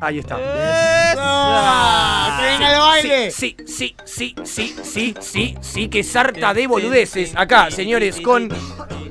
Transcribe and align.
Ahí 0.00 0.18
está. 0.18 0.36
¡Esa! 1.12 2.36
¡Que 2.38 2.44
venga 2.44 2.72
el 2.72 2.80
baile! 2.80 3.30
Sí, 3.30 3.56
sí, 3.66 3.96
sí, 4.04 4.34
sí, 4.44 4.74
sí, 4.82 5.14
sí, 5.20 5.56
sí, 5.60 5.88
que 5.88 6.02
sarta 6.04 6.52
de 6.54 6.66
boludeces. 6.66 7.34
Acá, 7.36 7.70
señores, 7.70 8.20
con 8.20 8.48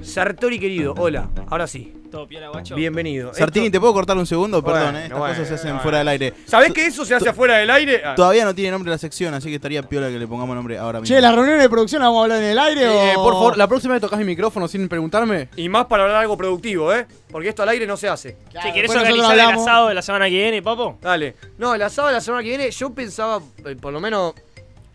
Sartori 0.06 0.60
querido. 0.60 0.94
Hola, 0.98 1.30
ahora 1.50 1.68
sí. 1.68 1.92
Todo 2.12 2.28
piola, 2.28 2.48
guacho. 2.50 2.76
Bienvenido. 2.76 3.34
Sartini, 3.34 3.70
¿te 3.70 3.80
puedo 3.80 3.92
cortar 3.94 4.16
un 4.18 4.26
segundo? 4.26 4.64
Perdón, 4.64 4.84
Bueno, 4.84 4.98
eh, 5.00 5.04
estas 5.04 5.20
bueno, 5.20 5.34
cosas 5.34 5.48
se 5.50 5.54
hacen 5.56 5.68
bueno. 5.72 5.82
fuera 5.84 5.98
del 5.98 6.08
aire. 6.08 6.34
¿Sabés 6.46 6.72
que 6.72 6.86
eso 6.86 7.04
se 7.04 7.14
hace 7.16 7.28
afuera 7.28 7.58
del 7.58 7.70
aire? 7.70 8.02
Ah. 8.06 8.16
Todavía 8.16 8.46
no 8.46 8.56
tiene 8.56 8.72
nombre 8.72 8.90
la 8.92 8.98
sección, 8.98 9.34
así 9.34 9.50
que 9.50 9.56
estaría 9.56 9.84
piola 9.84 10.08
que 10.10 10.18
le 10.18 10.26
pongamos 10.28 10.56
nombre 10.56 10.78
ahora 10.78 11.02
mismo. 11.02 11.14
Che, 11.14 11.20
¿la 11.20 11.32
reunión 11.34 11.60
de 11.60 11.68
producción 11.70 12.02
la 12.02 12.08
vamos 12.08 12.22
a 12.22 12.24
hablar 12.24 12.38
en 12.44 12.50
el 12.52 12.60
aire 12.60 12.84
Eh, 12.86 13.14
o...? 13.18 13.24
por 13.24 13.34
favor, 13.34 13.58
la 13.58 13.68
próxima 13.68 13.94
vez 13.96 14.02
tocas 14.02 14.18
mi 14.20 14.26
micrófono 14.26 14.68
sin 14.70 14.88
preguntarme. 14.88 15.50
Y 15.58 15.68
más 15.68 15.86
para 15.88 16.04
hablar 16.04 16.22
algo 16.22 16.38
productivo, 16.38 16.94
¿eh? 16.94 17.06
Porque 17.32 17.50
esto 17.50 17.64
al 17.64 17.70
aire 17.70 17.86
no 17.86 17.98
se 17.98 18.08
hace. 18.08 18.38
Claro, 18.52 18.68
Che, 18.68 18.74
¿querés 18.74 18.92
organizar 18.96 19.34
el 19.34 19.40
asado 19.42 19.88
de 19.90 19.96
la 19.96 20.02
semana 20.02 20.26
que 20.26 20.36
viene, 20.36 20.62
papo? 20.62 20.98
Dale. 21.02 21.36
No, 21.58 21.76
el 21.76 21.82
asado 21.82 22.08
de 22.08 22.14
la 22.14 22.22
semana 22.22 22.44
que 22.44 22.50
viene, 22.50 22.72
yo 22.72 22.94
pensaba, 22.94 23.42
eh, 23.66 23.76
por 23.76 23.92
lo 23.92 24.00
menos, 24.00 24.36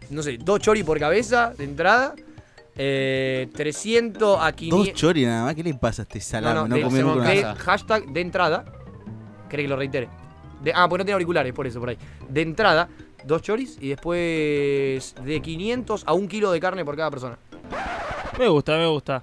no 0.09 0.23
sé, 0.23 0.39
dos 0.41 0.61
choris 0.61 0.85
por 0.85 0.99
cabeza 0.99 1.53
de 1.59 1.65
entrada. 1.65 2.15
Eh, 2.77 3.49
300 3.55 4.39
a 4.41 4.45
Dos 4.47 4.55
500. 4.55 4.95
chori 4.95 5.25
nada 5.27 5.45
más, 5.45 5.55
¿qué 5.55 5.63
le 5.63 5.75
pasa 5.75 6.03
a 6.03 6.05
este 6.05 6.21
salame? 6.21 6.69
No, 6.69 6.75
de, 6.77 6.83
comió 6.83 7.03
nunca 7.03 7.29
de 7.31 7.41
una 7.41 7.55
hashtag 7.57 8.07
de 8.07 8.21
entrada. 8.21 8.65
¿Cree 9.49 9.65
que 9.65 9.69
lo 9.69 9.77
reitere? 9.77 10.09
De- 10.63 10.73
ah, 10.75 10.89
pues 10.89 10.99
no 10.99 11.05
tiene 11.05 11.15
auriculares, 11.15 11.53
por 11.53 11.67
eso, 11.67 11.81
por 11.81 11.89
ahí. 11.91 11.99
De 12.29 12.43
entrada, 12.43 12.89
dos 13.25 13.43
choris 13.43 13.77
y 13.81 13.89
después 13.89 15.15
de 15.25 15.41
500 15.43 16.05
a 16.07 16.13
un 16.13 16.29
kilo 16.29 16.51
de 16.53 16.61
carne 16.61 16.85
por 16.85 16.97
cada 16.97 17.11
persona. 17.11 17.37
Me 18.39 18.49
gusta, 18.49 18.77
me 18.77 18.87
gusta. 18.87 19.23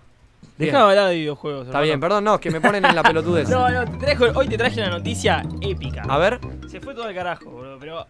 Bien. 0.57 0.71
Dejá 0.71 0.77
de 0.85 0.89
hablar 0.91 1.09
de 1.09 1.15
videojuegos. 1.15 1.61
Está 1.67 1.69
hermano. 1.77 1.83
bien, 1.85 1.99
perdón, 1.99 2.23
no, 2.23 2.35
es 2.35 2.41
que 2.41 2.51
me 2.51 2.59
ponen 2.61 2.83
en 2.85 2.95
la 2.95 3.03
pelotudez. 3.03 3.47
No, 3.49 3.69
no, 3.69 3.85
te 3.85 4.17
hoy 4.35 4.47
te 4.47 4.57
traje 4.57 4.81
una 4.81 4.89
noticia 4.89 5.43
épica. 5.61 6.03
A 6.07 6.17
ver, 6.17 6.39
Se 6.67 6.79
fue 6.79 6.93
todo 6.93 7.05
al 7.05 7.13
carajo, 7.15 7.51
bro. 7.51 7.77
Pero 7.79 8.05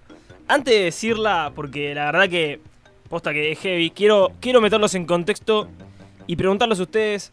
antes 0.48 0.74
de 0.74 0.84
decirla, 0.86 1.52
porque 1.54 1.94
la 1.94 2.06
verdad 2.06 2.30
que 2.30 2.62
posta 3.08 3.34
que 3.34 3.52
es 3.52 3.60
heavy, 3.60 3.90
quiero, 3.92 4.32
quiero 4.40 4.62
meterlos 4.62 4.94
en 4.96 5.06
contexto 5.06 5.68
y 6.28 6.36
preguntarles 6.36 6.80
a 6.80 6.84
ustedes 6.84 7.32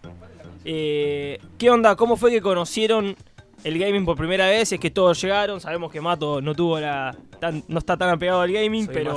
eh, 0.64 1.38
qué 1.58 1.70
onda, 1.70 1.96
cómo 1.96 2.16
fue 2.16 2.30
que 2.30 2.40
conocieron 2.40 3.16
el 3.64 3.78
gaming 3.78 4.04
por 4.04 4.16
primera 4.16 4.48
vez. 4.48 4.72
Es 4.72 4.80
que 4.80 4.90
todos 4.90 5.20
llegaron, 5.20 5.60
sabemos 5.60 5.90
que 5.92 6.00
Mato 6.00 6.40
no 6.40 6.54
tuvo 6.54 6.78
la, 6.80 7.16
tan- 7.40 7.64
no 7.68 7.78
está 7.78 7.96
tan 7.96 8.10
apegado 8.10 8.40
al 8.40 8.52
gaming, 8.52 8.86
soy 8.86 8.94
pero 8.94 9.14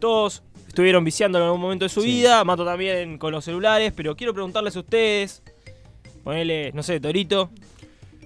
todos 0.00 0.42
estuvieron 0.66 1.04
viciando 1.04 1.38
en 1.38 1.44
algún 1.44 1.60
momento 1.60 1.84
de 1.84 1.88
su 1.90 2.00
vida. 2.02 2.44
Mato 2.44 2.64
también 2.64 3.18
con 3.18 3.32
los 3.32 3.44
celulares, 3.44 3.92
pero 3.94 4.16
quiero 4.16 4.32
preguntarles 4.32 4.74
a 4.76 4.80
ustedes, 4.80 5.42
ponele, 6.24 6.72
no 6.72 6.82
sé, 6.82 6.98
Torito. 7.00 7.50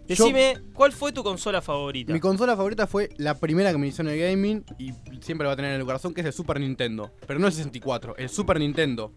Decime, 0.07 0.59
¿cuál 0.73 0.93
fue 0.93 1.13
tu 1.13 1.23
consola 1.23 1.61
favorita? 1.61 2.13
Mi 2.13 2.21
consola 2.21 2.57
favorita 2.57 2.87
fue 2.87 3.09
la 3.17 3.35
primera 3.35 3.73
que 3.73 3.79
me 3.79 3.89
hizo 3.89 4.03
en 4.03 4.09
el 4.09 4.19
gaming 4.19 4.65
y 4.79 4.93
siempre 5.21 5.47
va 5.47 5.55
a 5.55 5.57
tener 5.57 5.73
en 5.73 5.81
el 5.81 5.87
corazón, 5.87 6.15
que 6.15 6.21
es 6.21 6.27
el 6.27 6.33
Super 6.33 6.61
Nintendo. 6.61 7.13
Pero 7.27 7.39
no 7.39 7.47
el 7.47 7.53
64, 7.53 8.17
el 8.17 8.29
Super 8.29 8.59
Nintendo. 8.59 9.13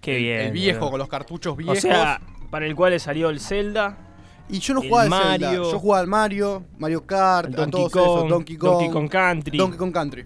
Qué 0.00 0.16
el, 0.16 0.22
bien. 0.22 0.40
El 0.40 0.52
viejo, 0.52 0.90
con 0.90 0.98
los 0.98 1.08
cartuchos 1.08 1.52
O 1.52 1.56
viejos. 1.56 1.80
sea, 1.80 2.20
para 2.50 2.66
el 2.66 2.74
cual 2.74 2.92
le 2.92 2.98
salió 2.98 3.30
el 3.30 3.40
Zelda, 3.40 4.12
y 4.48 4.58
yo 4.58 4.74
no 4.74 4.82
jugaba 4.82 5.02
al 5.02 5.10
Zelda, 5.10 5.46
Mario. 5.46 5.70
Yo 5.70 5.78
jugaba 5.78 6.00
al 6.00 6.06
Mario, 6.06 6.64
Mario 6.78 7.06
Kart, 7.06 7.54
a 7.54 7.56
Donkey 7.56 7.70
todos 7.70 7.92
Kong, 7.92 8.02
esos, 8.02 8.28
Donkey 8.28 8.56
Kong, 8.56 8.70
Donkey 8.70 8.90
Kong 8.90 9.08
Country. 9.08 9.58
Donkey 9.58 9.78
Kong 9.78 9.92
Country. 9.92 10.24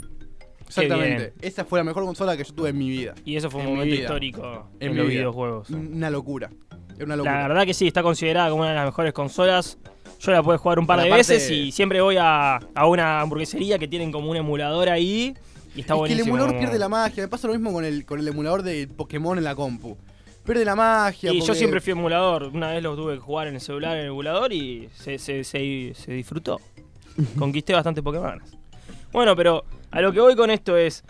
Exactamente. 0.67 1.35
Esa 1.41 1.65
fue 1.65 1.79
la 1.79 1.85
mejor 1.85 2.05
consola 2.05 2.37
que 2.37 2.45
yo 2.45 2.53
tuve 2.53 2.71
en 2.71 2.79
mi 2.79 2.89
vida. 2.89 3.15
Y 3.25 3.37
eso 3.37 3.51
fue 3.51 3.61
un 3.61 3.69
en 3.69 3.73
momento 3.75 3.95
histórico 3.95 4.69
en, 4.81 4.91
En 4.91 4.97
los 4.97 5.07
vida. 5.07 5.19
videojuegos. 5.19 5.71
Una 5.71 6.11
locura. 6.11 6.51
La 6.99 7.49
verdad 7.49 7.67
que 7.67 7.75
sí, 7.75 7.87
está 7.87 8.03
considerada 8.03 8.49
como 8.51 8.63
una 8.63 8.71
de 8.71 8.77
las 8.77 8.87
mejores 8.87 9.13
consolas. 9.13 9.79
Yo 10.21 10.33
la 10.33 10.43
puedo 10.43 10.59
jugar 10.59 10.79
un 10.79 10.87
par 10.87 10.99
de 11.01 11.07
aparte- 11.09 11.33
veces 11.35 11.51
y 11.51 11.71
siempre 11.73 12.01
voy 12.01 12.17
a, 12.19 12.57
a 12.75 12.87
una 12.87 13.21
hamburguesería 13.21 13.79
que 13.79 13.87
tienen 13.89 14.11
como 14.13 14.31
un 14.31 14.37
emulador 14.37 14.89
ahí. 14.89 15.35
Y 15.75 15.81
está 15.81 15.93
es 15.93 15.97
que 15.97 15.99
buenísimo. 15.99 16.23
el 16.25 16.29
emulador 16.29 16.59
pierde 16.59 16.79
la 16.79 16.89
magia. 16.89 17.23
Me 17.23 17.29
pasa 17.29 17.47
lo 17.49 17.53
mismo 17.55 17.73
con 17.73 17.85
el, 17.85 18.05
con 18.07 18.19
el 18.19 18.27
emulador 18.29 18.63
de 18.63 18.89
Pokémon 18.89 19.37
en 19.37 19.45
la 19.45 19.55
compu. 19.55 19.97
Pierde 20.45 20.65
la 20.65 20.75
magia. 20.75 21.33
Y 21.33 21.41
yo 21.43 21.55
siempre 21.55 21.81
fui 21.81 21.91
emulador. 21.93 22.45
Una 22.45 22.71
vez 22.73 22.83
lo 22.83 22.97
tuve 22.97 23.15
que 23.15 23.21
jugar 23.21 23.49
en 23.49 23.55
el 23.57 23.61
celular 23.61 23.95
en 23.97 24.03
el 24.05 24.09
emulador 24.09 24.53
y 24.53 24.89
se, 24.95 25.19
se, 25.19 25.45
se- 25.45 25.93
se 25.95 26.13
disfrutó. 26.13 26.61
Conquisté 27.39 27.75
bastante 27.75 28.03
Pokémon. 28.03 28.41
Bueno, 29.13 29.37
pero 29.37 29.65
a 29.91 30.01
lo 30.01 30.13
que 30.13 30.21
voy 30.21 30.35
con 30.35 30.51
esto 30.51 30.77
es. 30.77 31.05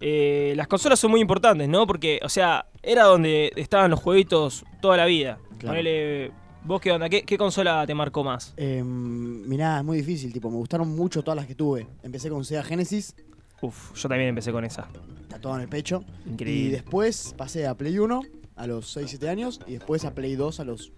eh, 0.00 0.54
las 0.56 0.68
consolas 0.68 0.98
son 0.98 1.10
muy 1.10 1.20
importantes, 1.20 1.68
¿no? 1.68 1.86
Porque, 1.86 2.20
o 2.22 2.28
sea, 2.28 2.66
era 2.82 3.04
donde 3.04 3.52
estaban 3.56 3.90
los 3.90 4.00
jueguitos 4.00 4.64
toda 4.80 4.96
la 4.96 5.04
vida. 5.06 5.38
Claro. 5.58 5.76
Ponele, 5.76 6.30
¿Vos 6.68 6.82
qué 6.82 6.92
onda? 6.92 7.08
¿Qué, 7.08 7.22
qué 7.22 7.38
consola 7.38 7.86
te 7.86 7.94
marcó 7.94 8.22
más? 8.22 8.52
Eh, 8.58 8.82
mirá, 8.84 9.78
es 9.78 9.84
muy 9.84 9.96
difícil, 9.96 10.30
tipo, 10.34 10.50
me 10.50 10.56
gustaron 10.58 10.94
mucho 10.94 11.22
todas 11.22 11.36
las 11.36 11.46
que 11.46 11.54
tuve. 11.54 11.86
Empecé 12.02 12.28
con 12.28 12.44
Sega 12.44 12.62
Genesis, 12.62 13.14
Uf, 13.62 13.94
yo 13.94 14.06
también 14.08 14.28
empecé 14.28 14.52
con 14.52 14.64
esa. 14.66 14.86
tatuado 15.28 15.56
en 15.56 15.62
el 15.62 15.68
pecho. 15.70 16.04
Y 16.26 16.30
Increíble. 16.32 16.70
después 16.72 17.34
pasé 17.38 17.66
a 17.66 17.74
Play 17.74 17.98
1 17.98 18.20
a 18.56 18.66
los 18.66 18.94
6-7 18.94 19.28
años 19.28 19.60
y 19.66 19.72
después 19.72 20.04
a 20.04 20.14
Play 20.14 20.36
2 20.36 20.60
a 20.60 20.64
los 20.64 20.92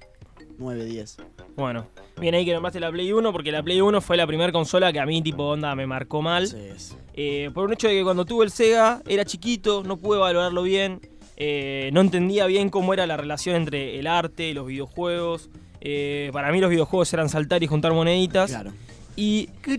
9-10. 0.59 1.19
Bueno, 1.57 1.87
bien 2.21 2.35
ahí 2.35 2.45
que 2.45 2.53
nombraste 2.53 2.81
la 2.81 2.91
Play 2.91 3.13
1 3.13 3.31
porque 3.33 3.53
la 3.53 3.63
Play 3.63 3.81
1 3.81 4.01
fue 4.01 4.17
la 4.17 4.27
primera 4.27 4.51
consola 4.51 4.93
que 4.93 4.99
a 4.99 5.07
mí, 5.07 5.23
tipo, 5.23 5.45
onda, 5.45 5.73
me 5.77 5.87
marcó 5.87 6.21
mal. 6.21 6.49
Sí, 6.49 6.57
es- 6.59 6.97
Eh, 7.15 7.51
por 7.55 7.67
un 7.67 7.73
hecho 7.75 7.87
de 7.87 7.95
que 7.95 8.03
cuando 8.03 8.25
tuve 8.25 8.45
el 8.45 8.51
Sega 8.51 9.03
era 9.07 9.25
chiquito, 9.25 9.85
no 9.85 9.99
pude 9.99 10.19
valorarlo 10.19 10.63
bien, 10.65 11.01
eh, 11.43 11.89
no 11.95 12.03
entendía 12.03 12.45
bien 12.47 12.69
cómo 12.69 12.93
era 12.93 13.07
la 13.07 13.17
relación 13.17 13.57
entre 13.57 13.99
el 13.99 14.07
arte 14.07 14.51
y 14.51 14.55
los 14.55 14.67
videojuegos. 14.67 15.49
Eh, 15.81 16.29
para 16.35 16.53
mí 16.53 16.61
los 16.61 16.69
videojuegos 16.69 17.11
eran 17.15 17.31
saltar 17.31 17.63
y 17.63 17.67
juntar 17.67 17.95
moneditas. 17.95 18.51
Claro. 18.51 18.73
Y. 19.17 19.49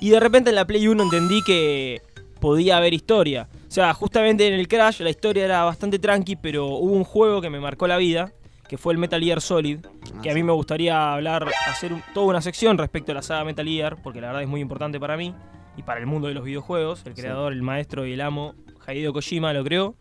y 0.00 0.10
de 0.10 0.20
repente 0.20 0.50
en 0.50 0.56
la 0.56 0.66
Play 0.66 0.88
1 0.88 1.02
entendí 1.02 1.42
que 1.42 2.02
podía 2.40 2.76
haber 2.78 2.94
historia. 2.94 3.48
O 3.68 3.70
sea, 3.70 3.92
justamente 3.94 4.46
en 4.46 4.54
el 4.54 4.68
Crash 4.68 5.00
la 5.00 5.10
historia 5.10 5.44
era 5.44 5.64
bastante 5.64 5.98
tranqui, 5.98 6.36
pero 6.36 6.66
hubo 6.68 6.92
un 6.92 7.04
juego 7.04 7.40
que 7.40 7.50
me 7.50 7.60
marcó 7.60 7.86
la 7.86 7.96
vida, 7.98 8.32
que 8.68 8.78
fue 8.78 8.92
el 8.92 8.98
Metal 8.98 9.20
Gear 9.22 9.40
Solid, 9.40 9.80
que 10.22 10.30
a 10.30 10.34
mí 10.34 10.42
me 10.42 10.52
gustaría 10.52 11.12
hablar, 11.12 11.46
hacer 11.68 11.92
un- 11.92 12.02
toda 12.14 12.26
una 12.26 12.40
sección 12.40 12.78
respecto 12.78 13.12
a 13.12 13.16
la 13.16 13.22
saga 13.22 13.44
Metal 13.44 13.66
Gear, 13.66 13.96
porque 14.02 14.20
la 14.20 14.28
verdad 14.28 14.42
es 14.42 14.48
muy 14.48 14.60
importante 14.60 14.98
para 14.98 15.16
mí 15.16 15.34
y 15.76 15.82
para 15.82 16.00
el 16.00 16.06
mundo 16.06 16.28
de 16.28 16.34
los 16.34 16.44
videojuegos. 16.44 17.02
El 17.04 17.14
creador, 17.14 17.52
el 17.52 17.62
maestro 17.62 18.06
y 18.06 18.14
el 18.14 18.20
amo, 18.22 18.54
Hideo 18.94 19.12
Kojima, 19.12 19.52
lo 19.52 19.64
creó. 19.64 19.94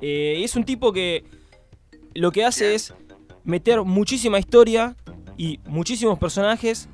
Eh, 0.00 0.40
es 0.44 0.56
un 0.56 0.64
tipo 0.64 0.92
que 0.92 1.24
lo 2.14 2.32
que 2.32 2.44
hace 2.44 2.74
es 2.74 2.94
meter 3.44 3.82
muchísima 3.82 4.38
historia 4.38 4.96
y 5.36 5.60
muchísimos 5.66 6.18
personajes, 6.18 6.88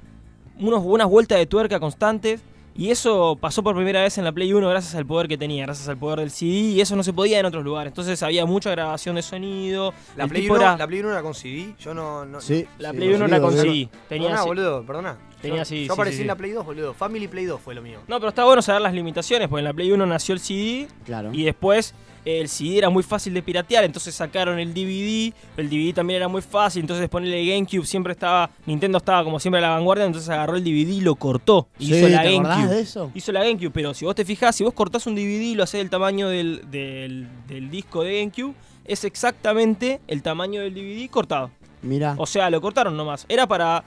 unos, 0.59 0.83
unas 0.85 1.09
vueltas 1.09 1.39
de 1.39 1.47
tuerca 1.47 1.81
constantes. 1.81 2.43
Y 2.75 2.91
eso 2.91 3.37
pasó 3.39 3.63
por 3.63 3.75
primera 3.77 4.01
vez 4.01 4.17
en 4.17 4.25
la 4.25 4.33
Play 4.33 4.51
1 4.51 4.67
gracias 4.67 4.95
al 4.95 5.05
poder 5.05 5.29
que 5.29 5.37
tenía, 5.37 5.67
gracias 5.67 5.89
al 5.91 5.99
poder 5.99 6.21
del 6.21 6.31
CD, 6.31 6.53
y 6.73 6.81
eso 6.81 6.97
no 6.97 7.03
se 7.03 7.13
podía 7.13 7.39
en 7.39 7.45
otros 7.45 7.63
lugares. 7.63 7.91
Entonces 7.91 8.23
había 8.23 8.47
mucha 8.47 8.71
grabación 8.71 9.17
de 9.17 9.21
sonido. 9.21 9.93
La 10.17 10.27
Play, 10.27 10.41
tipo 10.43 10.55
1, 10.55 10.63
era- 10.63 10.77
la 10.79 10.87
Play 10.87 11.01
1 11.01 11.11
era 11.11 11.23
con 11.23 11.35
CD. 11.35 11.75
Yo 11.79 11.93
no. 11.93 12.25
no 12.25 12.41
Sí, 12.41 12.67
la 12.79 12.93
sí, 12.93 12.97
Play 12.97 13.09
lo 13.11 13.17
1 13.17 13.25
era 13.27 13.37
digo, 13.37 13.47
con 13.49 13.57
yo- 13.57 13.63
CD. 13.63 13.89
Tenía 14.09 14.29
perdona, 14.29 14.45
boludo, 14.47 14.87
perdona. 14.87 15.19
Tenía 15.43 15.59
yo, 15.59 15.65
CD, 15.67 15.81
Yo 15.81 15.87
sí, 15.87 15.93
aparecí 15.93 16.17
sí, 16.17 16.23
en 16.23 16.29
la. 16.29 16.37
Play 16.37 16.53
2, 16.53 16.65
boludo. 16.65 16.95
Family 16.95 17.29
Play 17.29 17.45
2 17.45 17.61
fue 17.61 17.75
lo 17.75 17.83
mío. 17.83 17.99
No, 18.09 18.17
pero 18.19 18.29
está 18.31 18.45
bueno 18.45 18.63
saber 18.63 18.81
las 18.81 18.95
limitaciones, 18.95 19.49
porque 19.49 19.59
en 19.61 19.65
la 19.65 19.73
Play 19.75 19.91
1 19.93 20.07
nació 20.07 20.33
el 20.35 20.41
CD 20.41 20.89
Claro. 21.05 21.31
y 21.33 21.43
después 21.43 21.95
eh, 22.25 22.41
el 22.41 22.49
CD 22.49 22.79
era 22.79 22.89
muy 22.89 23.03
fácil 23.03 23.35
de 23.35 23.43
piratear, 23.43 23.83
entonces 23.85 24.15
sacaron 24.15 24.59
el 24.61 24.73
DVD, 24.73 25.35
el 25.57 25.69
DVD 25.69 25.93
también 25.93 26.19
era 26.19 26.29
muy 26.29 26.41
fácil, 26.41 26.83
entonces 26.83 27.09
ponerle 27.09 27.45
GameCube 27.45 27.85
siempre 27.85 28.13
estaba, 28.13 28.49
Nintendo 28.65 28.99
estaba 28.99 29.25
como 29.25 29.41
siempre 29.41 29.59
a 29.59 29.63
la 29.63 29.71
vanguardia, 29.71 30.05
entonces 30.05 30.31
agarró 30.31 30.55
el 30.57 30.63
DVD 30.63 30.89
y 30.93 31.01
lo 31.01 31.17
cortó, 31.17 31.67
y 31.81 31.87
Sí, 31.87 31.95
hizo 31.97 32.09
la 32.09 32.23
¿te 32.23 32.33
GameCube. 32.39 32.69
de 32.75 32.81
eso? 32.81 33.11
Hizo 33.15 33.33
la 33.33 33.41
GameCube, 33.43 33.71
pero 33.73 33.93
si 33.93 34.05
vos 34.05 34.15
te 34.15 34.25
fijás, 34.25 34.55
si 34.55 34.63
vos 34.63 34.73
cortás 34.73 35.07
un 35.09 35.17
DVD 35.17 35.43
y 35.43 35.55
lo 35.57 35.65
haces 35.65 35.81
del 35.81 35.91
tamaño 35.91 36.29
del, 36.29 36.63
del- 36.71 37.27
del 37.49 37.69
disco 37.71 38.05
de 38.05 38.21
GameCube, 38.21 38.55
es 38.85 39.03
exactamente 39.05 40.01
el 40.07 40.23
tamaño 40.23 40.61
del 40.61 40.75
DVD 40.75 41.09
cortado. 41.11 41.51
Mirá. 41.83 42.15
O 42.19 42.27
sea, 42.27 42.49
lo 42.51 42.61
cortaron 42.61 42.97
nomás. 42.97 43.27
Era 43.29 43.49
para 43.49 43.83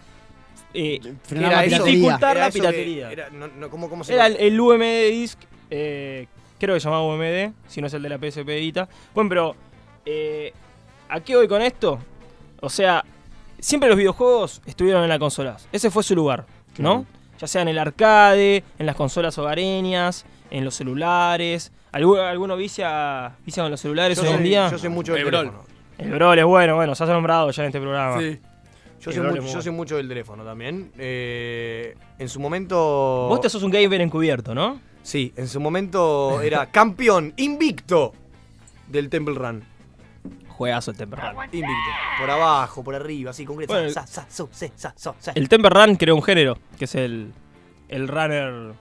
eh, 0.73 0.99
Frenar 1.23 1.51
era 1.51 1.57
la 1.57 1.63
eso? 1.65 1.69
piratería. 1.83 1.93
dificultar 1.95 2.37
la 2.37 2.51
piratería. 2.51 3.11
era- 3.11 3.29
no- 3.29 3.47
no, 3.47 3.69
¿cómo, 3.69 3.89
cómo 3.89 4.03
se 4.03 4.13
Era 4.13 4.27
llama? 4.29 4.39
el, 4.41 4.53
el 4.53 4.59
UMD 4.59 5.09
disc, 5.11 5.39
eh, 5.69 6.27
creo 6.59 6.75
que 6.75 6.79
se 6.79 6.85
llamaba 6.89 7.03
UMD, 7.05 7.53
si 7.67 7.81
no 7.81 7.87
es 7.87 7.93
el 7.93 8.01
de 8.01 8.09
la 8.09 8.17
PSP 8.17 8.47
Vita. 8.59 8.87
Bueno, 9.13 9.29
pero 9.29 9.55
eh, 10.05 10.53
¿a 11.09 11.19
qué 11.21 11.35
voy 11.35 11.47
con 11.47 11.61
esto? 11.61 11.99
O 12.61 12.69
sea, 12.69 13.03
siempre 13.59 13.89
los 13.89 13.97
videojuegos 13.97 14.61
estuvieron 14.65 15.03
en 15.03 15.09
las 15.09 15.19
consolas. 15.19 15.67
Ese 15.71 15.89
fue 15.91 16.03
su 16.03 16.15
lugar, 16.15 16.45
¿no? 16.77 17.05
Ya 17.39 17.47
sea 17.47 17.61
en 17.61 17.67
el 17.67 17.77
arcade, 17.77 18.63
en 18.79 18.85
las 18.85 18.95
consolas 18.95 19.37
hogareñas, 19.37 20.25
en 20.51 20.63
los 20.63 20.75
celulares. 20.75 21.71
¿Alguno, 21.91 22.21
alguno 22.23 22.57
vicia, 22.57 23.33
vicia 23.45 23.63
con 23.63 23.71
los 23.71 23.79
celulares 23.81 24.17
Yo 24.21 24.27
hoy 24.29 24.35
en 24.35 24.43
día? 24.43 24.69
yo 24.71 24.77
soy 24.77 24.89
mucho 24.89 25.13
del 25.13 25.21
El 25.21 25.27
Brawl. 25.27 25.45
teléfono. 25.49 25.67
El 25.97 26.11
Brawl 26.11 26.39
es 26.39 26.45
bueno, 26.45 26.75
bueno, 26.75 26.93
se 26.95 27.03
ha 27.03 27.07
nombrado 27.07 27.51
ya 27.51 27.63
en 27.63 27.67
este 27.67 27.79
programa. 27.79 28.19
Sí. 28.19 28.39
Yo 29.11 29.23
soy, 29.23 29.41
mucho, 29.41 29.61
yo 29.61 29.87
soy 29.87 29.97
del 29.97 30.07
teléfono 30.07 30.43
también. 30.43 30.91
Eh, 30.97 31.95
en 32.17 32.29
su 32.29 32.39
momento. 32.39 33.27
Vos 33.29 33.41
te 33.41 33.49
sos 33.49 33.63
un 33.63 33.71
gamer 33.71 34.01
encubierto, 34.01 34.55
¿no? 34.55 34.79
Sí, 35.03 35.33
en 35.35 35.47
su 35.47 35.59
momento 35.59 36.41
era 36.41 36.65
campeón 36.71 37.33
invicto 37.37 38.13
del 38.87 39.09
Temple 39.09 39.35
Run. 39.35 39.63
Juegazo 40.47 40.91
el 40.91 40.97
Temper 40.97 41.19
Run. 41.19 41.43
Invicto. 41.45 41.67
Por 42.19 42.29
abajo, 42.29 42.83
por 42.83 42.95
arriba, 42.95 43.31
así, 43.31 43.45
concreto. 43.45 43.73
Bueno, 43.73 43.89
Sa, 43.89 44.07
sa, 44.07 44.25
su, 44.29 44.47
se, 44.51 44.71
sa, 44.75 44.93
so, 44.95 45.15
se. 45.19 45.31
El 45.35 45.49
Temper 45.49 45.73
Run 45.73 45.95
creó 45.95 46.15
un 46.15 46.23
género, 46.23 46.57
que 46.77 46.85
es 46.85 46.95
el, 46.95 47.33
el 47.89 48.07
runner. 48.07 48.73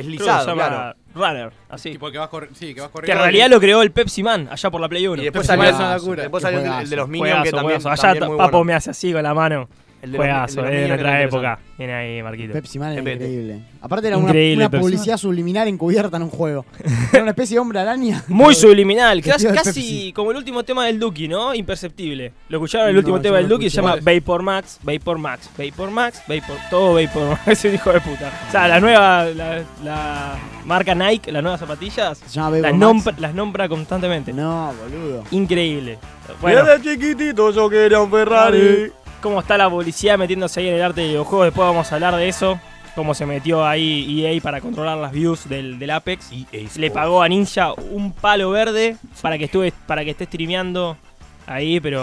Creo 0.00 0.02
que 0.02 0.08
Deslizado, 0.08 0.44
se 0.44 0.50
llama 0.50 0.68
claro. 0.68 0.96
Runner, 1.14 1.52
así. 1.68 1.90
Tipo 1.92 2.10
que 2.10 2.18
vas, 2.18 2.30
corri- 2.30 2.48
sí, 2.54 2.74
que 2.74 2.80
vas 2.80 2.88
Que 2.88 2.92
corriendo. 2.94 3.12
en 3.20 3.22
realidad 3.30 3.50
lo 3.50 3.60
creó 3.60 3.82
el 3.82 3.92
Pepsi 3.92 4.22
Man, 4.22 4.48
allá 4.50 4.70
por 4.70 4.80
la 4.80 4.88
Play 4.88 5.06
1. 5.06 5.20
Y 5.20 5.24
después 5.26 5.46
salió, 5.46 5.64
es 5.64 5.74
una 5.76 5.96
locura. 5.96 6.22
después 6.22 6.42
salió 6.42 6.58
el, 6.60 6.66
el 6.82 6.90
de 6.90 6.96
los 6.96 7.08
Minions 7.08 7.28
que 7.44 7.50
Juegazo, 7.50 7.56
también, 7.56 7.80
juegazo. 7.82 7.88
Allá 7.90 8.02
también 8.02 8.20
ta- 8.22 8.28
muy 8.28 8.36
Papo 8.38 8.50
bueno. 8.52 8.64
me 8.64 8.74
hace 8.74 8.90
así 8.90 9.12
con 9.12 9.22
la 9.22 9.34
mano. 9.34 9.68
El 10.02 10.12
de 10.12 10.18
los- 10.18 10.26
el 10.26 10.32
Juegazo, 10.32 10.56
de 10.56 10.62
los 10.62 10.72
eh, 10.72 10.80
de 10.82 10.88
nuestra 10.88 11.22
época. 11.22 11.58
Viene 11.78 11.94
ahí, 11.94 12.22
Marquito. 12.22 12.52
Pepsi 12.52 12.78
Man 12.78 12.92
era 12.92 13.00
increíble. 13.00 13.60
Aparte 13.80 14.08
era 14.08 14.16
una, 14.18 14.26
Increíble 14.28 14.64
una 14.64 14.70
Pepsi 14.70 14.82
publicidad 14.82 15.16
subliminal 15.16 15.68
encubierta 15.68 16.16
en 16.16 16.24
un 16.24 16.30
juego. 16.30 16.66
Era 17.12 17.22
una 17.22 17.30
especie 17.30 17.54
de 17.54 17.60
hombre 17.60 17.78
araña. 17.80 18.22
Muy 18.28 18.54
subliminal, 18.54 19.18
casi, 19.22 19.30
Vestido 19.46 19.52
de 19.52 19.56
casi 19.58 19.70
Pepsi. 19.80 20.12
como 20.12 20.30
el 20.32 20.36
último 20.36 20.64
tema 20.64 20.86
del 20.86 20.98
Duki, 20.98 21.28
¿no? 21.28 21.54
Imperceptible. 21.54 22.32
¿Lo 22.48 22.58
escucharon 22.58 22.88
el 22.88 22.94
No, 22.94 22.98
último 22.98 23.16
yo 23.18 23.22
tema 23.22 23.36
no 23.36 23.42
del 23.42 23.48
lo 23.48 23.54
Duki? 23.56 23.70
Se 23.70 23.80
escuché. 23.80 23.96
llama 24.00 24.12
Vapor 24.12 24.42
Max, 24.42 24.80
Vapor 24.82 25.18
Max, 25.18 25.50
Vapor 25.56 25.90
Max, 25.90 26.22
Vapor, 26.28 26.56
todo 26.68 26.94
Vapor 26.94 27.28
Max. 27.30 27.42
Es 27.48 27.64
un 27.64 27.74
hijo 27.74 27.92
de 27.92 28.00
puta. 28.00 28.32
O 28.48 28.50
sea, 28.52 28.68
la 28.68 28.80
nueva, 28.80 29.24
la, 29.26 29.62
la 29.84 30.34
marca 30.66 30.94
Nike, 30.96 31.30
las 31.32 31.42
nuevas 31.42 31.60
zapatillas, 31.60 32.18
Se 32.18 32.28
llama 32.28 32.50
Vapor 32.50 32.62
las, 32.62 32.72
Max. 32.72 32.80
nombra, 32.80 33.14
las 33.18 33.34
nombra 33.34 33.68
constantemente. 33.68 34.32
No, 34.32 34.72
boludo. 34.82 35.24
Increíble. 35.30 35.98
Bueno, 36.40 36.64
Desde 36.64 36.82
chiquitito 36.96 37.50
yo 37.52 37.68
quería 37.70 38.00
un 38.00 38.10
Ferrari. 38.10 38.90
Cómo 39.22 39.40
está 39.40 39.56
la 39.56 39.70
policía 39.70 40.16
metiéndose 40.18 40.60
ahí 40.60 40.68
en 40.68 40.74
el 40.74 40.82
arte 40.82 41.00
de 41.00 41.08
videojuegos, 41.08 41.46
después 41.46 41.66
vamos 41.66 41.90
a 41.90 41.94
hablar 41.94 42.16
de 42.16 42.28
eso. 42.28 42.60
Cómo 42.94 43.14
se 43.14 43.24
metió 43.24 43.64
ahí 43.64 44.22
EA 44.26 44.38
para 44.42 44.60
controlar 44.60 44.98
las 44.98 45.12
views 45.12 45.48
del, 45.48 45.78
del 45.78 45.90
Apex. 45.90 46.30
Le 46.76 46.90
pagó 46.90 47.22
a 47.22 47.28
Ninja 47.28 47.72
un 47.72 48.12
palo 48.12 48.50
verde 48.50 48.98
para 49.22 49.38
que 49.38 49.44
estuve, 49.46 49.72
para 49.86 50.04
que 50.04 50.10
esté 50.10 50.26
streameando 50.26 50.98
ahí, 51.46 51.80
pero 51.80 52.02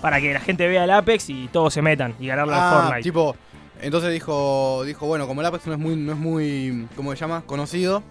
para 0.00 0.22
que 0.22 0.32
la 0.32 0.40
gente 0.40 0.66
vea 0.66 0.84
el 0.84 0.90
Apex 0.90 1.28
y 1.28 1.48
todos 1.52 1.74
se 1.74 1.82
metan 1.82 2.14
y 2.18 2.28
ganarle 2.28 2.54
al 2.54 2.60
Ah, 2.60 2.80
Fortnite. 2.80 3.02
tipo, 3.02 3.36
entonces 3.82 4.10
dijo, 4.10 4.82
dijo, 4.86 5.06
bueno, 5.06 5.26
como 5.26 5.42
el 5.42 5.46
Apex 5.48 5.66
no 5.66 5.74
es 5.74 5.78
muy, 5.78 5.96
no 5.96 6.12
es 6.12 6.18
muy, 6.18 6.86
¿cómo 6.96 7.10
se 7.12 7.18
llama? 7.18 7.42
Conocido. 7.44 8.02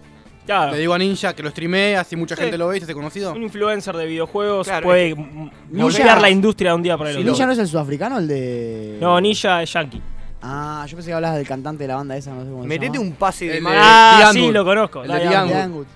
Claro, 0.46 0.72
Le 0.72 0.78
digo 0.78 0.92
a 0.92 0.98
Ninja 0.98 1.34
que 1.34 1.42
lo 1.42 1.50
streamee, 1.50 1.94
así 1.94 2.16
mucha 2.16 2.34
Sí. 2.34 2.42
gente 2.42 2.58
lo 2.58 2.66
ve 2.68 2.76
y 2.76 2.80
se 2.80 2.84
hace 2.84 2.94
conocido. 2.94 3.32
un 3.32 3.42
influencer 3.44 3.96
de 3.96 4.06
videojuegos 4.06 4.66
Claro, 4.66 4.84
puede 4.84 5.10
m- 5.10 5.50
moldear 5.70 6.20
la 6.20 6.30
industria 6.30 6.70
de 6.70 6.76
un 6.76 6.82
día 6.82 6.98
para 6.98 7.10
el 7.10 7.16
Sí, 7.16 7.20
otro. 7.22 7.30
¿Ninja 7.32 7.46
no 7.46 7.52
es 7.52 7.58
el 7.60 7.68
sudafricano, 7.68 8.18
el 8.18 8.26
de...? 8.26 8.98
No, 9.00 9.20
Ninja 9.20 9.62
es 9.62 9.72
yankee. 9.72 10.02
Ah, 10.42 10.84
yo 10.88 10.96
pensé 10.96 11.10
que 11.10 11.14
hablabas 11.14 11.36
del 11.38 11.46
cantante 11.46 11.84
de 11.84 11.88
la 11.88 11.94
banda 11.96 12.16
esa, 12.16 12.32
no 12.34 12.42
sé 12.42 12.50
cómo 12.50 12.62
se 12.62 12.68
Metete 12.68 12.94
llama. 12.98 13.06
un 13.08 13.12
pase 13.14 13.44
de 13.46 13.56
El 13.58 13.62
mano. 13.62 13.76
de- 13.76 13.82
Ah, 13.84 14.30
sí, 14.32 14.50
lo 14.50 14.64
conozco. 14.64 15.04
El 15.04 15.12
de 15.12 15.20
Diane 15.20 15.68
Wood. 15.68 15.86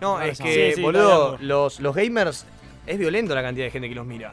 No, 0.00 0.20
es 0.20 0.38
que, 0.40 0.72
sí, 0.74 0.82
boludo, 0.82 1.38
los, 1.40 1.78
los 1.78 1.94
gamers 1.94 2.44
es 2.88 2.98
violento 2.98 3.32
la 3.36 3.42
cantidad 3.42 3.66
de 3.66 3.70
gente 3.70 3.88
que 3.88 3.94
los 3.94 4.04
mira. 4.04 4.32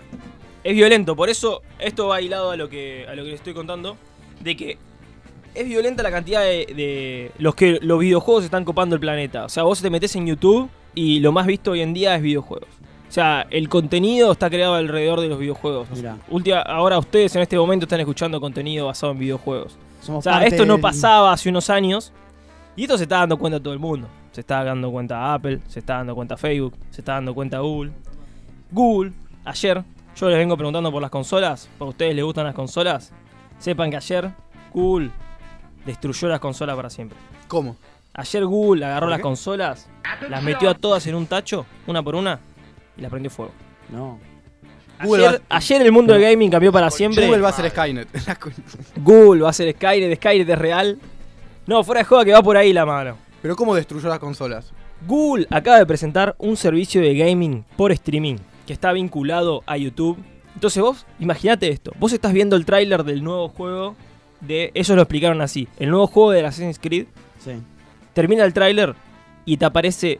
Es 0.64 0.74
violento, 0.74 1.16
por 1.16 1.30
eso 1.30 1.62
esto 1.78 2.08
va 2.08 2.20
hilado 2.20 2.50
a 2.50 2.58
lo 2.58 2.68
que 2.68 3.06
a 3.08 3.14
lo 3.14 3.24
que 3.24 3.30
les 3.30 3.36
estoy 3.40 3.54
contando 3.54 3.96
de 4.40 4.58
que 4.58 4.78
es 5.56 5.68
violenta 5.68 6.04
la 6.04 6.12
cantidad 6.12 6.42
de, 6.42 6.66
de 6.76 7.32
los 7.38 7.56
que 7.56 7.80
los 7.82 8.00
videojuegos 8.00 8.44
están 8.44 8.66
copando 8.66 8.96
el 8.96 9.02
planeta. 9.02 9.46
O 9.46 9.50
sea, 9.50 9.64
vos 9.64 9.82
te 9.82 9.90
metes 9.90 10.16
en 10.16 10.28
YouTube 10.28 10.70
y 10.96 11.20
lo 11.20 11.32
más 11.32 11.46
visto 11.48 11.72
hoy 11.72 11.82
en 11.82 11.94
día 11.94 12.16
es 12.16 12.22
videojuegos. 12.22 12.70
O 13.08 13.12
sea, 13.12 13.48
el 13.50 13.70
contenido 13.70 14.32
está 14.32 14.50
creado 14.50 14.76
alrededor 14.76 15.20
de 15.20 15.30
los 15.30 15.40
videojuegos. 15.40 15.90
Mirá. 15.92 16.18
Última, 16.30 16.60
ahora 16.62 17.00
ustedes 17.00 17.36
en 17.36 17.42
este 17.42 17.58
momento 17.58 17.86
están 17.86 18.00
escuchando 18.00 18.40
contenido 18.40 18.86
basado 18.86 19.12
en 19.14 19.20
videojuegos. 19.20 19.78
Somos 20.02 20.26
O 20.26 20.30
sea, 20.30 20.46
esto 20.46 20.66
no 20.66 20.74
del- 20.74 20.82
pasaba 20.82 21.34
hace 21.34 21.50
unos 21.50 21.70
años 21.70 22.14
y 22.76 22.84
esto 22.84 22.98
se 22.98 23.04
está 23.04 23.18
dando 23.18 23.38
cuenta 23.38 23.60
todo 23.60 23.74
el 23.74 23.80
mundo. 23.80 24.08
Se 24.32 24.42
está 24.42 24.64
dando 24.64 24.92
cuenta 24.92 25.34
Apple, 25.34 25.60
se 25.68 25.80
está 25.80 25.96
dando 25.96 26.14
cuenta 26.14 26.38
Facebook, 26.38 26.76
se 26.92 27.02
está 27.02 27.14
dando 27.14 27.34
cuenta 27.34 27.60
Google. 27.60 27.92
Google, 28.72 29.12
ayer, 29.44 29.84
yo 30.16 30.30
les 30.30 30.38
vengo 30.38 30.56
preguntando 30.56 30.92
por 30.92 31.02
las 31.02 31.10
consolas, 31.12 31.68
por 31.80 31.88
ustedes 31.88 32.14
les 32.16 32.24
gustan 32.24 32.46
las 32.46 32.54
consolas. 32.54 33.12
Sepan 33.58 33.90
que 33.90 33.98
ayer 33.98 34.32
Google 34.72 35.10
destruyó 35.86 36.28
las 36.28 36.40
consolas 36.40 36.76
para 36.76 36.90
siempre. 36.90 37.18
¿Cómo? 37.48 37.76
Ayer 38.14 38.46
Google 38.46 38.86
agarró 38.86 39.06
¿Por 39.06 39.12
las 39.12 39.20
consolas, 39.22 39.88
las 40.30 40.44
metió 40.44 40.70
a 40.70 40.74
todas 40.74 41.06
en 41.08 41.16
un 41.16 41.28
tacho, 41.28 41.66
una 41.88 42.04
por 42.04 42.16
una, 42.16 42.40
y 42.98 43.02
las 43.02 43.10
prendió 43.12 43.30
fuego. 43.32 43.52
No. 43.90 44.20
Google 45.04 45.28
Ayer, 45.28 45.42
va- 45.42 45.56
ayer 45.56 45.82
el 45.84 45.92
mundo 45.92 46.14
del 46.14 46.22
gaming 46.24 46.50
cambió 46.52 46.72
para 46.72 46.90
siempre. 46.90 47.26
Google 47.28 47.42
va 47.42 47.50
a 47.50 47.54
ser 47.54 47.70
Skynet. 47.70 48.08
Google 48.98 49.44
va 49.44 49.50
a 49.50 49.54
ser 49.54 49.74
Skynet, 49.74 50.16
Skynet 50.18 50.50
es 50.50 50.60
real. 50.60 51.00
No, 51.66 51.84
fuera 51.84 52.00
de 52.02 52.06
joda 52.06 52.26
que 52.26 52.34
va 52.34 52.42
por 52.42 52.58
ahí 52.58 52.74
la 52.74 52.86
mano. 52.86 53.16
Pero 53.42 53.56
¿cómo 53.56 53.76
destruyó 53.76 54.10
las 54.10 54.20
consolas? 54.20 54.72
Google 55.08 55.48
acaba 55.50 55.78
de 55.78 55.86
presentar 55.86 56.36
un 56.40 56.58
servicio 56.58 57.00
de 57.02 57.16
gaming 57.16 57.64
por 57.78 57.92
streaming 57.94 58.36
que 58.68 58.74
está 58.74 58.92
vinculado 58.92 59.64
a 59.66 59.78
YouTube. 59.78 60.18
Entonces 60.56 60.84
vos, 60.84 61.06
imagínate 61.20 61.70
esto, 61.70 61.94
vos 62.00 62.12
estás 62.12 62.34
viendo 62.34 62.58
el 62.58 62.66
tráiler 62.66 63.04
del 63.06 63.24
nuevo 63.24 63.48
juego 63.48 63.96
de... 64.42 64.72
Ellos 64.74 64.96
lo 64.96 65.02
explicaron 65.02 65.42
así, 65.42 65.68
el 65.80 65.90
nuevo 65.90 66.08
juego 66.08 66.32
de 66.32 66.46
Assassin's 66.46 66.80
Creed, 66.80 67.08
Sí. 67.44 67.52
termina 68.14 68.44
el 68.44 68.54
tráiler 68.54 68.96
y 69.46 69.58
te 69.58 69.66
aparece 69.66 70.20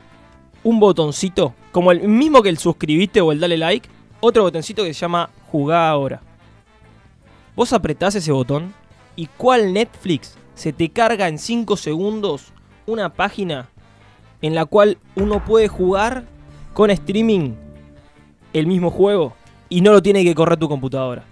un 0.64 0.80
botoncito, 0.80 1.54
como 1.72 1.92
el 1.92 2.08
mismo 2.08 2.42
que 2.42 2.50
el 2.50 2.58
suscribiste 2.58 3.22
o 3.22 3.32
el 3.32 3.40
dale 3.40 3.58
like, 3.58 3.90
otro 4.20 4.44
botoncito 4.44 4.84
que 4.84 4.94
se 4.94 5.00
llama 5.02 5.30
jugar 5.52 5.90
ahora. 5.90 6.22
Vos 7.56 7.74
apretás 7.74 8.16
ese 8.16 8.32
botón 8.32 8.74
y 9.16 9.28
cuál 9.28 9.74
Netflix 9.74 10.38
se 10.56 10.74
te 10.74 10.90
carga 10.90 11.28
en 11.28 11.38
5 11.38 11.78
segundos 11.78 12.54
una 12.86 13.10
página 13.14 13.70
en 14.42 14.56
la 14.56 14.66
cual 14.66 14.98
uno 15.16 15.44
puede 15.44 15.68
jugar 15.68 16.24
con 16.74 16.90
streaming 16.90 17.54
el 18.54 18.68
mismo 18.68 18.90
juego 18.92 19.34
y 19.68 19.82
no 19.82 19.92
lo 19.92 20.02
tiene 20.02 20.24
que 20.24 20.34
correr 20.36 20.58
tu 20.58 20.70
computadora. 20.70 21.24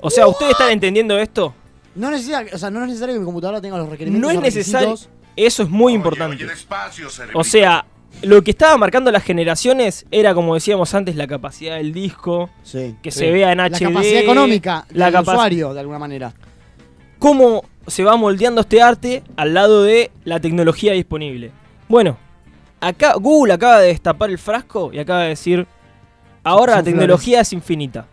O 0.00 0.10
sea, 0.10 0.26
¿ustedes 0.26 0.52
están 0.52 0.70
entendiendo 0.70 1.18
esto? 1.18 1.54
No, 1.98 2.10
necesita, 2.10 2.44
o 2.54 2.58
sea, 2.58 2.70
no 2.70 2.80
es 2.82 2.88
necesario 2.88 3.14
que 3.14 3.18
mi 3.20 3.24
computadora 3.26 3.60
tenga 3.60 3.76
los 3.78 3.88
requerimientos. 3.88 4.32
No 4.32 4.38
es 4.38 4.42
necesario. 4.42 4.94
Eso 5.36 5.62
es 5.62 5.68
muy 5.68 5.92
importante. 5.92 6.46
O 7.34 7.44
sea, 7.44 7.84
lo 8.22 8.42
que 8.42 8.50
estaba 8.52 8.76
marcando 8.76 9.10
las 9.12 9.22
generaciones 9.22 10.06
era, 10.10 10.34
como 10.34 10.54
decíamos 10.54 10.94
antes, 10.94 11.14
la 11.16 11.26
capacidad 11.26 11.76
del 11.76 11.92
disco, 11.92 12.50
Sí. 12.62 12.96
que 13.02 13.10
Sí. 13.10 13.20
se 13.20 13.30
vea 13.30 13.52
en 13.52 13.58
La 13.58 13.64
HD. 13.66 13.84
capacidad 13.86 14.20
económica 14.20 14.86
la 14.90 15.06
del 15.06 15.14
capa- 15.14 15.32
usuario, 15.32 15.74
de 15.74 15.80
alguna 15.80 15.98
manera. 15.98 16.32
Cómo 17.18 17.64
se 17.86 18.04
va 18.04 18.16
moldeando 18.16 18.60
este 18.62 18.80
arte 18.82 19.22
al 19.36 19.54
lado 19.54 19.82
de 19.82 20.10
la 20.24 20.40
tecnología 20.40 20.92
disponible. 20.92 21.52
Bueno, 21.88 22.16
acá 22.80 23.14
Google 23.14 23.52
acaba 23.54 23.80
de 23.80 23.88
destapar 23.88 24.30
el 24.30 24.38
frasco 24.38 24.90
y 24.92 24.98
acaba 24.98 25.22
de 25.22 25.28
decir, 25.30 25.66
ahora 26.44 26.74
Son 26.74 26.80
la 26.80 26.84
tecnología 26.84 27.40
es 27.40 27.52
infinita. 27.52 28.06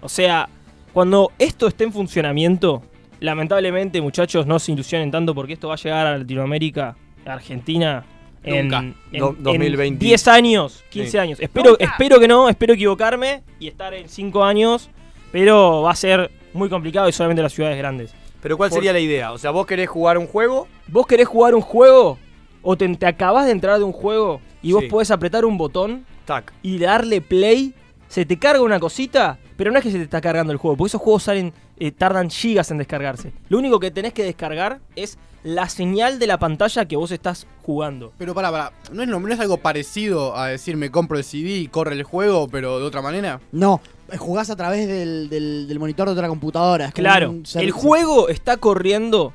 O 0.00 0.08
sea, 0.08 0.48
cuando 0.92 1.32
esto 1.38 1.66
esté 1.66 1.84
en 1.84 1.92
funcionamiento, 1.92 2.82
lamentablemente 3.20 4.00
muchachos 4.00 4.46
no 4.46 4.58
se 4.58 4.72
ilusionen 4.72 5.10
tanto 5.10 5.34
porque 5.34 5.54
esto 5.54 5.68
va 5.68 5.74
a 5.74 5.78
llegar 5.78 6.06
a 6.06 6.18
Latinoamérica, 6.18 6.96
a 7.26 7.32
Argentina, 7.32 8.04
en, 8.42 8.68
Nunca. 8.68 8.78
en- 8.78 8.94
Do- 9.20 9.30
en 9.38 9.42
2020. 9.42 10.04
10 10.04 10.28
años, 10.28 10.84
15 10.90 11.10
Sí. 11.12 11.18
años. 11.18 11.40
Espero, 11.40 11.76
espero 11.78 12.20
que 12.20 12.28
no, 12.28 12.48
espero 12.48 12.74
equivocarme 12.74 13.42
y 13.58 13.68
estar 13.68 13.92
en 13.94 14.08
5 14.08 14.44
años, 14.44 14.88
pero 15.32 15.82
va 15.82 15.90
a 15.90 15.96
ser 15.96 16.30
muy 16.52 16.68
complicado 16.68 17.08
y 17.08 17.12
solamente 17.12 17.40
en 17.40 17.44
las 17.44 17.52
ciudades 17.52 17.76
grandes. 17.78 18.14
Pero 18.42 18.56
¿cuál 18.56 18.70
Por- 18.70 18.76
sería 18.78 18.92
la 18.92 19.00
idea? 19.00 19.32
O 19.32 19.38
sea, 19.38 19.50
vos 19.50 19.66
querés 19.66 19.88
jugar 19.88 20.18
un 20.18 20.26
juego, 20.26 20.68
¿Vos 20.88 21.06
querés 21.08 21.26
jugar 21.26 21.52
un 21.56 21.62
juego? 21.62 22.16
¿O 22.62 22.76
te, 22.76 22.88
te 22.94 23.06
acabás 23.06 23.46
de 23.46 23.52
entrar 23.52 23.76
de 23.78 23.84
un 23.84 23.90
juego 23.92 24.40
y 24.62 24.70
vos 24.70 24.84
Sí. 24.84 24.88
podés 24.88 25.10
apretar 25.10 25.44
un 25.44 25.58
botón 25.58 26.04
tac. 26.24 26.52
y 26.62 26.78
darle 26.78 27.20
play? 27.20 27.74
Se 28.06 28.24
te 28.24 28.38
carga 28.38 28.62
una 28.62 28.78
cosita, 28.78 29.38
pero 29.56 29.70
no 29.70 29.78
es 29.78 29.84
que 29.84 29.90
se 29.90 29.98
te 29.98 30.04
está 30.04 30.20
cargando 30.20 30.52
el 30.52 30.58
juego, 30.58 30.76
porque 30.76 30.88
esos 30.88 31.00
juegos 31.00 31.22
salen, 31.24 31.52
eh, 31.78 31.90
tardan 31.92 32.30
gigas 32.30 32.70
en 32.70 32.78
descargarse. 32.78 33.32
Lo 33.48 33.58
único 33.58 33.80
que 33.80 33.90
tenés 33.90 34.12
que 34.12 34.22
descargar 34.24 34.80
es 34.96 35.18
la 35.42 35.68
señal 35.68 36.18
de 36.18 36.26
la 36.26 36.38
pantalla 36.38 36.86
que 36.86 36.96
vos 36.96 37.10
estás 37.12 37.46
jugando. 37.62 38.12
Pero 38.18 38.34
para, 38.34 38.50
para, 38.50 38.72
¿no 38.92 39.02
es, 39.02 39.08
lo- 39.08 39.20
no 39.20 39.32
es 39.32 39.38
algo 39.40 39.58
parecido 39.58 40.36
a 40.36 40.48
decir 40.48 40.76
me 40.76 40.90
compro 40.90 41.16
el 41.18 41.24
CD 41.24 41.50
y 41.58 41.68
corre 41.68 41.94
el 41.94 42.02
juego, 42.02 42.48
pero 42.48 42.78
de 42.80 42.84
otra 42.84 43.00
manera? 43.02 43.40
No, 43.52 43.80
eh, 44.10 44.16
jugás 44.16 44.50
a 44.50 44.56
través 44.56 44.88
del, 44.88 45.28
del- 45.28 45.68
del 45.68 45.78
monitor 45.78 46.06
de 46.08 46.12
otra 46.14 46.28
computadora. 46.28 46.86
es 46.86 46.92
como 46.94 47.02
Claro, 47.04 47.30
un 47.30 47.44
el 47.54 47.70
juego 47.70 48.28
está 48.28 48.56
corriendo 48.56 49.32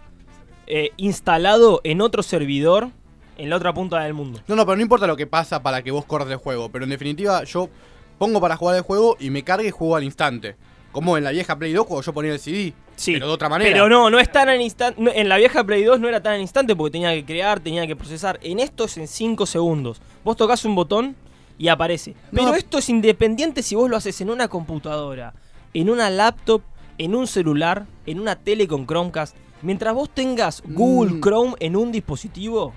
eh, 0.67 0.91
instalado 0.97 1.81
en 1.83 2.01
otro 2.01 2.23
servidor 2.23 2.89
en 3.37 3.49
la 3.49 3.55
otra 3.55 3.73
punta 3.73 3.99
del 4.01 4.13
mundo. 4.13 4.39
No, 4.47 4.55
no, 4.55 4.65
pero 4.65 4.75
no 4.75 4.81
importa 4.83 5.07
lo 5.07 5.15
que 5.17 5.27
pasa 5.27 5.63
para 5.63 5.81
que 5.81 5.91
vos 5.91 6.05
corras 6.05 6.29
el 6.29 6.35
juego. 6.37 6.69
Pero 6.69 6.83
en 6.83 6.89
definitiva, 6.91 7.43
yo 7.45 7.69
pongo 8.21 8.39
para 8.39 8.55
jugar 8.55 8.75
el 8.75 8.83
juego 8.83 9.17
y 9.19 9.31
me 9.31 9.41
cargue 9.43 9.69
y 9.69 9.71
juego 9.71 9.95
al 9.95 10.03
instante. 10.03 10.55
Como 10.91 11.17
en 11.17 11.23
la 11.23 11.31
vieja 11.31 11.57
Play 11.57 11.73
2 11.73 11.87
cuando 11.87 12.03
yo 12.05 12.13
ponía 12.13 12.33
el 12.33 12.39
CD. 12.39 12.71
Sí, 12.95 13.13
Pero 13.13 13.25
de 13.25 13.33
otra 13.33 13.49
manera. 13.49 13.71
Pero 13.71 13.89
no, 13.89 14.11
no 14.11 14.19
es 14.19 14.31
tan 14.31 14.47
al 14.47 14.61
instante. 14.61 15.19
En 15.19 15.27
la 15.27 15.37
vieja 15.37 15.63
Play 15.63 15.83
2 15.83 15.99
no 15.99 16.07
era 16.07 16.21
tan 16.21 16.33
al 16.35 16.41
instante 16.41 16.75
porque 16.75 16.91
tenía 16.91 17.11
que 17.15 17.25
crear, 17.25 17.59
tenía 17.61 17.87
que 17.87 17.95
procesar. 17.95 18.39
En 18.43 18.59
esto 18.59 18.83
es 18.83 18.95
en 18.97 19.07
5 19.07 19.47
segundos. 19.47 20.01
Vos 20.23 20.37
tocas 20.37 20.63
un 20.65 20.75
botón 20.75 21.15
y 21.57 21.69
aparece. 21.69 22.13
Pero 22.31 22.49
No. 22.49 22.53
esto 22.53 22.77
es 22.77 22.89
independiente 22.89 23.63
si 23.63 23.73
vos 23.73 23.89
lo 23.89 23.97
haces 23.97 24.21
en 24.21 24.29
una 24.29 24.47
computadora, 24.49 25.33
en 25.73 25.89
una 25.89 26.11
laptop, 26.11 26.61
en 26.99 27.15
un 27.15 27.25
celular, 27.25 27.87
en 28.05 28.19
una 28.19 28.35
tele 28.35 28.67
con 28.67 28.85
Chromecast. 28.85 29.35
Mientras 29.63 29.95
vos 29.95 30.11
tengas 30.13 30.61
Google 30.63 31.13
Mm. 31.13 31.21
Chrome 31.21 31.55
en 31.59 31.75
un 31.75 31.91
dispositivo, 31.91 32.73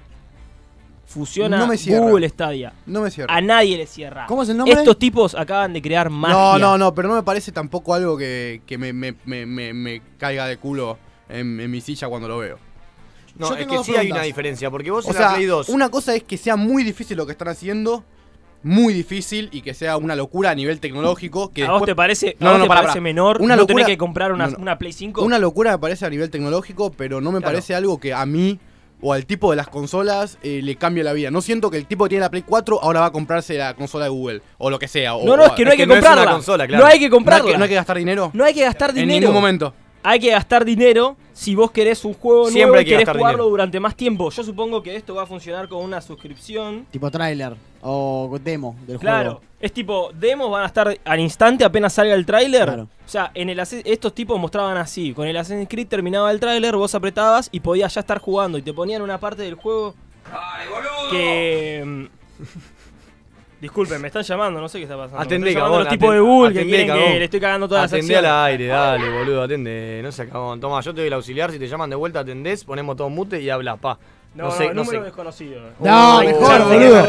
fusiona 1.15 1.57
No 1.59 1.67
me 1.67 1.79
cierra. 1.79 2.05
Google 2.07 2.29
Stadia. 2.29 2.73
No 2.87 3.01
me 3.01 3.11
cierra. 3.11 3.35
A 3.35 3.41
nadie 3.41 3.77
le 3.77 3.87
cierra. 3.87 4.27
¿Cómo 4.27 4.43
es 4.43 4.49
el 4.49 4.57
nombre? 4.57 4.75
Estos 4.77 4.99
tipos 4.99 5.35
acaban 5.35 5.73
de 5.73 5.81
crear 5.81 6.11
magia. 6.11 6.35
No, 6.37 6.59
no, 6.59 6.77
no, 6.79 6.95
pero 6.95 7.09
no 7.09 7.15
me 7.15 7.23
parece 7.23 7.53
tampoco 7.53 7.95
algo 7.95 8.19
que, 8.19 8.61
que 8.67 8.77
me, 8.77 8.93
me- 8.93 9.15
me- 9.25 9.47
me- 9.47 9.73
me 9.73 10.03
caiga 10.19 10.47
de 10.47 10.57
culo 10.59 10.99
en, 11.29 11.61
en 11.61 11.71
mi 11.71 11.81
silla 11.81 12.09
cuando 12.09 12.29
lo 12.29 12.39
veo. 12.39 12.59
No, 13.37 13.49
Yo 13.51 13.57
es 13.57 13.67
que 13.67 13.85
sí 13.85 13.97
hay 13.97 14.11
una 14.13 14.23
diferencia, 14.23 14.71
porque 14.71 14.91
vos 14.91 15.05
O 15.07 15.09
en 15.09 15.15
sea, 15.17 15.29
la 15.29 15.35
Play 15.35 15.47
2. 15.47 15.69
una 15.71 15.89
cosa 15.89 16.15
es 16.15 16.23
que 16.25 16.37
sea 16.37 16.57
muy 16.57 16.85
difícil 16.85 17.17
lo 17.17 17.27
que 17.27 17.33
están 17.33 17.49
haciendo, 17.49 18.05
muy 18.63 18.95
difícil 18.95 19.49
y 19.53 19.61
que 19.63 19.75
sea 19.75 19.97
una 19.97 20.15
locura 20.17 20.51
a 20.51 20.55
nivel 20.55 20.79
tecnológico. 20.81 21.51
Que 21.53 21.65
¿A 21.65 21.67
vos 21.73 21.81
después- 21.81 21.87
te 21.91 21.95
parece, 21.97 22.37
No, 22.41 22.57
no, 22.59 22.63
te 22.65 22.69
parece 22.69 23.01
menor 23.01 23.43
Una 23.43 23.57
no 23.57 23.67
tener 23.67 23.81
locura- 23.83 23.87
que 23.93 23.99
comprar 23.99 24.33
una, 24.33 24.47
no, 24.47 24.53
no. 24.53 24.59
una 24.59 24.79
Play 24.79 24.93
5? 24.93 25.23
Una 25.23 25.39
locura 25.39 25.73
me 25.73 25.79
parece 25.79 26.07
a 26.07 26.11
nivel 26.11 26.31
tecnológico, 26.31 26.91
pero 26.93 27.21
no 27.21 27.31
me 27.33 27.39
Claro. 27.41 27.53
parece 27.55 27.75
algo 27.75 27.99
que 27.99 28.15
a 28.15 28.25
mí 28.25 28.59
o 29.07 29.13
al 29.13 29.27
tipo 29.27 29.51
de 29.51 29.57
las 29.57 29.69
consolas 29.69 30.39
eh, 30.43 30.61
le 30.63 30.77
cambie 30.77 31.05
la 31.05 31.13
vida. 31.13 31.31
No 31.31 31.43
siento 31.43 31.71
que 31.71 31.77
el 31.77 31.85
tipo 31.85 32.05
que 32.05 32.09
tiene 32.09 32.23
la 32.23 32.31
Play 32.31 32.43
4 32.43 32.83
ahora 32.83 33.01
va 33.01 33.07
a 33.07 33.13
comprarse 33.13 33.53
la 33.59 33.75
consola 33.75 34.07
de 34.07 34.11
Google 34.11 34.41
o 34.57 34.71
lo 34.71 34.79
que 34.79 34.89
sea. 34.89 35.15
o- 35.15 35.27
no, 35.27 35.37
no, 35.37 35.45
es 35.45 35.53
que 35.53 35.65
no 35.67 35.73
hay 35.73 35.77
que 35.77 35.87
comprarla. 35.87 36.41
No 36.79 36.87
hay 36.87 36.99
que 36.99 37.11
comprarla. 37.11 37.59
no 37.59 37.65
hay 37.65 37.69
que 37.69 37.75
gastar 37.77 37.99
dinero. 37.99 38.31
No 38.33 38.45
hay 38.45 38.55
que 38.55 38.63
gastar 38.63 38.91
en 38.91 38.97
dinero. 38.97 39.21
ningún 39.21 39.35
momento. 39.35 39.75
Hay 40.07 40.21
que 40.21 40.31
gastar 40.31 40.65
dinero 40.67 41.17
si 41.33 41.55
vos 41.55 41.71
querés 41.71 42.05
un 42.05 42.13
juego 42.13 42.45
Siempre 42.51 42.67
nuevo 42.67 42.81
y 42.83 42.85
que 42.85 42.91
querés 42.91 43.09
jugarlo 43.09 43.31
dinero. 43.45 43.49
durante 43.49 43.81
más 43.81 43.97
tiempo. 43.97 44.29
Yo 44.31 44.45
supongo 44.45 44.83
que 44.83 44.95
esto 44.95 45.15
va 45.15 45.23
a 45.23 45.27
funcionar 45.27 45.67
con 45.67 45.83
una 45.83 46.01
suscripción. 46.03 46.87
Tipo 46.91 47.11
tráiler 47.11 47.55
o 47.81 48.39
demo 48.43 48.77
del 48.87 48.99
Claro, 48.99 49.31
juego. 49.37 49.47
es 49.61 49.73
tipo, 49.73 50.11
demos 50.15 50.51
van 50.51 50.65
a 50.65 50.67
estar 50.67 50.95
al 51.05 51.21
instante 51.21 51.65
apenas 51.65 51.95
salga 51.95 52.15
el 52.15 52.27
tráiler. 52.27 52.65
Claro. 52.65 52.83
O 52.83 53.09
sea, 53.09 53.31
en 53.35 53.49
el 53.49 53.59
estos 53.59 54.15
tipos 54.15 54.39
mostraban 54.39 54.77
así, 54.77 55.15
con 55.15 55.27
el 55.27 55.37
Assassin's 55.39 55.69
Creed 55.69 55.89
terminaba 55.89 56.31
el 56.31 56.39
tráiler, 56.39 56.77
vos 56.77 56.95
apretabas 56.95 57.49
y 57.51 57.61
podías 57.61 57.93
ya 57.95 58.01
estar 58.01 58.19
jugando 58.19 58.59
y 58.59 58.63
te 58.63 58.73
ponían 58.75 59.01
una 59.03 59.19
parte 59.19 59.43
del 59.43 59.55
juego 59.55 59.95
que 61.11 61.83
mm, 61.85 62.05
Disculpen, 63.65 63.99
me 64.03 64.09
están 64.09 64.23
llamando, 64.23 64.61
no 64.61 64.69
sé 64.69 64.77
qué 64.77 64.85
está 64.85 64.95
pasando. 64.95 65.21
Atendé, 65.23 65.49
me 65.49 65.55
cagón, 65.55 65.79
los 65.85 65.89
tipos 65.89 66.13
de 66.13 66.19
atendé, 66.19 66.53
que 66.53 66.59
atendé, 66.59 66.85
quieren 66.85 67.13
que 67.15 67.19
le 67.19 67.25
estoy 67.25 67.41
cagando 67.41 67.67
todas 67.67 67.85
las 67.85 67.93
Atendé 67.95 68.15
acciones. 68.17 68.31
al 68.31 68.45
aire, 68.47 68.67
dale, 68.67 69.09
boludo, 69.19 69.43
atende. 69.43 70.01
No 70.03 70.13
se 70.13 70.23
acabó. 70.23 70.55
Toma, 70.59 70.83
yo 70.83 70.93
te 70.93 71.01
doy 71.01 71.07
el 71.07 71.15
auxiliar. 71.15 71.51
Si 71.51 71.59
te 71.59 71.67
llaman 71.67 71.89
de 71.89 71.97
vuelta, 71.97 72.21
atendés, 72.21 72.63
ponemos 72.63 72.95
todo 72.95 73.09
mute 73.09 73.41
y 73.41 73.49
habla, 73.49 73.77
pa. 73.77 73.99
No, 74.35 74.45
No, 74.45 74.51
no, 74.51 74.55
sé, 74.55 74.67
no 74.69 74.75
número 74.75 74.99
sé. 74.99 75.05
desconocido. 75.07 75.61
No, 75.81 76.19
Uy, 76.19 76.27
mejor, 76.27 76.47
sé 76.59 76.79
que 76.79 76.89
boludo. 76.91 77.07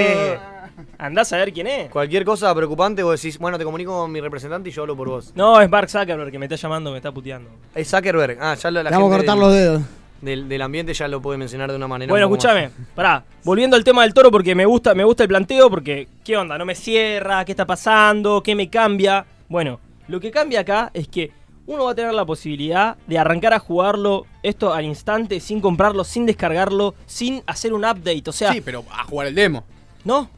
Andás 0.98 1.34
a 1.34 1.38
ver 1.38 1.52
quién 1.52 1.68
es. 1.68 1.90
Cualquier 1.90 2.24
cosa 2.24 2.56
preocupante, 2.56 3.04
vos 3.04 3.22
decís, 3.22 3.38
bueno, 3.38 3.58
te 3.58 3.66
comunico 3.66 3.92
con 4.00 4.10
mi 4.12 4.22
representante 4.22 4.70
y 4.70 4.72
yo 4.72 4.84
hablo 4.84 4.96
por 4.96 5.10
vos. 5.10 5.34
No, 5.36 5.60
es 5.60 5.70
Mark 5.70 5.90
Zuckerberg 5.90 6.32
que 6.32 6.40
me 6.40 6.46
está 6.46 6.56
llamando, 6.56 6.92
me 6.92 6.98
está 6.98 7.12
puteando. 7.12 7.50
Es 7.74 7.90
Zuckerberg. 7.90 8.38
Ah, 8.40 8.56
ya 8.56 8.72
lo- 8.72 8.82
la 8.82 8.90
Le 8.90 8.96
vamos 8.96 9.12
a 9.12 9.16
gente 9.18 9.26
cortar 9.28 9.36
del, 9.36 9.42
los 9.46 9.54
dedos. 9.54 9.82
Del, 10.26 10.50
del 10.50 10.62
ambiente 10.62 10.94
ya 10.94 11.08
lo 11.08 11.22
puede 11.22 11.38
mencionar 11.38 11.70
de 11.70 11.78
una 11.78 11.88
manera. 11.88 12.12
Bueno, 12.12 12.28
un 12.28 12.34
escúchame, 12.34 12.72
pará. 12.94 13.24
Volviendo 13.44 13.76
al 13.76 13.84
tema 13.84 14.02
del 14.04 14.14
toro 14.14 14.32
porque 14.32 14.56
me 14.56 14.66
gusta, 14.66 14.94
me 14.94 15.04
gusta 15.04 15.24
el 15.24 15.30
planteo 15.30 15.70
porque, 15.70 16.08
¿qué 16.24 16.36
onda? 16.36 16.58
¿No 16.58 16.66
me 16.66 16.76
cierra? 16.76 17.46
¿Qué 17.46 17.52
está 17.54 17.66
pasando? 17.66 18.42
¿Qué 18.44 18.56
me 18.56 18.70
cambia? 18.70 19.26
Bueno, 19.48 19.80
lo 20.08 20.20
que 20.20 20.32
cambia 20.32 20.62
acá 20.62 20.92
es 20.94 21.08
que 21.08 21.32
uno 21.68 21.86
va 21.86 21.92
a 21.92 21.96
tener 21.96 22.14
la 22.14 22.26
posibilidad 22.26 22.98
de 23.08 23.18
arrancar 23.18 23.54
a 23.54 23.60
jugarlo 23.60 24.26
esto 24.44 24.74
al 24.74 24.86
instante, 24.86 25.40
sin 25.40 25.62
comprarlo, 25.62 26.04
sin 26.04 26.26
descargarlo, 26.26 26.94
sin 27.06 27.42
hacer 27.48 27.74
un 27.74 27.86
update. 27.86 28.24
O 28.28 28.32
sea, 28.32 28.52
sí, 28.52 28.62
pero 28.62 28.84
a 28.92 29.04
jugar 29.06 29.28
el 29.28 29.36
demo. 29.36 29.64
no. 30.04 30.30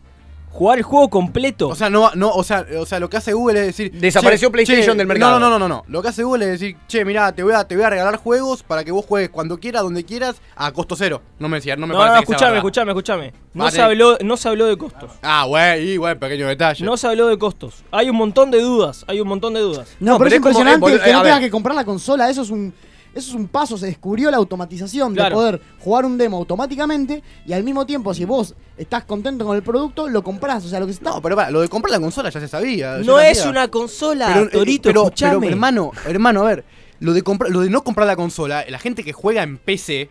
Jugar 0.50 0.80
el 0.80 0.84
juego 0.84 1.10
completo. 1.10 1.68
O 1.68 1.76
sea, 1.76 1.90
no, 1.90 2.10
no, 2.16 2.32
o 2.32 2.44
sea, 2.44 2.66
o 2.80 2.86
sea, 2.86 3.00
lo 3.00 3.10
que 3.10 3.18
hace 3.18 3.34
Google 3.34 3.60
es 3.60 3.66
decir. 3.68 3.92
Desapareció 3.92 4.48
che, 4.48 4.52
PlayStation 4.54 4.94
che, 4.94 4.98
del 4.98 5.06
mercado. 5.08 5.40
No, 5.40 5.50
no, 5.52 5.60
no, 5.60 5.60
no, 5.60 5.68
no. 5.68 5.84
Lo 5.88 6.02
que 6.02 6.08
hace 6.08 6.24
Google 6.24 6.46
es 6.46 6.60
decir, 6.60 6.78
che, 6.88 7.06
mirá, 7.06 7.32
te 7.32 7.44
voy 7.44 7.54
a, 7.54 7.64
te 7.66 7.76
voy 7.76 7.84
a 7.86 7.90
regalar 7.92 8.16
juegos 8.18 8.64
para 8.64 8.84
que 8.84 8.92
vos 8.92 9.06
juegues 9.06 9.30
cuando 9.30 9.60
quieras, 9.60 9.84
donde 9.84 10.04
quieras, 10.04 10.38
a 10.56 10.72
costo 10.72 10.96
cero. 10.96 11.22
No 11.38 11.48
me 11.48 11.58
decía, 11.58 11.76
no 11.76 11.86
me 11.86 11.94
no, 11.94 12.00
parece 12.00 12.26
no, 12.26 12.30
verdad. 12.40 12.56
escúchame, 12.58 12.92
escúchame. 12.92 13.34
No 13.54 13.66
Vale. 13.66 13.76
se, 13.76 13.82
habló, 13.82 14.18
no 14.24 14.38
se 14.38 14.50
habló 14.50 14.66
de 14.66 14.78
costos. 14.78 15.12
Ah, 15.22 15.46
güey, 15.48 15.92
y 15.92 15.98
güey, 15.98 16.16
pequeño 16.18 16.48
detalle. 16.48 16.84
No 16.84 16.98
se 16.98 17.08
habló 17.08 17.28
de 17.28 17.38
costos. 17.38 17.84
Hay 17.92 18.10
un 18.10 18.16
montón 18.16 18.50
de 18.50 18.60
dudas. 18.62 19.04
Hay 19.08 19.20
un 19.20 19.28
montón 19.28 19.54
de 19.54 19.60
dudas. 19.60 19.90
No, 20.00 20.14
No, 20.14 20.18
pero, 20.18 20.18
pero 20.18 20.28
es 20.30 20.34
es 20.34 20.40
como- 20.42 20.50
impresionante 20.70 20.96
eh, 20.96 21.04
que 21.04 21.10
eh, 21.10 21.14
no 21.14 21.20
a 21.20 21.24
tengas 21.24 21.40
ver. 21.40 21.48
que 21.48 21.52
comprar 21.52 21.76
la 21.76 21.86
consola. 21.86 22.30
Eso 22.30 22.42
es 22.42 22.50
un, 22.50 22.74
eso 23.18 23.30
es 23.30 23.36
un 23.36 23.48
paso. 23.48 23.78
Se 23.78 23.86
descubrió 23.88 24.30
la 24.32 24.38
automatización 24.38 25.14
Claro. 25.14 25.30
de 25.30 25.36
poder 25.36 25.62
jugar 25.80 26.06
un 26.06 26.18
demo 26.18 26.38
automáticamente 26.38 27.22
y 27.46 27.54
al 27.54 27.64
mismo 27.64 27.86
tiempo, 27.86 28.14
si 28.14 28.26
vos 28.26 28.56
estás 28.78 29.04
contento 29.06 29.46
con 29.46 29.56
el 29.56 29.64
producto, 29.64 30.08
lo 30.08 30.24
comprás. 30.24 30.66
O 30.66 30.70
sea, 30.70 30.80
lo 30.80 30.88
que 30.88 30.94
se 30.94 31.00
está. 31.00 31.12
No, 31.12 31.22
pero 31.22 31.36
para, 31.36 31.52
lo 31.52 31.62
de 31.62 31.68
comprar 31.70 31.92
la 31.92 32.00
consola 32.00 32.30
ya 32.30 32.40
se 32.40 32.48
sabía. 32.48 32.98
No 33.00 33.18
se 33.20 33.32
es 33.32 33.38
sabía. 33.40 33.52
una 33.52 33.68
consola, 33.70 34.28
Pero, 34.34 34.46
eh, 34.46 34.50
Torito, 34.50 34.90
pero, 34.90 35.12
pero, 35.18 35.44
hermano, 35.44 35.92
hermano, 36.06 36.42
a 36.42 36.46
ver, 36.46 36.66
lo 37.00 37.14
de 37.14 37.22
comprar, 37.22 37.52
lo 37.52 37.62
de 37.62 37.70
no 37.70 37.84
comprar 37.84 38.08
la 38.08 38.16
consola, 38.16 38.66
la 38.70 38.80
gente 38.80 39.04
que 39.04 39.14
juega 39.14 39.44
en 39.44 39.58
PC 39.58 40.10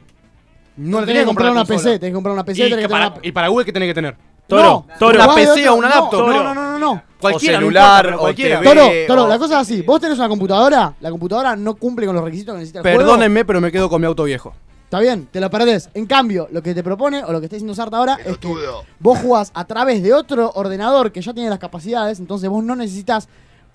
no 0.76 0.98
tenés 0.98 1.06
tiene 1.06 1.20
que 1.20 1.26
comprar 1.26 1.50
una 1.52 1.60
consola. 1.60 1.78
PC. 1.78 1.98
Tenés 1.98 2.10
que 2.10 2.14
comprar 2.14 2.32
una 2.34 2.44
PC. 2.44 2.60
y, 2.60 2.62
tenés 2.70 2.76
que 2.76 2.82
que 2.82 2.88
tener 2.88 2.90
para, 2.90 3.14
una- 3.18 3.26
y 3.26 3.32
para 3.32 3.48
Google, 3.48 3.64
¿qué 3.64 3.72
tiene 3.72 3.86
que 3.86 3.94
tener? 3.94 4.16
Toro, 4.46 4.62
No, 4.62 4.86
Toro. 4.98 5.18
Una 5.24 5.34
PC 5.34 5.68
o 5.68 5.74
una 5.74 5.88
no, 5.88 5.94
laptop. 5.94 6.28
No, 6.28 6.42
no, 6.42 6.54
no, 6.54 6.72
no, 6.72 6.78
no. 6.78 7.02
Cualquiera, 7.20 7.54
no 7.58 7.66
celular, 7.66 8.06
importa, 8.06 8.24
o. 8.30 8.34
TV. 8.34 8.62
Toro, 8.62 8.88
Toro, 9.06 9.24
o- 9.24 9.28
la 9.28 9.38
cosa 9.38 9.54
es 9.54 9.60
así. 9.68 9.82
Vos 9.82 10.00
tenés 10.00 10.18
una 10.18 10.28
computadora, 10.28 10.94
la 11.00 11.10
computadora 11.10 11.56
no 11.56 11.74
cumple 11.74 12.06
con 12.06 12.14
los 12.14 12.24
requisitos 12.24 12.54
que 12.54 12.58
necesita 12.60 12.78
el 12.80 12.82
juego. 12.84 12.98
Perdónenme, 12.98 13.44
pero 13.44 13.60
me 13.60 13.72
quedo 13.72 13.88
con 13.88 14.00
mi 14.00 14.06
auto 14.06 14.24
viejo. 14.24 14.54
Está 14.84 15.00
bien, 15.00 15.26
te 15.32 15.40
lo 15.40 15.50
perdés. 15.50 15.88
En 15.94 16.06
cambio, 16.06 16.46
lo 16.52 16.62
que 16.62 16.72
te 16.74 16.82
propone, 16.84 17.24
o 17.24 17.32
lo 17.32 17.40
que 17.40 17.46
está 17.46 17.56
diciendo 17.56 17.74
Sarta 17.74 17.96
ahora, 17.96 18.18
es 18.24 18.38
que 18.38 18.48
vos 19.00 19.18
jugás 19.18 19.50
a 19.54 19.64
través 19.64 20.02
de 20.02 20.14
otro 20.14 20.52
ordenador 20.54 21.10
que 21.10 21.20
ya 21.20 21.34
tiene 21.34 21.50
las 21.50 21.58
capacidades, 21.58 22.20
entonces 22.20 22.48
vos 22.48 22.62
no 22.62 22.76
necesitas 22.76 23.28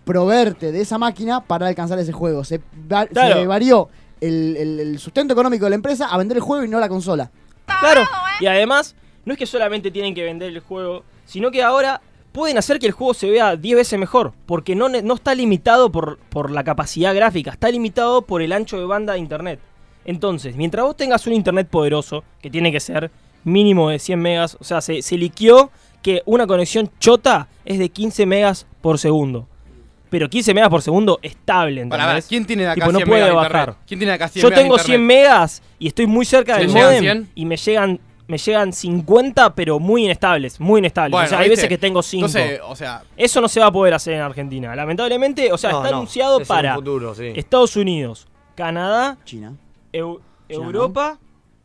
proveerte 0.05 0.71
de 0.71 0.81
esa 0.81 0.97
máquina 0.97 1.41
para 1.41 1.67
alcanzar 1.67 1.99
ese 1.99 2.11
juego. 2.11 2.43
Se, 2.43 2.59
va- 2.91 3.05
Claro. 3.07 3.35
se 3.41 3.47
varió 3.47 3.89
el, 4.21 4.55
el- 4.57 4.79
el 4.79 4.99
sustento 4.99 5.33
económico 5.33 5.65
de 5.65 5.71
la 5.71 5.75
empresa 5.75 6.07
a 6.07 6.17
vender 6.17 6.37
el 6.37 6.43
juego 6.43 6.63
y 6.63 6.67
no 6.67 6.79
la 6.79 6.89
consola. 6.89 7.29
Claro. 7.65 8.03
Y 8.39 8.45
además, 8.45 8.95
no 9.25 9.33
es 9.33 9.39
que 9.39 9.45
solamente 9.45 9.91
tienen 9.91 10.15
que 10.15 10.23
vender 10.23 10.49
el 10.49 10.59
juego, 10.61 11.03
sino 11.25 11.51
que 11.51 11.61
ahora 11.61 12.01
pueden 12.31 12.57
hacer 12.57 12.79
que 12.79 12.87
el 12.87 12.91
juego 12.91 13.13
se 13.13 13.29
vea 13.29 13.55
10 13.55 13.75
veces 13.75 13.99
mejor. 13.99 14.33
Porque 14.45 14.75
no, 14.75 14.89
no 14.89 15.13
está 15.13 15.35
limitado 15.35 15.91
por, 15.91 16.17
por 16.29 16.51
la 16.51 16.63
capacidad 16.63 17.13
gráfica, 17.15 17.51
está 17.51 17.69
limitado 17.69 18.21
por 18.23 18.41
el 18.41 18.51
ancho 18.53 18.77
de 18.79 18.85
banda 18.85 19.13
de 19.13 19.19
internet. 19.19 19.59
Entonces, 20.05 20.55
mientras 20.55 20.83
vos 20.85 20.97
tengas 20.97 21.27
un 21.27 21.33
internet 21.33 21.67
poderoso, 21.69 22.23
que 22.41 22.49
tiene 22.49 22.71
que 22.71 22.79
ser 22.79 23.11
mínimo 23.43 23.89
de 23.89 23.99
100 23.99 24.19
megas, 24.19 24.57
o 24.59 24.63
sea, 24.63 24.81
se, 24.81 25.01
se 25.01 25.17
liqueó 25.17 25.71
que 26.01 26.23
una 26.25 26.47
conexión 26.47 26.89
chota 26.99 27.47
es 27.65 27.77
de 27.77 27.89
15 27.89 28.25
megas 28.25 28.65
por 28.81 28.97
segundo. 28.97 29.47
Pero 30.09 30.29
15 30.29 30.53
megas 30.53 30.69
por 30.69 30.81
segundo 30.81 31.19
estable, 31.21 31.85
Para 31.85 32.03
¿entendés? 32.03 32.23
ver, 32.25 32.29
¿quién 32.29 32.45
tiene 32.45 32.65
acá 32.65 32.73
Tipo, 32.73 32.91
no 32.91 32.97
100 32.99 33.07
puede 33.07 33.21
megas 33.21 33.35
bajar. 33.35 33.75
¿Quién 33.87 33.99
tiene 33.99 34.13
acá 34.13 34.27
100 34.27 34.41
Yo 34.43 34.49
megas 34.49 34.61
tengo 34.61 34.73
internet? 34.75 34.85
100 34.87 35.05
megas 35.05 35.61
y 35.79 35.87
estoy 35.87 36.07
muy 36.07 36.25
cerca 36.25 36.55
¿Se 36.55 36.61
del 36.61 36.69
modem 36.69 36.99
100? 36.99 37.29
y 37.35 37.45
me 37.45 37.55
llegan 37.57 37.99
me 38.31 38.37
llegan 38.37 38.71
50, 38.73 39.53
pero 39.53 39.77
muy 39.77 40.05
inestables, 40.05 40.59
muy 40.59 40.79
inestables. 40.79 41.11
Bueno, 41.11 41.25
o 41.25 41.29
sea, 41.29 41.39
hay 41.39 41.49
¿viste? 41.49 41.63
veces 41.67 41.69
que 41.69 41.77
tengo 41.77 42.01
5. 42.01 42.25
Entonces, 42.25 42.59
o 42.65 42.75
sea, 42.75 43.03
Eso 43.17 43.41
no 43.41 43.47
se 43.47 43.59
va 43.59 43.67
a 43.67 43.71
poder 43.71 43.93
hacer 43.93 44.13
en 44.13 44.21
Argentina. 44.21 44.73
Lamentablemente, 44.75 45.51
o 45.51 45.57
sea, 45.57 45.71
No, 45.71 45.77
está 45.79 45.91
no, 45.91 45.97
anunciado 45.97 46.39
es 46.41 46.47
para 46.47 46.75
futuro, 46.75 47.13
sí. 47.13 47.33
Estados 47.35 47.75
Unidos, 47.75 48.27
Canadá, 48.55 49.17
China. 49.25 49.53
Eu- 49.93 50.19
China, 50.49 50.63
Europa, 50.65 51.19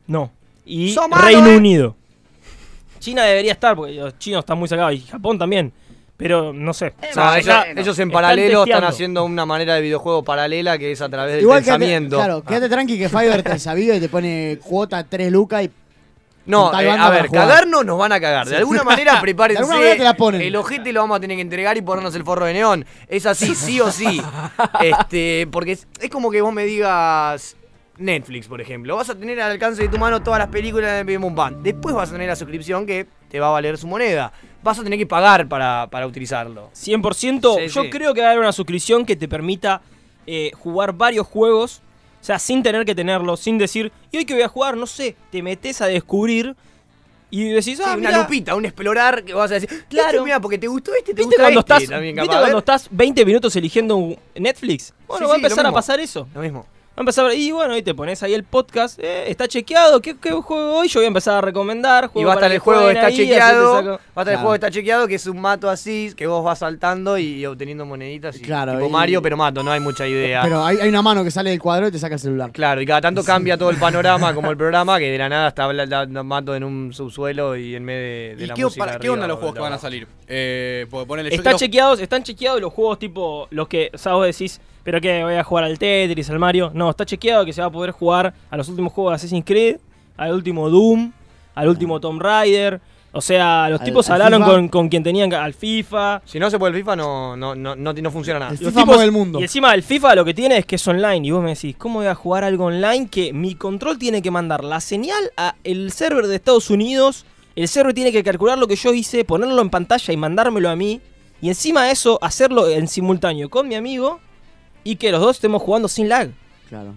no. 0.08 0.30
Y 0.64 0.94
Reino 1.22 1.50
eh. 1.50 1.56
Unido. 1.56 1.96
China 2.98 3.22
debería 3.24 3.52
estar, 3.52 3.76
porque 3.76 3.92
los 3.92 4.18
chinos 4.18 4.40
están 4.40 4.58
muy 4.58 4.68
sacados, 4.68 4.94
y 4.94 5.00
Japón 5.00 5.38
también. 5.38 5.72
Pero 6.16 6.52
no 6.52 6.72
sé. 6.72 6.86
O 6.86 7.06
No, 7.20 7.42
sea, 7.42 7.70
ellos, 7.70 7.98
en 7.98 8.10
paralelo 8.10 8.64
están 8.64 8.84
haciendo 8.84 9.22
una 9.22 9.44
manera 9.44 9.74
de 9.74 9.82
videojuego 9.82 10.24
paralela 10.24 10.78
que 10.78 10.90
es 10.92 11.02
a 11.02 11.10
través 11.10 11.34
del 11.34 11.42
Igual 11.42 11.62
quédate, 11.62 11.78
pensamiento. 11.80 12.16
claro, 12.16 12.42
quédate 12.42 12.68
tranqui 12.70 12.98
que 12.98 13.08
Fiverr 13.10 13.42
te 13.42 13.58
sabía 13.58 13.94
y 13.96 14.00
te 14.00 14.08
pone 14.08 14.58
cuota 14.64 15.04
3 15.04 15.30
lucas 15.30 15.64
y 15.64 15.70
No, 16.46 16.78
eh, 16.80 16.90
a 16.90 17.10
ver, 17.10 17.28
cagarnos 17.28 17.84
nos 17.84 17.98
van 17.98 18.12
a 18.12 18.20
cagar. 18.20 18.48
De 18.48 18.56
alguna 18.58 18.84
manera, 18.84 19.20
prepárense. 19.20 19.62
De 19.62 19.64
alguna 19.64 19.78
manera 19.78 19.96
te 19.96 20.04
la 20.04 20.16
ponen. 20.16 20.40
El 20.40 20.56
ojete 20.56 20.92
lo 20.92 21.00
vamos 21.00 21.18
a 21.18 21.20
tener 21.20 21.36
que 21.36 21.42
entregar 21.42 21.76
y 21.76 21.82
ponernos 21.82 22.14
el 22.14 22.24
forro 22.24 22.46
de 22.46 22.54
neón. 22.54 22.86
Es 23.08 23.26
así, 23.26 23.54
sí 23.54 23.80
o 23.80 23.90
sí. 23.90 24.22
Este, 24.80 25.48
porque 25.50 25.72
es, 25.72 25.86
es 26.00 26.10
como 26.10 26.30
que 26.30 26.40
vos 26.40 26.52
me 26.52 26.64
digas 26.64 27.56
Netflix, 27.98 28.46
por 28.46 28.60
ejemplo. 28.60 28.96
Vas 28.96 29.10
a 29.10 29.14
tener 29.14 29.40
al 29.40 29.52
alcance 29.52 29.82
de 29.82 29.88
tu 29.88 29.98
mano 29.98 30.22
todas 30.22 30.38
las 30.38 30.48
películas 30.48 30.92
de 30.92 31.04
Bim 31.04 31.34
Bam. 31.34 31.62
Después 31.62 31.94
vas 31.94 32.10
a 32.10 32.12
tener 32.12 32.28
la 32.28 32.36
suscripción 32.36 32.86
que 32.86 33.06
te 33.28 33.40
va 33.40 33.48
a 33.48 33.50
valer 33.50 33.78
su 33.78 33.86
moneda. 33.86 34.32
Vas 34.62 34.78
a 34.78 34.82
tener 34.82 34.98
que 34.98 35.06
pagar 35.06 35.48
para, 35.48 35.88
para 35.90 36.06
utilizarlo. 36.06 36.70
100%. 36.74 37.56
Sí, 37.56 37.68
yo 37.68 37.82
sí. 37.84 37.90
creo 37.90 38.14
que 38.14 38.20
va 38.20 38.28
a 38.28 38.30
haber 38.30 38.40
una 38.40 38.52
suscripción 38.52 39.04
que 39.04 39.16
te 39.16 39.28
permita 39.28 39.82
eh, 40.26 40.50
jugar 40.54 40.92
varios 40.92 41.26
juegos. 41.26 41.82
O 42.20 42.24
sea, 42.26 42.38
sin 42.38 42.62
tener 42.62 42.84
que 42.84 42.94
tenerlo, 42.94 43.36
sin 43.36 43.56
decir, 43.58 43.92
¿y 44.10 44.16
hoy 44.18 44.24
que 44.24 44.34
voy 44.34 44.42
a 44.42 44.48
jugar? 44.48 44.76
No 44.76 44.86
sé, 44.86 45.14
te 45.30 45.42
metes 45.42 45.80
a 45.80 45.86
descubrir 45.86 46.56
y 47.30 47.48
decís, 47.50 47.76
Sí, 47.78 47.82
ah, 47.84 47.94
una 47.96 48.08
mirá. 48.10 48.18
lupita, 48.22 48.54
un 48.54 48.64
explorar 48.64 49.24
que 49.24 49.32
vas 49.34 49.50
a 49.50 49.54
decir, 49.54 49.68
Claro. 49.68 49.84
claro, 49.88 50.24
mira, 50.24 50.40
porque 50.40 50.58
te 50.58 50.66
gustó 50.68 50.92
este, 50.94 51.12
te 51.12 51.22
¿Viste 51.22 51.24
gusta 51.24 51.42
cuando, 51.42 51.60
este 51.60 51.74
estás, 51.74 51.88
también, 51.90 52.14
¿viste 52.16 52.26
capaz. 52.28 52.40
cuando 52.40 52.56
A 52.58 52.60
ver. 52.60 52.76
estás 52.76 52.88
20 52.90 53.24
minutos 53.24 53.56
eligiendo 53.56 53.96
un 53.96 54.16
Netflix? 54.34 54.92
Bueno, 55.06 55.18
Sí, 55.26 55.28
va 55.28 55.30
a 55.30 55.38
sí, 55.38 55.42
empezar 55.44 55.66
a 55.66 55.72
pasar 55.72 56.00
eso. 56.00 56.28
Lo 56.34 56.40
mismo. 56.40 56.66
A 56.96 57.00
empezar, 57.02 57.30
y 57.34 57.52
bueno, 57.52 57.76
y 57.76 57.82
te 57.82 57.94
pones 57.94 58.22
ahí 58.22 58.32
el 58.32 58.42
podcast, 58.44 58.98
eh, 59.02 59.24
está 59.30 59.46
chequeado, 59.46 60.00
¿qué, 60.00 60.16
qué 60.18 60.30
juego 60.32 60.78
hoy? 60.78 60.88
Yo 60.88 61.00
voy 61.00 61.04
a 61.04 61.08
empezar 61.08 61.34
a 61.36 61.40
recomendar. 61.42 62.04
Y 62.06 62.08
juego 62.08 62.28
va 62.28 62.32
a 62.32 62.36
estar 62.36 62.52
el 62.52 62.58
juego 62.58 62.88
está 62.90 63.06
ahí, 63.06 63.16
chequeado. 63.16 63.82
Va 63.84 63.92
a 64.14 64.20
estar 64.22 64.28
el 64.28 64.36
juego 64.38 64.54
está 64.54 64.70
chequeado, 64.70 65.06
que 65.06 65.16
es 65.16 65.26
un 65.26 65.38
mato 65.40 65.68
así, 65.68 66.12
que 66.16 66.26
vos 66.26 66.42
vas 66.42 66.60
saltando 66.60 67.18
y, 67.18 67.44
obteniendo 67.44 67.84
moneditas. 67.84 68.36
Y, 68.36 68.40
Claro, 68.40 68.72
tipo 68.72 68.86
y- 68.86 68.90
Mario, 68.90 69.20
pero 69.20 69.36
mato, 69.36 69.62
no 69.62 69.70
hay 69.70 69.80
mucha 69.80 70.06
idea. 70.06 70.40
Pero 70.42 70.64
hay, 70.64 70.78
hay 70.78 70.88
una 70.88 71.02
mano 71.02 71.22
que 71.22 71.30
sale 71.30 71.50
del 71.50 71.60
cuadro 71.60 71.88
y 71.88 71.90
te 71.90 71.98
saca 71.98 72.14
el 72.14 72.20
celular. 72.20 72.50
Claro, 72.52 72.80
y 72.80 72.86
cada 72.86 73.02
tanto 73.02 73.22
cambia 73.22 73.58
todo 73.58 73.68
el 73.70 73.76
panorama, 73.78 74.34
como 74.34 74.50
el 74.50 74.56
programa, 74.56 74.98
que 74.98 75.10
de 75.10 75.18
la 75.18 75.28
nada 75.28 75.48
está 75.48 75.64
hablando 75.64 76.24
mato 76.24 76.54
en 76.54 76.64
un 76.64 76.94
subsuelo 76.94 77.56
y 77.56 77.74
en 77.76 77.84
medio 77.84 78.00
de, 78.00 78.34
de 78.36 78.44
¿Y 78.44 78.46
la 78.46 78.54
qué, 78.54 78.64
música 78.64 78.86
para- 78.86 78.98
qué 78.98 79.10
onda 79.10 79.26
los 79.26 79.36
juegos 79.38 79.54
que 79.54 79.60
van 79.60 79.72
a 79.74 79.78
salir? 79.78 80.08
Eh, 80.28 80.86
ponele, 80.90 81.34
Está 81.34 81.54
chequeados, 81.54 82.00
están 82.00 82.22
chequeados 82.22 82.60
los 82.60 82.72
juegos 82.72 82.98
tipo 82.98 83.48
los 83.50 83.68
que, 83.68 83.90
o 83.92 83.98
sea, 83.98 84.14
vos 84.14 84.26
decís, 84.26 84.60
pero 84.86 85.00
que 85.00 85.24
voy 85.24 85.34
a 85.34 85.42
jugar 85.42 85.64
al 85.64 85.80
Tetris, 85.80 86.30
al 86.30 86.38
Mario. 86.38 86.70
No, 86.72 86.88
está 86.88 87.04
chequeado 87.04 87.44
que 87.44 87.52
se 87.52 87.60
va 87.60 87.66
a 87.66 87.70
poder 87.72 87.90
jugar 87.90 88.32
a 88.48 88.56
los 88.56 88.68
últimos 88.68 88.92
juegos 88.92 89.10
de 89.10 89.14
Assassin's 89.16 89.44
Creed, 89.44 89.78
al 90.16 90.32
último 90.32 90.70
Doom, 90.70 91.10
al 91.56 91.68
último 91.68 91.98
Tomb 91.98 92.22
Raider. 92.22 92.80
O 93.10 93.20
sea, 93.20 93.68
los 93.68 93.80
Al- 93.80 93.84
tipos 93.84 94.08
al 94.10 94.22
hablaron 94.22 94.46
con, 94.46 94.68
con 94.68 94.88
quien 94.88 95.02
tenían 95.02 95.32
al 95.34 95.54
FIFA. 95.54 96.22
Si 96.24 96.38
no 96.38 96.48
se 96.50 96.58
puede 96.60 96.70
el 96.74 96.78
FIFA, 96.78 96.94
no, 96.94 97.36
no, 97.36 97.56
no, 97.56 97.74
no, 97.74 97.92
no 97.94 98.10
funciona 98.12 98.38
nada. 98.38 98.52
El 98.52 98.58
Los 98.62 98.72
FIFA 98.74 98.80
tipos- 98.84 99.02
el 99.02 99.10
mundo. 99.10 99.40
Y 99.40 99.42
encima 99.42 99.74
el 99.74 99.82
FIFA 99.82 100.14
lo 100.14 100.24
que 100.24 100.34
tiene 100.34 100.56
es 100.58 100.66
que 100.66 100.76
es 100.76 100.86
online. 100.86 101.26
Y 101.26 101.30
vos 101.32 101.42
me 101.42 101.54
decís, 101.54 101.74
¿cómo 101.76 101.98
voy 101.98 102.06
a 102.06 102.14
jugar 102.14 102.44
algo 102.44 102.66
online 102.66 103.08
que 103.08 103.32
mi 103.32 103.56
control 103.56 103.98
tiene 103.98 104.22
que 104.22 104.30
mandar 104.30 104.62
la 104.62 104.80
señal 104.80 105.32
a 105.36 105.56
el 105.64 105.90
server 105.90 106.28
de 106.28 106.36
Estados 106.36 106.70
Unidos? 106.70 107.26
El 107.56 107.66
server 107.66 107.92
tiene 107.92 108.12
que 108.12 108.22
calcular 108.22 108.56
lo 108.56 108.68
que 108.68 108.76
yo 108.76 108.92
hice, 108.94 109.24
ponerlo 109.24 109.60
en 109.62 109.70
pantalla 109.70 110.12
y 110.12 110.16
mandármelo 110.16 110.70
a 110.70 110.76
mí. 110.76 111.00
Y 111.42 111.48
encima 111.48 111.86
de 111.86 111.90
eso, 111.90 112.20
hacerlo 112.22 112.68
en 112.68 112.86
simultáneo 112.86 113.48
con 113.50 113.66
mi 113.66 113.74
amigo 113.74 114.20
y 114.90 114.96
que 114.96 115.10
los 115.10 115.20
dos 115.20 115.36
estemos 115.36 115.60
jugando 115.62 115.88
sin 115.88 116.08
lag. 116.08 116.30
Claro. 116.68 116.94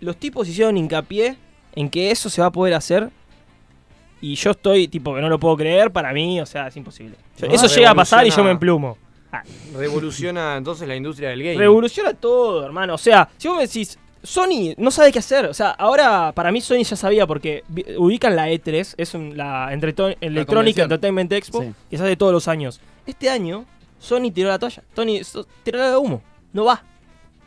Los 0.00 0.16
tipos 0.16 0.48
hicieron 0.48 0.76
hincapié 0.76 1.36
en 1.74 1.88
que 1.88 2.10
eso 2.10 2.28
se 2.30 2.40
va 2.40 2.48
a 2.48 2.52
poder 2.52 2.74
hacer. 2.74 3.10
Y 4.20 4.34
yo 4.34 4.50
estoy, 4.50 4.88
tipo, 4.88 5.14
que 5.14 5.20
no 5.20 5.28
lo 5.28 5.38
puedo 5.38 5.56
creer, 5.56 5.90
para 5.90 6.12
mí, 6.12 6.40
o 6.40 6.46
sea, 6.46 6.66
es 6.68 6.76
imposible. 6.76 7.16
Yo- 7.38 7.46
No, 7.46 7.54
eso 7.54 7.66
llega 7.68 7.90
a 7.90 7.94
pasar 7.94 8.26
y 8.26 8.30
yo 8.30 8.44
me 8.44 8.50
emplumo. 8.50 8.98
Revoluciona 9.74 10.56
entonces 10.56 10.86
la 10.88 10.96
industria 10.96 11.30
del 11.30 11.42
game. 11.42 11.56
Revoluciona 11.56 12.14
todo, 12.14 12.64
hermano. 12.66 12.94
O 12.94 12.98
sea, 12.98 13.28
si 13.38 13.48
vos 13.48 13.56
me 13.56 13.66
decís, 13.66 13.98
Sony 14.22 14.74
no 14.76 14.90
sabe 14.90 15.12
qué 15.12 15.20
hacer. 15.20 15.46
O 15.46 15.54
sea, 15.54 15.70
ahora 15.70 16.32
para 16.32 16.50
mí 16.52 16.60
Sony 16.60 16.82
ya 16.82 16.96
sabía 16.96 17.26
porque 17.26 17.64
ubican 17.96 18.36
la 18.36 18.48
E3, 18.50 18.94
es 18.98 19.14
un- 19.14 19.36
la 19.36 19.72
Entreto- 19.72 20.08
Electronic 20.20 20.46
convención. 20.46 20.84
Entertainment 20.84 21.32
Expo, 21.32 21.62
Sí. 21.62 21.72
que 21.88 21.96
se 21.96 22.02
hace 22.02 22.16
todos 22.16 22.32
los 22.32 22.48
años. 22.48 22.80
Este 23.06 23.30
año, 23.30 23.64
Sony 23.98 24.30
tiró 24.34 24.48
la 24.48 24.58
toalla. 24.58 24.82
Tony 24.94 25.24
so- 25.24 25.46
tiró 25.62 25.78
la 25.78 25.90
de 25.90 25.96
humo. 25.96 26.22
No 26.52 26.64
va. 26.64 26.82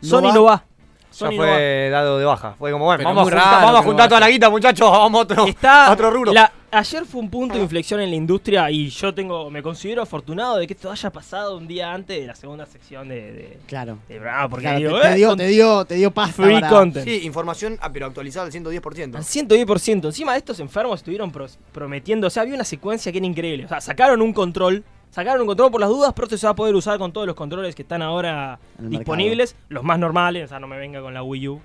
Sony 0.04 0.32
no 0.32 0.44
va. 0.44 0.64
Ya 1.12 1.18
Sony 1.18 1.30
no 1.30 1.38
va. 1.38 1.44
fue 1.54 1.88
dado 1.92 2.18
de 2.18 2.24
baja. 2.24 2.54
Fue 2.58 2.72
como, 2.72 2.86
bueno, 2.86 2.98
Pero 2.98 3.08
vamos, 3.10 3.28
a 3.28 3.30
juntar, 3.30 3.62
vamos 3.62 3.80
a 3.80 3.82
juntar 3.84 4.08
toda 4.08 4.20
la 4.20 4.28
guita, 4.30 4.50
muchachos. 4.50 4.90
Vamos 4.90 5.18
a 5.20 5.22
otro, 5.22 5.46
Está 5.46 5.86
a 5.86 5.92
otro 5.92 6.10
rubro. 6.10 6.32
la- 6.32 6.50
ayer 6.72 7.04
fue 7.04 7.20
un 7.20 7.30
punto 7.30 7.54
de 7.54 7.62
inflexión 7.62 8.00
en 8.00 8.10
la 8.10 8.16
industria 8.16 8.68
y 8.68 8.88
yo 8.90 9.14
tengo 9.14 9.48
me 9.48 9.62
considero 9.62 10.02
afortunado 10.02 10.56
de 10.56 10.66
que 10.66 10.72
esto 10.72 10.90
haya 10.90 11.08
pasado 11.10 11.56
un 11.56 11.68
día 11.68 11.92
antes 11.92 12.18
de 12.20 12.26
la 12.26 12.34
segunda 12.34 12.66
sección 12.66 13.08
de, 13.08 13.14
de, 13.32 13.58
Claro. 13.68 13.98
de 14.08 14.16
programa, 14.16 14.48
porque 14.48 14.64
Claro, 14.64 14.78
digo, 14.80 14.96
te, 14.96 15.02
te 15.02 15.12
eh, 15.12 15.14
dio, 15.14 15.28
con- 15.28 15.38
te, 15.38 15.46
dio, 15.46 15.84
te 15.84 15.94
dio 15.94 16.10
pasta. 16.10 16.42
free 16.42 16.54
para- 16.54 16.68
content. 16.68 17.04
Sí, 17.06 17.20
información, 17.24 17.78
ah, 17.80 17.90
pero 17.92 18.06
actualizada 18.06 18.46
al 18.46 18.52
110%. 18.52 19.14
Al 19.16 19.22
110%. 19.22 20.06
Encima 20.06 20.32
de 20.32 20.38
estos 20.38 20.58
enfermos 20.58 20.98
estuvieron 20.98 21.30
pros- 21.30 21.58
prometiendo. 21.70 22.26
O 22.26 22.30
sea, 22.30 22.42
había 22.42 22.56
una 22.56 22.64
secuencia 22.64 23.12
que 23.12 23.18
era 23.18 23.26
increíble. 23.28 23.66
O 23.66 23.68
sea, 23.68 23.80
sacaron 23.80 24.20
un 24.20 24.32
control. 24.32 24.82
Sacaron 25.14 25.42
un 25.42 25.46
control 25.46 25.70
por 25.70 25.80
las 25.80 25.90
dudas, 25.90 26.12
pero 26.12 26.26
esto 26.26 26.36
se 26.36 26.44
va 26.44 26.50
a 26.50 26.56
poder 26.56 26.74
usar 26.74 26.98
con 26.98 27.12
todos 27.12 27.24
los 27.24 27.36
controles 27.36 27.76
que 27.76 27.82
están 27.82 28.02
ahora 28.02 28.58
disponibles. 28.78 29.54
Los 29.68 29.84
más 29.84 29.96
normales. 29.96 30.46
O 30.46 30.48
sea, 30.48 30.58
no 30.58 30.66
me 30.66 30.76
venga 30.76 31.00
con 31.00 31.14
la 31.14 31.22
Wii 31.22 31.48
U. 31.50 31.60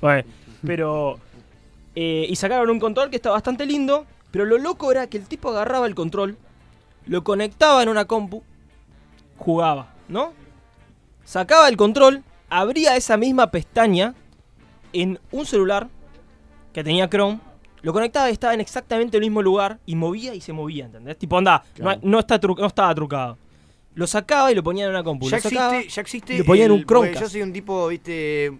Bueno, 0.00 0.22
pero. 0.64 1.18
eh, 1.96 2.26
y 2.28 2.36
sacaron 2.36 2.70
un 2.70 2.78
control 2.78 3.10
que 3.10 3.16
está 3.16 3.30
bastante 3.30 3.66
lindo. 3.66 4.06
Pero 4.30 4.44
lo 4.44 4.56
loco 4.56 4.92
era 4.92 5.08
que 5.08 5.16
el 5.18 5.26
tipo 5.26 5.50
agarraba 5.50 5.88
el 5.88 5.96
control, 5.96 6.36
lo 7.06 7.24
conectaba 7.24 7.82
en 7.82 7.88
una 7.88 8.04
compu, 8.04 8.44
jugaba, 9.36 9.92
¿no? 10.06 10.32
Sacaba 11.24 11.68
el 11.68 11.76
control, 11.76 12.22
abría 12.48 12.94
esa 12.94 13.16
misma 13.16 13.50
pestaña 13.50 14.14
en 14.92 15.18
un 15.32 15.44
celular 15.44 15.88
que 16.72 16.84
tenía 16.84 17.10
Chrome, 17.10 17.40
lo 17.82 17.92
conectaba 17.92 18.30
y 18.30 18.32
estaba 18.32 18.54
en 18.54 18.60
exactamente 18.60 19.16
el 19.16 19.22
mismo 19.22 19.42
lugar 19.42 19.78
y 19.86 19.94
movía 19.96 20.34
y 20.34 20.40
se 20.40 20.52
movía, 20.52 20.86
¿entendés? 20.86 21.18
Tipo, 21.18 21.36
anda, 21.38 21.62
Claro. 21.74 22.00
no, 22.02 22.10
no 22.12 22.18
está 22.20 22.40
tru- 22.40 22.58
no 22.58 22.66
estaba 22.66 22.94
trucado. 22.94 23.36
Lo 23.94 24.06
sacaba 24.06 24.50
y 24.50 24.54
lo 24.54 24.62
ponía 24.62 24.84
en 24.84 24.90
una 24.90 25.02
compu. 25.04 25.28
Ya 25.28 25.36
lo 25.36 25.42
sacaba, 25.42 25.76
existe, 25.76 25.94
ya 25.96 26.00
existe. 26.02 26.38
le 26.38 26.44
ponían 26.44 26.66
el- 26.66 26.72
un 26.72 26.84
Chromecast. 26.84 27.20
Yo 27.22 27.28
soy 27.28 27.42
un 27.42 27.52
tipo, 27.52 27.88
viste, 27.88 28.50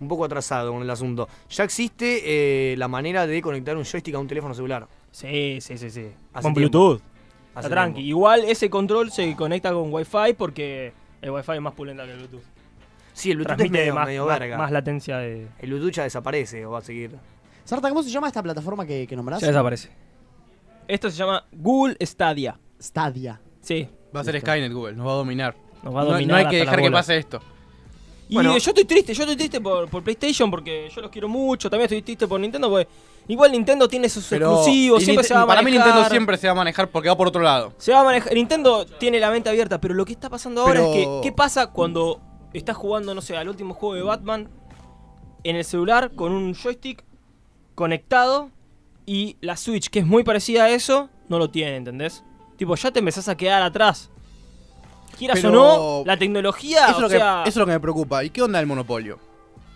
un 0.00 0.08
poco 0.08 0.24
atrasado 0.24 0.72
con 0.72 0.82
el 0.82 0.90
asunto. 0.90 1.28
Ya 1.50 1.64
existe 1.64 2.72
eh, 2.72 2.76
la 2.76 2.88
manera 2.88 3.26
de 3.26 3.40
conectar 3.40 3.76
un 3.76 3.84
joystick 3.84 4.14
a 4.14 4.18
un 4.18 4.26
teléfono 4.28 4.52
celular. 4.54 4.86
Sí, 5.10 5.58
sí, 5.60 5.78
sí, 5.78 5.90
sí. 5.90 6.06
Hace 6.34 6.42
Con 6.42 6.54
tiempo. 6.54 6.78
Bluetooth. 6.78 7.02
Hace 7.54 7.66
Está 7.66 7.68
tranqui. 7.68 7.94
tiempo. 8.02 8.08
Igual 8.08 8.44
ese 8.46 8.68
control 8.68 9.10
se 9.12 9.34
conecta 9.36 9.72
con 9.72 9.92
Wi-Fi 9.92 10.32
porque 10.36 10.92
el 11.22 11.30
Wi-Fi 11.30 11.52
es 11.52 11.60
más 11.60 11.74
pulenta 11.74 12.04
que 12.04 12.12
el 12.12 12.18
Bluetooth. 12.18 12.42
Sí, 13.14 13.30
el 13.30 13.36
Bluetooth 13.36 13.52
es 13.52 13.56
Transmite 13.58 13.78
medio, 13.80 13.94
más, 13.94 14.06
medio 14.06 14.26
más- 14.26 14.38
verga. 14.38 14.56
más 14.58 14.70
latencia 14.72 15.18
de. 15.18 15.46
El 15.60 15.70
Bluetooth 15.70 15.92
ya 15.92 16.02
desaparece 16.04 16.64
o 16.66 16.70
va 16.72 16.78
a 16.78 16.82
seguir. 16.82 17.12
Sarta, 17.72 17.88
¿cómo 17.88 18.02
se 18.02 18.10
llama 18.10 18.26
esta 18.28 18.42
plataforma 18.42 18.84
que, 18.84 19.06
que 19.06 19.16
nombrás? 19.16 19.40
Ya 19.40 19.46
desaparece. 19.46 19.88
Esto 20.86 21.10
se 21.10 21.16
llama 21.16 21.44
Google 21.52 21.96
Stadia. 22.04 22.60
Stadia. 22.78 23.40
Sí. 23.62 23.88
Va 24.14 24.20
a 24.20 24.24
ser 24.24 24.38
Skynet 24.40 24.70
Google, 24.70 24.94
nos 24.94 25.06
va 25.06 25.12
a 25.12 25.14
dominar. 25.16 25.56
Nos 25.82 25.94
va 25.96 26.02
a 26.02 26.04
No- 26.04 26.10
dominar 26.10 26.28
no, 26.28 26.36
hay 26.36 26.42
hasta 26.44 26.50
que 26.50 26.56
dejar 26.58 26.82
que 26.82 26.90
pase 26.90 27.16
esto. 27.16 27.40
Y 28.28 28.34
Bueno. 28.34 28.58
yo 28.58 28.70
estoy 28.70 28.84
triste, 28.84 29.14
yo 29.14 29.22
estoy 29.22 29.36
triste 29.36 29.58
por, 29.60 29.88
por 29.88 30.02
PlayStation 30.02 30.50
porque 30.50 30.90
yo 30.94 31.00
los 31.00 31.10
quiero 31.10 31.28
mucho. 31.28 31.70
También 31.70 31.84
estoy 31.86 32.02
triste 32.02 32.26
por 32.28 32.38
Nintendo 32.40 32.68
porque 32.68 32.88
igual 33.28 33.52
Nintendo 33.52 33.88
tiene 33.88 34.08
sus 34.10 34.26
Pero 34.28 34.48
exclusivos, 34.52 35.00
y 35.00 35.04
siempre 35.06 35.24
Ninte- 35.24 35.28
se 35.28 35.34
va 35.34 35.42
a 35.42 35.46
para 35.46 35.60
mí 35.62 35.70
manejar. 35.70 35.86
Nintendo 35.86 36.10
siempre 36.10 36.36
se 36.36 36.46
va 36.48 36.52
a 36.52 36.56
manejar 36.56 36.88
porque 36.90 37.08
va 37.08 37.16
por 37.16 37.28
otro 37.28 37.40
lado. 37.40 37.72
Se 37.78 37.92
va 37.92 38.00
a 38.00 38.04
manejar. 38.04 38.34
Nintendo 38.34 38.84
tiene 38.84 39.18
la 39.18 39.30
mente 39.30 39.48
abierta, 39.48 39.80
pero 39.80 39.94
lo 39.94 40.04
que 40.04 40.12
está 40.12 40.28
pasando 40.28 40.60
ahora 40.60 40.80
Pero- 40.80 40.92
es 40.92 41.06
que. 41.06 41.20
¿Qué 41.22 41.32
pasa 41.32 41.68
cuando 41.68 42.20
estás 42.52 42.76
jugando, 42.76 43.14
no 43.14 43.22
sé, 43.22 43.34
al 43.34 43.48
último 43.48 43.72
juego 43.74 43.94
de 43.94 44.02
Batman 44.02 44.50
en 45.44 45.56
el 45.56 45.64
celular 45.64 46.12
con 46.14 46.32
un 46.32 46.54
joystick 46.54 47.02
conectado 47.74 48.50
y 49.06 49.36
la 49.40 49.56
Switch, 49.56 49.88
que 49.88 50.00
es 50.00 50.06
muy 50.06 50.22
parecida 50.24 50.64
a 50.64 50.70
eso, 50.70 51.08
no 51.28 51.38
lo 51.38 51.50
tiene, 51.50 51.76
¿entendés? 51.76 52.22
Tipo, 52.56 52.74
ya 52.76 52.90
te 52.90 53.00
empezás 53.00 53.28
a 53.28 53.36
quedar 53.36 53.62
atrás. 53.62 54.10
Quieras 55.18 55.40
Pero- 55.40 55.48
o 55.50 55.98
no, 56.00 56.06
la 56.06 56.16
tecnología, 56.16 56.84
Eso 56.86 56.90
es, 56.92 56.96
o 56.96 57.00
lo 57.00 57.08
que, 57.08 57.16
sea, 57.16 57.40
eso 57.42 57.48
es 57.48 57.56
lo 57.56 57.66
que 57.66 57.72
me 57.72 57.80
preocupa. 57.80 58.24
¿Y 58.24 58.30
qué 58.30 58.42
onda 58.42 58.60
el 58.60 58.66
monopolio 58.66 59.18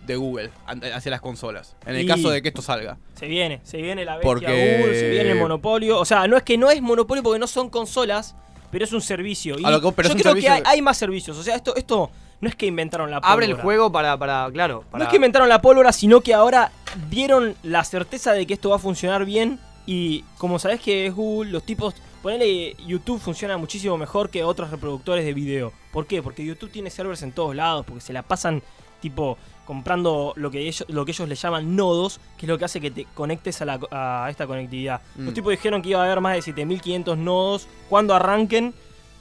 de 0.06 0.16
Google 0.16 0.50
hacia 0.66 1.10
las 1.10 1.20
consolas? 1.20 1.76
En 1.84 1.96
el 1.96 2.04
Y- 2.04 2.06
caso 2.06 2.30
de 2.30 2.40
que 2.42 2.48
esto 2.48 2.62
salga. 2.62 2.98
se 3.14 3.26
viene, 3.26 3.60
se 3.64 3.78
viene 3.82 4.04
la 4.04 4.14
bestia 4.16 4.28
Porque- 4.30 4.46
Google, 4.80 4.98
se 4.98 5.10
viene 5.10 5.32
el 5.32 5.38
monopolio. 5.38 5.98
O 6.00 6.04
sea, 6.04 6.26
no 6.26 6.36
es 6.36 6.42
que 6.42 6.56
no 6.56 6.70
es 6.70 6.80
monopolio 6.80 7.22
porque 7.22 7.38
no 7.38 7.46
son 7.46 7.68
consolas, 7.68 8.34
pero 8.70 8.84
es 8.84 8.92
un 8.92 9.02
servicio. 9.02 9.58
Y 9.58 9.64
A 9.64 9.70
lo 9.70 9.80
que- 9.80 9.92
pero 9.92 10.08
yo 10.10 10.16
creo 10.16 10.34
que 10.34 10.48
hay, 10.48 10.62
hay 10.64 10.80
más 10.82 10.96
servicios. 10.96 11.36
O 11.36 11.42
sea, 11.42 11.56
esto, 11.56 11.74
esto 11.76 12.10
no 12.40 12.48
es 12.48 12.54
que 12.54 12.66
inventaron 12.66 13.10
la 13.10 13.20
pólvora. 13.20 13.32
Abre 13.32 13.46
el 13.46 13.54
juego 13.54 13.90
para, 13.92 14.16
para 14.18 14.48
claro. 14.52 14.84
Para... 14.90 14.98
No 14.98 15.04
es 15.04 15.10
que 15.10 15.16
inventaron 15.16 15.48
la 15.48 15.60
pólvora, 15.62 15.92
sino 15.92 16.20
que 16.20 16.34
ahora 16.34 16.70
dieron 17.10 17.54
la 17.62 17.82
certeza 17.84 18.32
de 18.32 18.46
que 18.46 18.54
esto 18.54 18.70
va 18.70 18.76
a 18.76 18.80
funcionar 18.80 19.24
bien. 19.24 19.58
Y 19.86 20.22
como 20.38 20.58
sabés 20.58 20.80
que 20.80 21.06
es 21.06 21.14
Google, 21.14 21.50
los 21.52 21.62
tipos. 21.64 21.94
Ponele 22.22 22.74
YouTube 22.86 23.20
funciona 23.20 23.56
muchísimo 23.56 23.96
mejor 23.96 24.30
que 24.30 24.42
otros 24.42 24.70
reproductores 24.72 25.24
de 25.24 25.32
video. 25.32 25.72
¿Por 25.92 26.06
qué? 26.08 26.22
Porque 26.22 26.44
YouTube 26.44 26.70
tiene 26.72 26.90
servers 26.90 27.22
en 27.22 27.30
todos 27.30 27.54
lados, 27.54 27.86
porque 27.86 28.00
se 28.00 28.12
la 28.12 28.22
pasan 28.22 28.62
tipo 29.00 29.38
comprando 29.64 30.32
lo 30.36 30.50
que 30.50 30.60
ellos, 30.60 30.84
lo 30.88 31.04
que 31.04 31.12
ellos 31.12 31.28
le 31.28 31.34
llaman 31.36 31.76
nodos, 31.76 32.18
que 32.36 32.46
es 32.46 32.48
lo 32.48 32.58
que 32.58 32.64
hace 32.64 32.80
que 32.80 32.90
te 32.90 33.04
conectes 33.14 33.60
a, 33.62 33.64
la- 33.64 33.80
a 33.92 34.28
esta 34.30 34.46
conectividad. 34.46 35.02
Mm. 35.14 35.24
Los 35.26 35.34
tipos 35.34 35.50
dijeron 35.52 35.82
que 35.82 35.90
iba 35.90 36.00
a 36.00 36.04
haber 36.04 36.20
más 36.20 36.34
de 36.34 36.42
7500 36.42 37.16
nodos 37.18 37.68
cuando 37.88 38.14
arranquen 38.14 38.74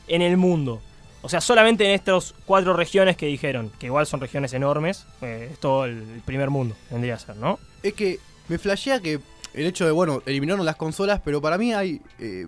en 0.07 0.21
el 0.23 0.37
mundo. 0.37 0.81
O 1.25 1.29
sea, 1.29 1.41
solamente 1.41 1.83
en 1.85 1.91
estas 1.91 2.35
cuatro 2.45 2.73
regiones 2.73 3.17
que 3.17 3.25
dijeron, 3.25 3.71
que 3.79 3.87
igual 3.87 4.05
son 4.05 4.21
regiones 4.21 4.53
enormes, 4.53 5.05
eh, 5.23 5.49
es 5.53 5.59
todo 5.59 5.85
el 5.85 6.03
primer 6.23 6.51
mundo, 6.51 6.75
vendría 6.91 7.15
a 7.15 7.19
ser, 7.19 7.35
¿no? 7.37 7.57
Es 7.81 7.93
que 7.93 8.19
me 8.47 8.59
flashea 8.59 8.99
que 8.99 9.19
el 9.55 9.65
hecho 9.65 9.85
de, 9.85 9.91
bueno, 9.91 10.21
eliminaron 10.27 10.63
las 10.65 10.75
consolas, 10.75 11.21
pero 11.25 11.41
para 11.41 11.57
mí 11.57 11.73
hay. 11.73 11.99
eh, 12.19 12.45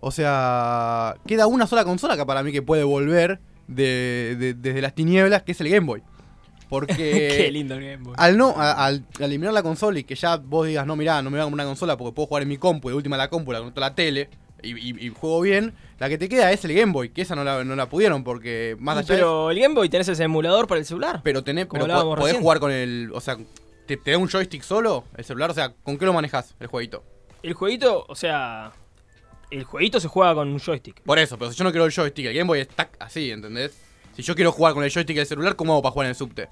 o 0.00 0.10
sea, 0.10 1.14
queda 1.26 1.46
una 1.46 1.66
sola 1.66 1.84
consola 1.84 2.16
que 2.16 2.26
para 2.26 2.42
mí 2.42 2.52
que 2.52 2.60
puede 2.60 2.84
volver 2.84 3.40
de, 3.66 4.36
de- 4.38 4.54
desde 4.54 4.82
las 4.82 4.94
tinieblas, 4.94 5.42
que 5.44 5.52
es 5.52 5.60
el 5.62 5.68
Game 5.70 5.86
Boy. 5.86 6.02
Porque. 6.68 6.94
Qué 7.36 7.50
lindo 7.50 7.76
el 7.76 7.80
Game 7.84 8.04
Boy. 8.04 8.14
Al 8.18 8.36
no, 8.36 8.50
a- 8.56 8.72
al, 8.86 9.06
al 9.18 9.24
eliminar 9.24 9.54
la 9.54 9.62
consola 9.62 9.98
y 9.98 10.04
que 10.04 10.16
ya 10.16 10.36
vos 10.36 10.66
digas, 10.66 10.86
no, 10.86 10.96
mirá, 10.96 11.22
no 11.22 11.30
me 11.30 11.38
voy 11.38 11.42
a 11.42 11.44
comprar 11.44 11.64
una 11.64 11.70
consola 11.70 11.96
porque 11.96 12.14
puedo 12.14 12.26
jugar 12.26 12.42
en 12.42 12.48
mi 12.50 12.58
compu, 12.58 12.88
de 12.88 12.94
última 12.94 13.16
la 13.16 13.28
compu, 13.28 13.52
la 13.52 13.60
conecto 13.60 13.80
a 13.80 13.88
la 13.88 13.94
tele 13.94 14.28
y, 14.62 14.70
y- 14.72 15.06
y 15.06 15.08
juego 15.10 15.40
bien, 15.40 15.74
la 15.98 16.08
que 16.08 16.18
te 16.18 16.28
queda 16.28 16.50
es 16.52 16.64
el 16.64 16.74
Game 16.74 16.92
Boy, 16.92 17.10
que 17.10 17.22
esa 17.22 17.34
no 17.34 17.44
la, 17.44 17.64
no 17.64 17.76
la 17.76 17.88
pudieron 17.88 18.24
porque 18.24 18.76
más 18.78 18.96
allá 18.98 19.08
pero 19.08 19.50
el 19.50 19.58
Game 19.60 19.74
Boy 19.74 19.88
tenés 19.88 20.08
ese 20.08 20.24
emulador 20.24 20.66
para 20.66 20.78
el 20.80 20.84
celular. 20.86 21.20
pero 21.22 21.42
tenés, 21.44 21.66
pero 21.66 21.86
podés 21.86 22.16
recién. 22.24 22.42
jugar 22.42 22.60
con 22.60 22.70
el, 22.72 23.10
o 23.14 23.20
sea, 23.20 23.36
te, 23.86 23.96
te 23.96 24.10
da 24.12 24.18
un 24.18 24.28
joystick 24.28 24.62
solo, 24.62 25.04
el 25.16 25.24
celular, 25.24 25.50
o 25.50 25.54
sea, 25.54 25.72
¿con 25.82 25.98
qué 25.98 26.04
lo 26.04 26.12
manejas 26.12 26.54
el 26.60 26.66
jueguito? 26.68 27.02
El 27.42 27.54
jueguito, 27.54 28.04
o 28.08 28.14
sea, 28.14 28.72
el 29.50 29.64
jueguito 29.64 29.98
se 30.00 30.08
juega 30.08 30.34
con 30.34 30.48
un 30.48 30.58
joystick. 30.60 31.00
Por 31.02 31.18
eso, 31.18 31.36
pero 31.38 31.50
si 31.50 31.56
yo 31.58 31.64
no 31.64 31.70
quiero 31.72 31.84
el 31.86 31.92
joystick, 31.92 32.26
el 32.26 32.34
Game 32.34 32.46
Boy 32.48 32.60
está 32.60 32.88
así, 33.00 33.30
¿entendés? 33.30 33.76
Si 34.14 34.22
yo 34.22 34.34
quiero 34.34 34.52
jugar 34.52 34.74
con 34.74 34.84
el 34.84 34.90
joystick 34.90 35.16
del 35.16 35.26
celular, 35.26 35.56
¿cómo 35.56 35.72
hago 35.72 35.82
para 35.82 35.92
jugar 35.92 36.06
en 36.06 36.10
el 36.10 36.16
subte? 36.16 36.48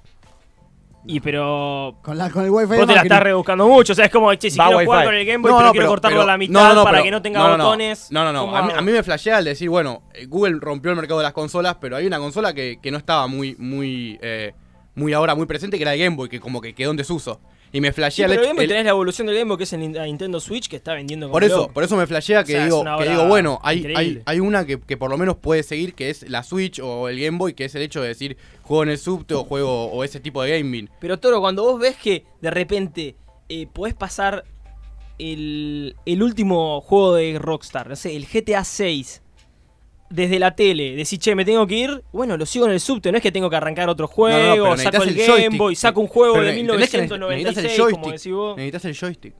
Y 1.05 1.19
pero. 1.19 1.97
Con, 2.01 2.17
la, 2.17 2.29
con 2.29 2.43
el 2.45 2.51
wifi 2.51 2.77
Vos 2.77 2.87
te 2.87 2.93
la 2.95 3.01
estás 3.01 3.23
rebuscando 3.23 3.67
mucho. 3.67 3.93
O 3.93 3.95
sea, 3.95 4.05
es 4.05 4.11
como, 4.11 4.33
che, 4.35 4.51
si 4.51 4.57
Va 4.57 4.65
quiero 4.65 4.77
Wi-Fi. 4.79 4.85
jugar 4.85 5.05
con 5.05 5.15
el 5.15 5.25
Game 5.25 5.41
Boy, 5.41 5.51
No, 5.51 5.57
pero 5.57 5.67
no, 5.67 5.71
quiero 5.71 5.83
pero- 5.85 5.89
cortarlo 5.91 6.15
pero- 6.17 6.23
a 6.23 6.33
la 6.33 6.37
mitad 6.37 6.53
no, 6.69 6.73
no, 6.75 6.83
para 6.83 6.91
pero- 6.97 7.03
que 7.05 7.11
no 7.11 7.21
tenga 7.21 7.49
botones. 7.57 8.07
No, 8.11 8.23
no, 8.23 8.31
no. 8.33 8.41
¿Cómo 8.45 8.55
A 8.57 8.61
mí, 8.63 8.73
a 8.75 8.81
mí 8.81 8.91
me 8.91 9.01
flashea 9.03 9.39
el 9.39 9.45
decir, 9.45 9.69
bueno, 9.69 10.03
eh, 10.13 10.25
Google 10.27 10.57
rompió 10.61 10.91
el 10.91 10.97
mercado 10.97 11.19
de 11.19 11.23
las 11.23 11.33
consolas, 11.33 11.77
pero 11.81 11.95
hay 11.95 12.05
una 12.05 12.19
consola 12.19 12.53
que, 12.53 12.79
que 12.81 12.91
no 12.91 12.97
estaba 12.97 13.25
muy, 13.27 13.55
muy, 13.57 14.19
eh, 14.21 14.53
muy 14.95 15.13
ahora 15.13 15.33
muy 15.35 15.45
presente, 15.47 15.77
que 15.77 15.83
era 15.83 15.93
el 15.93 15.99
Game 15.99 16.15
Boy, 16.15 16.29
que 16.29 16.39
como 16.39 16.61
que 16.61 16.73
quedó 16.75 16.91
en 16.91 16.97
desuso. 16.97 17.39
Y 17.73 17.79
me 17.81 17.89
Sí, 17.89 17.93
flashea 17.93 18.27
pero 18.27 18.43
el, 18.43 18.67
tenés 18.67 18.83
la 18.83 18.89
evolución 18.89 19.27
del 19.27 19.37
Game 19.37 19.49
Boy, 19.49 19.57
que 19.57 19.63
es 19.63 19.73
el 19.73 19.79
Nintendo 19.79 20.39
Switch, 20.39 20.67
que 20.67 20.75
está 20.75 20.93
vendiendo 20.93 21.27
como 21.27 21.33
Por 21.33 21.43
eso, 21.43 21.57
loco. 21.57 21.73
por 21.73 21.83
eso 21.83 21.95
me 21.95 22.05
flashea 22.05 22.43
que 22.43 22.53
O 22.53 22.57
sea, 22.57 22.65
digo, 22.65 22.83
que 22.97 23.09
digo, 23.09 23.27
bueno, 23.27 23.59
hay, 23.63 24.21
hay 24.25 24.39
una 24.39 24.65
que, 24.65 24.79
que 24.79 24.97
por 24.97 25.09
lo 25.09 25.17
menos 25.17 25.37
puede 25.37 25.63
seguir, 25.63 25.93
que 25.93 26.09
es 26.09 26.29
la 26.29 26.43
Switch 26.43 26.79
o 26.79 27.07
el 27.07 27.19
Game 27.19 27.37
Boy, 27.37 27.53
que 27.53 27.65
es 27.65 27.75
el 27.75 27.81
hecho 27.81 28.01
de 28.01 28.09
decir, 28.09 28.37
juego 28.63 28.83
en 28.83 28.89
el 28.89 28.97
subte 28.97 29.33
o 29.33 29.43
juego 29.43 29.85
o 29.85 30.03
ese 30.03 30.19
tipo 30.19 30.41
de 30.43 30.57
gaming. 30.57 30.89
Pero 30.99 31.19
Toro, 31.19 31.39
cuando 31.39 31.63
vos 31.63 31.79
ves 31.79 31.95
que 31.95 32.25
de 32.41 32.51
repente 32.51 33.15
eh, 33.49 33.67
podés 33.71 33.93
pasar 33.93 34.43
el, 35.17 35.95
el 36.05 36.23
último 36.23 36.81
juego 36.81 37.15
de 37.15 37.37
Rockstar, 37.39 37.89
no 37.89 37.95
sé, 37.95 38.15
el 38.15 38.25
GTA 38.25 38.63
6, 38.63 39.21
desde 40.11 40.39
la 40.39 40.55
tele, 40.55 40.95
decís, 40.95 41.19
che, 41.19 41.35
me 41.35 41.45
tengo 41.45 41.65
que 41.65 41.75
ir, 41.75 42.03
bueno, 42.11 42.37
lo 42.37 42.45
sigo 42.45 42.65
en 42.65 42.71
el 42.73 42.79
subte, 42.79 43.11
no 43.11 43.17
es 43.17 43.23
que 43.23 43.31
tengo 43.31 43.49
que 43.49 43.55
arrancar 43.55 43.89
otro 43.89 44.07
juego, 44.07 44.65
No, 44.65 44.69
no, 44.71 44.77
saco 44.77 45.03
el, 45.03 45.17
el 45.19 45.27
Game. 45.27 45.57
Boy, 45.57 45.75
saco 45.75 46.01
un 46.01 46.07
juego 46.07 46.33
Pero 46.35 46.45
de 46.47 46.59
entendés 46.59 46.89
que 46.89 46.97
1996, 46.97 47.45
necesitas 47.45 47.77
el 47.77 47.93
como 47.93 48.03
joystick. 48.05 48.13
decís 48.23 48.33
vos. 48.33 48.57
Necesitas 48.57 48.85
el 48.85 48.95
joystick 48.95 49.33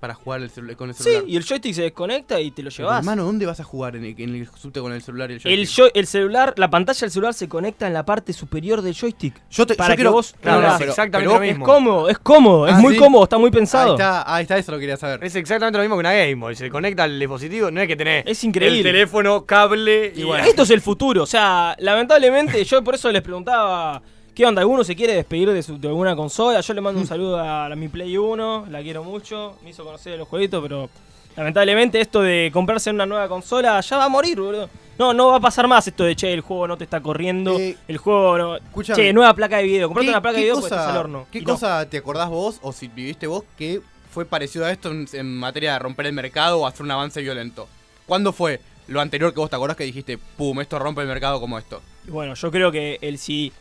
para 0.00 0.12
jugar 0.14 0.42
el 0.42 0.50
celu- 0.52 0.76
con 0.76 0.90
el 0.90 0.94
Sí, 0.94 1.04
celular. 1.04 1.24
y 1.26 1.36
el 1.36 1.44
joystick 1.44 1.74
se 1.74 1.82
desconecta 1.82 2.38
y 2.38 2.50
te 2.50 2.62
lo 2.62 2.68
Pero, 2.70 2.84
llevas. 2.84 2.98
hermano, 2.98 3.24
¿dónde 3.24 3.46
vas 3.46 3.60
a 3.60 3.64
jugar 3.64 3.96
en 3.96 4.04
el, 4.04 4.14
en 4.20 4.34
el 4.34 4.46
subte 4.54 4.78
con 4.80 4.92
el 4.92 5.00
celular 5.00 5.30
y 5.30 5.34
el 5.34 5.40
El, 5.42 5.42
joystick? 5.66 5.76
joy- 5.76 5.90
el 5.94 6.06
celular, 6.06 6.54
la 6.58 6.68
pantalla 6.68 7.00
del 7.00 7.10
celular 7.10 7.32
se 7.34 7.48
conecta 7.48 7.86
en 7.86 7.94
la 7.94 8.04
parte 8.04 8.32
superior 8.34 8.82
del 8.82 8.94
joystick. 8.94 9.34
Yo 9.50 9.66
te- 9.66 9.74
para 9.74 9.88
yo 9.88 9.92
que 9.92 9.96
quiero- 9.96 10.12
vos 10.12 10.34
Claro, 10.40 10.58
tengas- 10.60 10.72
es 10.74 10.78
pero- 10.80 10.90
exactamente 10.92 11.28
pero 11.30 11.38
lo 11.40 11.44
Es 11.44 11.50
mismo. 11.52 11.64
cómodo, 11.64 12.08
es 12.10 12.18
cómodo, 12.18 12.66
es 12.68 12.74
Ah, 12.74 12.78
muy 12.78 12.92
¿sí? 12.94 13.00
cómodo, 13.00 13.24
está 13.24 13.38
muy 13.38 13.46
Ahí 13.48 13.52
pensado. 13.52 13.92
está, 13.94 14.34
ahí 14.34 14.42
está, 14.42 14.58
eso 14.58 14.72
lo 14.72 14.78
quería 14.78 14.96
saber. 14.98 15.24
Es 15.24 15.34
exactamente 15.34 15.78
lo 15.78 15.82
mismo 15.82 15.96
que 15.96 16.00
una 16.00 16.12
Game 16.12 16.34
Boy. 16.34 16.54
Se 16.56 16.68
conecta 16.70 17.04
al 17.04 17.18
dispositivo, 17.18 17.70
no 17.70 17.80
es 17.80 17.88
que 17.88 17.96
tenés 17.96 18.24
Es 18.26 18.44
increíble. 18.44 18.78
el 18.78 18.84
teléfono, 18.84 19.46
cable 19.46 20.12
y 20.14 20.22
bueno. 20.24 20.44
Esto 20.44 20.62
es 20.64 20.70
el 20.70 20.82
futuro, 20.82 21.22
o 21.22 21.26
sea, 21.26 21.74
lamentablemente 21.78 22.62
yo 22.64 22.84
por 22.84 22.94
eso 22.96 23.10
les 23.10 23.22
preguntaba, 23.22 24.02
¿qué 24.36 24.46
onda? 24.46 24.60
¿Alguno 24.60 24.84
se 24.84 24.94
quiere 24.94 25.14
despedir 25.14 25.50
de, 25.50 25.62
su- 25.62 25.80
de 25.80 25.88
alguna 25.88 26.14
consola? 26.14 26.60
Yo 26.60 26.74
le 26.74 26.80
mando 26.80 27.00
un 27.00 27.06
saludo 27.08 27.38
a, 27.40 27.68
la 27.68 27.74
mi 27.74 27.88
Play 27.88 28.16
1, 28.16 28.66
la 28.70 28.82
quiero 28.82 29.02
mucho, 29.02 29.56
me 29.64 29.70
hizo 29.70 29.84
conocer 29.84 30.16
los 30.18 30.28
jueguitos, 30.28 30.62
pero 30.62 30.88
lamentablemente 31.36 32.00
esto 32.00 32.22
de 32.22 32.50
comprarse 32.52 32.90
una 32.90 33.06
nueva 33.06 33.26
consola 33.28 33.80
ya 33.80 33.96
va 33.96 34.04
a 34.04 34.08
morir, 34.08 34.38
boludo. 34.40 34.68
No, 34.98 35.12
no 35.12 35.28
va 35.28 35.36
a 35.36 35.40
pasar 35.40 35.68
más 35.68 35.86
esto 35.86 36.04
de, 36.04 36.16
che, 36.16 36.32
el 36.32 36.40
juego 36.40 36.66
no 36.68 36.76
te 36.78 36.84
está 36.84 37.00
corriendo, 37.02 37.58
Eh, 37.58 37.76
el 37.88 37.98
juego 37.98 38.38
no... 38.38 38.82
Che, 38.82 39.12
nueva 39.12 39.34
placa 39.34 39.56
de 39.58 39.64
video, 39.64 39.88
comprate 39.88 40.06
¿Qué- 40.06 40.10
una 40.12 40.22
placa 40.22 40.36
de 40.36 40.42
video 40.44 40.54
cosa- 40.54 40.66
estás 40.68 40.86
al 40.90 40.96
horno. 40.96 41.26
¿Qué 41.30 41.40
no. 41.40 41.46
cosa 41.52 41.88
te 41.88 41.98
acordás 41.98 42.28
vos 42.30 42.58
o 42.62 42.72
si 42.72 42.88
viviste 42.88 43.26
vos 43.26 43.44
que 43.58 43.80
fue 44.10 44.24
parecido 44.24 44.64
a 44.64 44.70
esto 44.72 44.90
en, 44.90 45.06
en 45.12 45.36
materia 45.36 45.74
de 45.74 45.78
romper 45.80 46.06
el 46.06 46.12
mercado 46.14 46.60
o 46.60 46.66
hacer 46.66 46.82
un 46.82 46.90
avance 46.92 47.20
violento? 47.20 47.68
¿Cuándo 48.06 48.32
fue 48.32 48.60
lo 48.88 49.00
anterior 49.02 49.34
que 49.34 49.40
vos 49.40 49.50
te 49.50 49.56
acordás 49.56 49.76
que 49.76 49.84
dijiste, 49.84 50.16
pum, 50.16 50.60
esto 50.62 50.78
rompe 50.78 51.02
el 51.02 51.08
mercado 51.08 51.40
como 51.40 51.58
esto? 51.58 51.82
Bueno, 52.08 52.32
yo 52.34 52.50
creo 52.50 52.72
que 52.72 52.98
el 53.02 53.18
CD. 53.18 53.52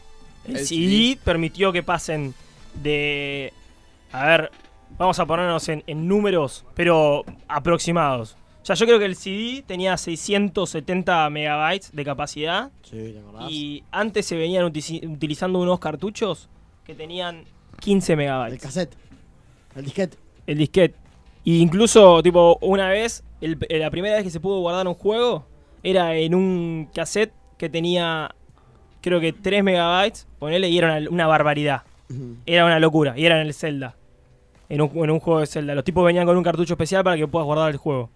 El, 0.47 0.57
El 0.57 0.65
CD, 0.67 1.17
permitió 1.23 1.71
que 1.71 1.83
pasen 1.83 2.33
de. 2.81 3.51
A 4.11 4.25
ver, 4.27 4.51
vamos 4.97 5.19
a 5.19 5.25
ponernos 5.25 5.67
en, 5.69 5.83
en 5.87 6.07
números, 6.07 6.65
pero 6.75 7.23
aproximados. 7.47 8.37
O 8.61 8.65
sea, 8.65 8.75
yo 8.75 8.85
creo 8.87 8.97
que 8.99 9.05
el 9.05 9.15
CD 9.15 9.63
tenía 9.65 9.95
670 9.97 11.29
megabytes 11.29 11.91
de 11.93 12.03
capacidad. 12.05 12.71
Sí, 12.83 13.11
¿te 13.13 13.19
acordás? 13.19 13.51
Y 13.51 13.83
antes 13.91 14.25
se 14.25 14.35
venían 14.35 14.65
utilizando 14.65 15.59
unos 15.59 15.79
cartuchos 15.79 16.49
que 16.83 16.95
tenían 16.95 17.43
15 17.79 18.13
El 18.13 18.17
megabytes. 18.17 18.61
cassette. 18.61 18.95
El 19.75 19.85
disquete. 19.85 20.17
El 20.47 20.57
disquete. 20.57 20.95
Y 21.43 21.59
incluso, 21.59 22.23
tipo, 22.23 22.57
una 22.61 22.89
vez, 22.89 23.23
el- 23.41 23.57
la 23.69 23.91
primera 23.91 24.15
vez 24.15 24.23
que 24.23 24.31
se 24.31 24.39
pudo 24.39 24.59
guardar 24.61 24.87
un 24.87 24.95
juego 24.95 25.45
era 25.83 26.15
en 26.15 26.33
un 26.33 26.89
cassette 26.93 27.33
que 27.59 27.69
tenía, 27.69 28.33
creo 29.05 29.21
que 29.21 29.31
3 29.31 29.63
megabytes, 29.63 30.27
ponele, 30.39 30.67
y 30.67 30.77
era 30.77 30.97
una, 30.97 31.09
una 31.09 31.27
barbaridad. 31.27 31.83
Era 32.45 32.65
una 32.65 32.79
locura. 32.79 33.13
Y 33.17 33.25
era 33.25 33.39
en 33.39 33.47
el 33.47 33.53
Zelda. 33.53 33.95
En 34.67 34.81
un, 34.81 34.91
en 35.03 35.11
un 35.11 35.19
juego 35.19 35.39
de 35.39 35.47
Zelda. 35.47 35.73
Los 35.75 35.83
tipos 35.85 36.03
venían 36.05 36.25
con 36.25 36.35
un 36.35 36.43
cartucho 36.43 36.73
especial 36.73 37.03
para 37.03 37.15
que 37.15 37.27
puedas 37.27 37.45
guardar 37.45 37.71
el 37.71 37.77
juego. 37.77 38.09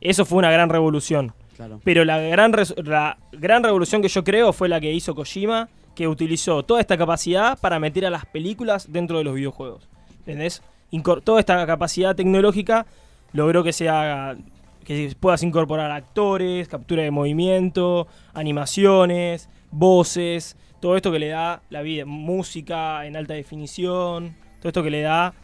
Eso 0.00 0.24
fue 0.26 0.38
una 0.38 0.50
gran 0.50 0.68
revolución. 0.68 1.32
Claro. 1.56 1.80
Pero 1.84 2.04
la 2.04 2.18
gran, 2.18 2.52
la 2.84 3.16
gran 3.32 3.62
revolución 3.64 4.02
que 4.02 4.08
yo 4.08 4.22
creo 4.22 4.52
fue 4.52 4.68
la 4.68 4.78
que 4.80 4.92
hizo 4.92 5.14
Kojima, 5.14 5.68
que 5.94 6.06
utilizó 6.06 6.62
toda 6.62 6.80
esta 6.80 6.98
capacidad 6.98 7.58
para 7.58 7.80
meter 7.80 8.04
a 8.04 8.10
las 8.10 8.26
películas 8.26 8.92
dentro 8.92 9.16
de 9.18 9.24
los 9.24 9.34
videojuegos. 9.34 9.88
¿Entendés? 10.20 10.62
Incor- 10.92 11.22
toda 11.24 11.40
esta 11.40 11.64
capacidad 11.66 12.14
tecnológica 12.14 12.84
logró 13.32 13.64
que 13.64 13.72
se 13.72 13.88
haga 13.88 14.36
que 14.84 15.16
puedas 15.18 15.42
incorporar 15.42 15.90
actores, 15.90 16.68
captura 16.68 17.02
de 17.02 17.10
movimiento, 17.10 18.06
animaciones, 18.34 19.48
voces, 19.70 20.56
todo 20.80 20.96
esto 20.96 21.10
que 21.12 21.18
le 21.18 21.28
da 21.28 21.62
la 21.70 21.82
vida, 21.82 22.04
música 22.06 23.06
en 23.06 23.16
alta 23.16 23.34
definición, 23.34 24.36
todo 24.60 24.68
esto 24.68 24.82
que 24.82 24.90
le 24.90 25.02
da 25.02 25.34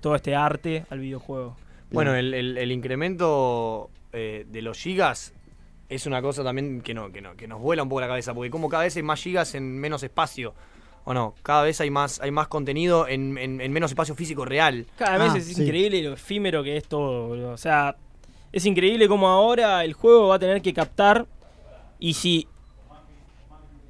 todo 0.00 0.14
este 0.14 0.34
arte 0.34 0.84
al 0.90 1.00
videojuego. 1.00 1.56
Bueno, 1.90 2.14
el, 2.14 2.34
el- 2.34 2.58
el 2.58 2.72
incremento 2.72 3.90
eh, 4.12 4.44
de 4.48 4.62
los 4.62 4.78
gigas 4.78 5.32
es 5.88 6.06
una 6.06 6.20
cosa 6.20 6.44
también 6.44 6.82
que, 6.82 6.92
no, 6.94 7.10
que, 7.10 7.20
no, 7.22 7.34
que 7.36 7.48
nos 7.48 7.60
vuela 7.60 7.82
un 7.82 7.88
poco 7.88 8.00
la 8.02 8.08
cabeza, 8.08 8.34
porque 8.34 8.50
como 8.50 8.68
cada 8.68 8.82
vez 8.84 8.96
hay 8.96 9.02
más 9.02 9.20
gigas 9.22 9.54
en 9.54 9.78
menos 9.78 10.02
espacio, 10.02 10.54
¿o 11.04 11.14
no? 11.14 11.34
Cada 11.42 11.62
vez 11.62 11.80
hay 11.80 11.90
más, 11.90 12.20
hay 12.20 12.30
más 12.30 12.48
contenido 12.48 13.08
en, 13.08 13.38
en- 13.38 13.60
en 13.62 13.72
menos 13.72 13.90
espacio 13.90 14.14
físico 14.14 14.44
real. 14.44 14.86
Cada 14.96 15.16
vez 15.16 15.32
Ah, 15.34 15.38
es 15.38 15.46
sí. 15.46 15.62
increíble 15.62 16.02
lo 16.02 16.12
efímero 16.12 16.62
que 16.62 16.76
es 16.76 16.84
todo, 16.84 17.28
boludo. 17.28 17.52
O 17.52 17.56
sea, 17.56 17.96
es 18.52 18.66
increíble 18.66 19.08
cómo 19.08 19.28
ahora 19.28 19.82
el 19.84 19.94
juego 19.94 20.28
va 20.28 20.34
a 20.36 20.38
tener 20.38 20.60
que 20.62 20.74
captar 20.74 21.26
y 21.98 22.12
si... 22.14 22.46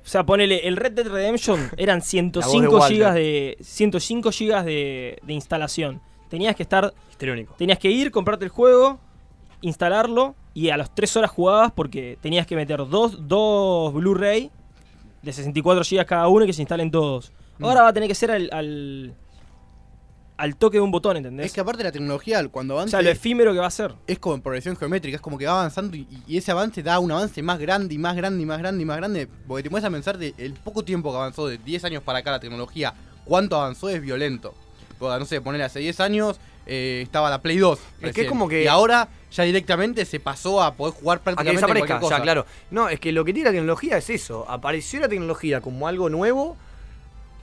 O 0.09 0.11
sea, 0.11 0.25
ponele, 0.25 0.67
el 0.67 0.79
Red 0.79 0.93
Dead 0.93 1.07
Redemption 1.07 1.69
eran 1.77 2.01
105 2.01 2.73
Walter. 2.73 2.91
gigas 2.91 3.15
de 3.15 3.59
105 3.61 4.31
gigas 4.33 4.65
de, 4.65 5.19
de 5.23 5.33
instalación. 5.35 6.01
Tenías 6.31 6.57
que 6.57 6.63
estar 6.63 6.95
Histriónico. 7.11 7.53
tenías 7.59 7.79
que 7.79 7.91
ir, 7.91 8.11
comprarte 8.11 8.47
el 8.47 8.51
juego, 8.51 8.99
instalarlo 9.61 10.35
y 10.55 10.71
a 10.71 10.79
las 10.79 10.95
3 10.95 11.15
horas 11.19 11.31
jugabas 11.31 11.73
porque 11.73 12.17
tenías 12.23 12.47
que 12.47 12.57
meter 12.57 12.79
dos, 12.89 13.29
dos 13.29 13.93
Blu-ray 13.93 14.51
de 15.21 15.31
64 15.31 15.83
GB 15.85 16.07
cada 16.07 16.27
uno 16.29 16.45
y 16.45 16.47
que 16.47 16.55
se 16.55 16.63
instalen 16.63 16.91
todos. 16.91 17.31
Mm. 17.59 17.67
Ahora 17.67 17.83
va 17.83 17.89
a 17.89 17.93
tener 17.93 18.09
que 18.09 18.15
ser 18.15 18.31
al, 18.31 18.49
al, 18.51 19.15
al 20.39 20.57
toque 20.57 20.79
de 20.79 20.83
un 20.83 20.91
botón, 20.91 21.17
¿entendés? 21.17 21.47
Es 21.47 21.53
que 21.53 21.61
aparte 21.61 21.79
de 21.79 21.85
la 21.89 21.93
tecnología, 21.93 22.47
cuando 22.49 22.75
o 22.75 22.79
avanza, 22.79 22.99
sea, 22.99 23.03
lo 23.03 23.11
efímero 23.11 23.53
que 23.53 23.59
va 23.59 23.67
a 23.67 23.71
ser. 23.71 23.93
es 24.07 24.19
como 24.19 24.37
en 24.37 24.41
progresión 24.41 24.77
geométrica, 24.77 25.17
es 25.17 25.21
como 25.21 25.37
que 25.37 25.47
va 25.47 25.53
avanzando 25.59 25.97
y, 25.97 26.07
y 26.27 26.37
ese 26.39 26.53
avance 26.53 26.83
da 26.83 26.99
un 27.01 27.11
avance 27.13 27.43
más 27.43 27.59
grande 27.59 27.95
y 27.95 27.99
más 27.99 28.17
grande 28.17 28.43
y 28.43 28.47
más 28.47 28.59
grande 28.59 28.83
y 28.83 28.87
más 28.87 28.97
grande. 28.97 29.29
Porque 29.47 29.65
te 29.65 29.71
puedes 29.71 29.85
a 29.85 29.91
pensar 29.91 30.17
de 30.17 30.35
el 30.39 30.55
poco 30.55 30.85
tiempo 30.85 31.11
que 31.11 31.17
avanzó, 31.19 31.49
de 31.49 31.59
10 31.59 31.85
años 31.85 32.03
para 32.03 32.21
acá 32.21 32.31
la 32.31 32.41
tecnología, 32.41 32.95
cuánto 33.25 33.57
avanzó 33.57 33.89
es 33.89 34.01
violento. 34.01 34.55
Porque, 34.99 35.19
no 35.19 35.27
sé, 35.27 35.41
ponerle 35.41 35.65
hace 35.65 35.81
10 35.81 36.01
años 36.01 36.41
eh, 36.67 37.01
estaba 37.03 37.31
la 37.31 37.41
Play 37.41 37.59
2. 37.59 37.79
Es 38.03 38.13
que 38.13 38.23
es 38.23 38.29
como 38.29 38.49
que- 38.49 38.63
Y 38.63 38.67
ahora 38.69 39.09
ya 39.33 39.43
directamente 39.45 40.05
se 40.05 40.21
pasó 40.21 40.63
a 40.63 40.75
poder 40.75 40.95
jugar 40.95 41.17
A 41.17 41.21
que 41.21 41.25
prácticamente 41.25 41.57
desaparezca, 41.57 41.87
cualquier 41.89 42.07
o 42.07 42.09
sea, 42.09 42.19
cosa. 42.19 42.23
claro. 42.23 42.47
No, 42.71 42.89
es 42.89 43.01
que 43.01 43.11
lo 43.13 43.25
que 43.25 43.33
tiene 43.33 43.49
la 43.49 43.53
tecnología 43.53 43.97
es 43.97 44.09
eso. 44.11 44.45
Apareció 44.49 45.01
la 45.01 45.09
tecnología 45.09 45.61
como 45.61 45.89
algo 45.89 46.09
nuevo. 46.11 46.57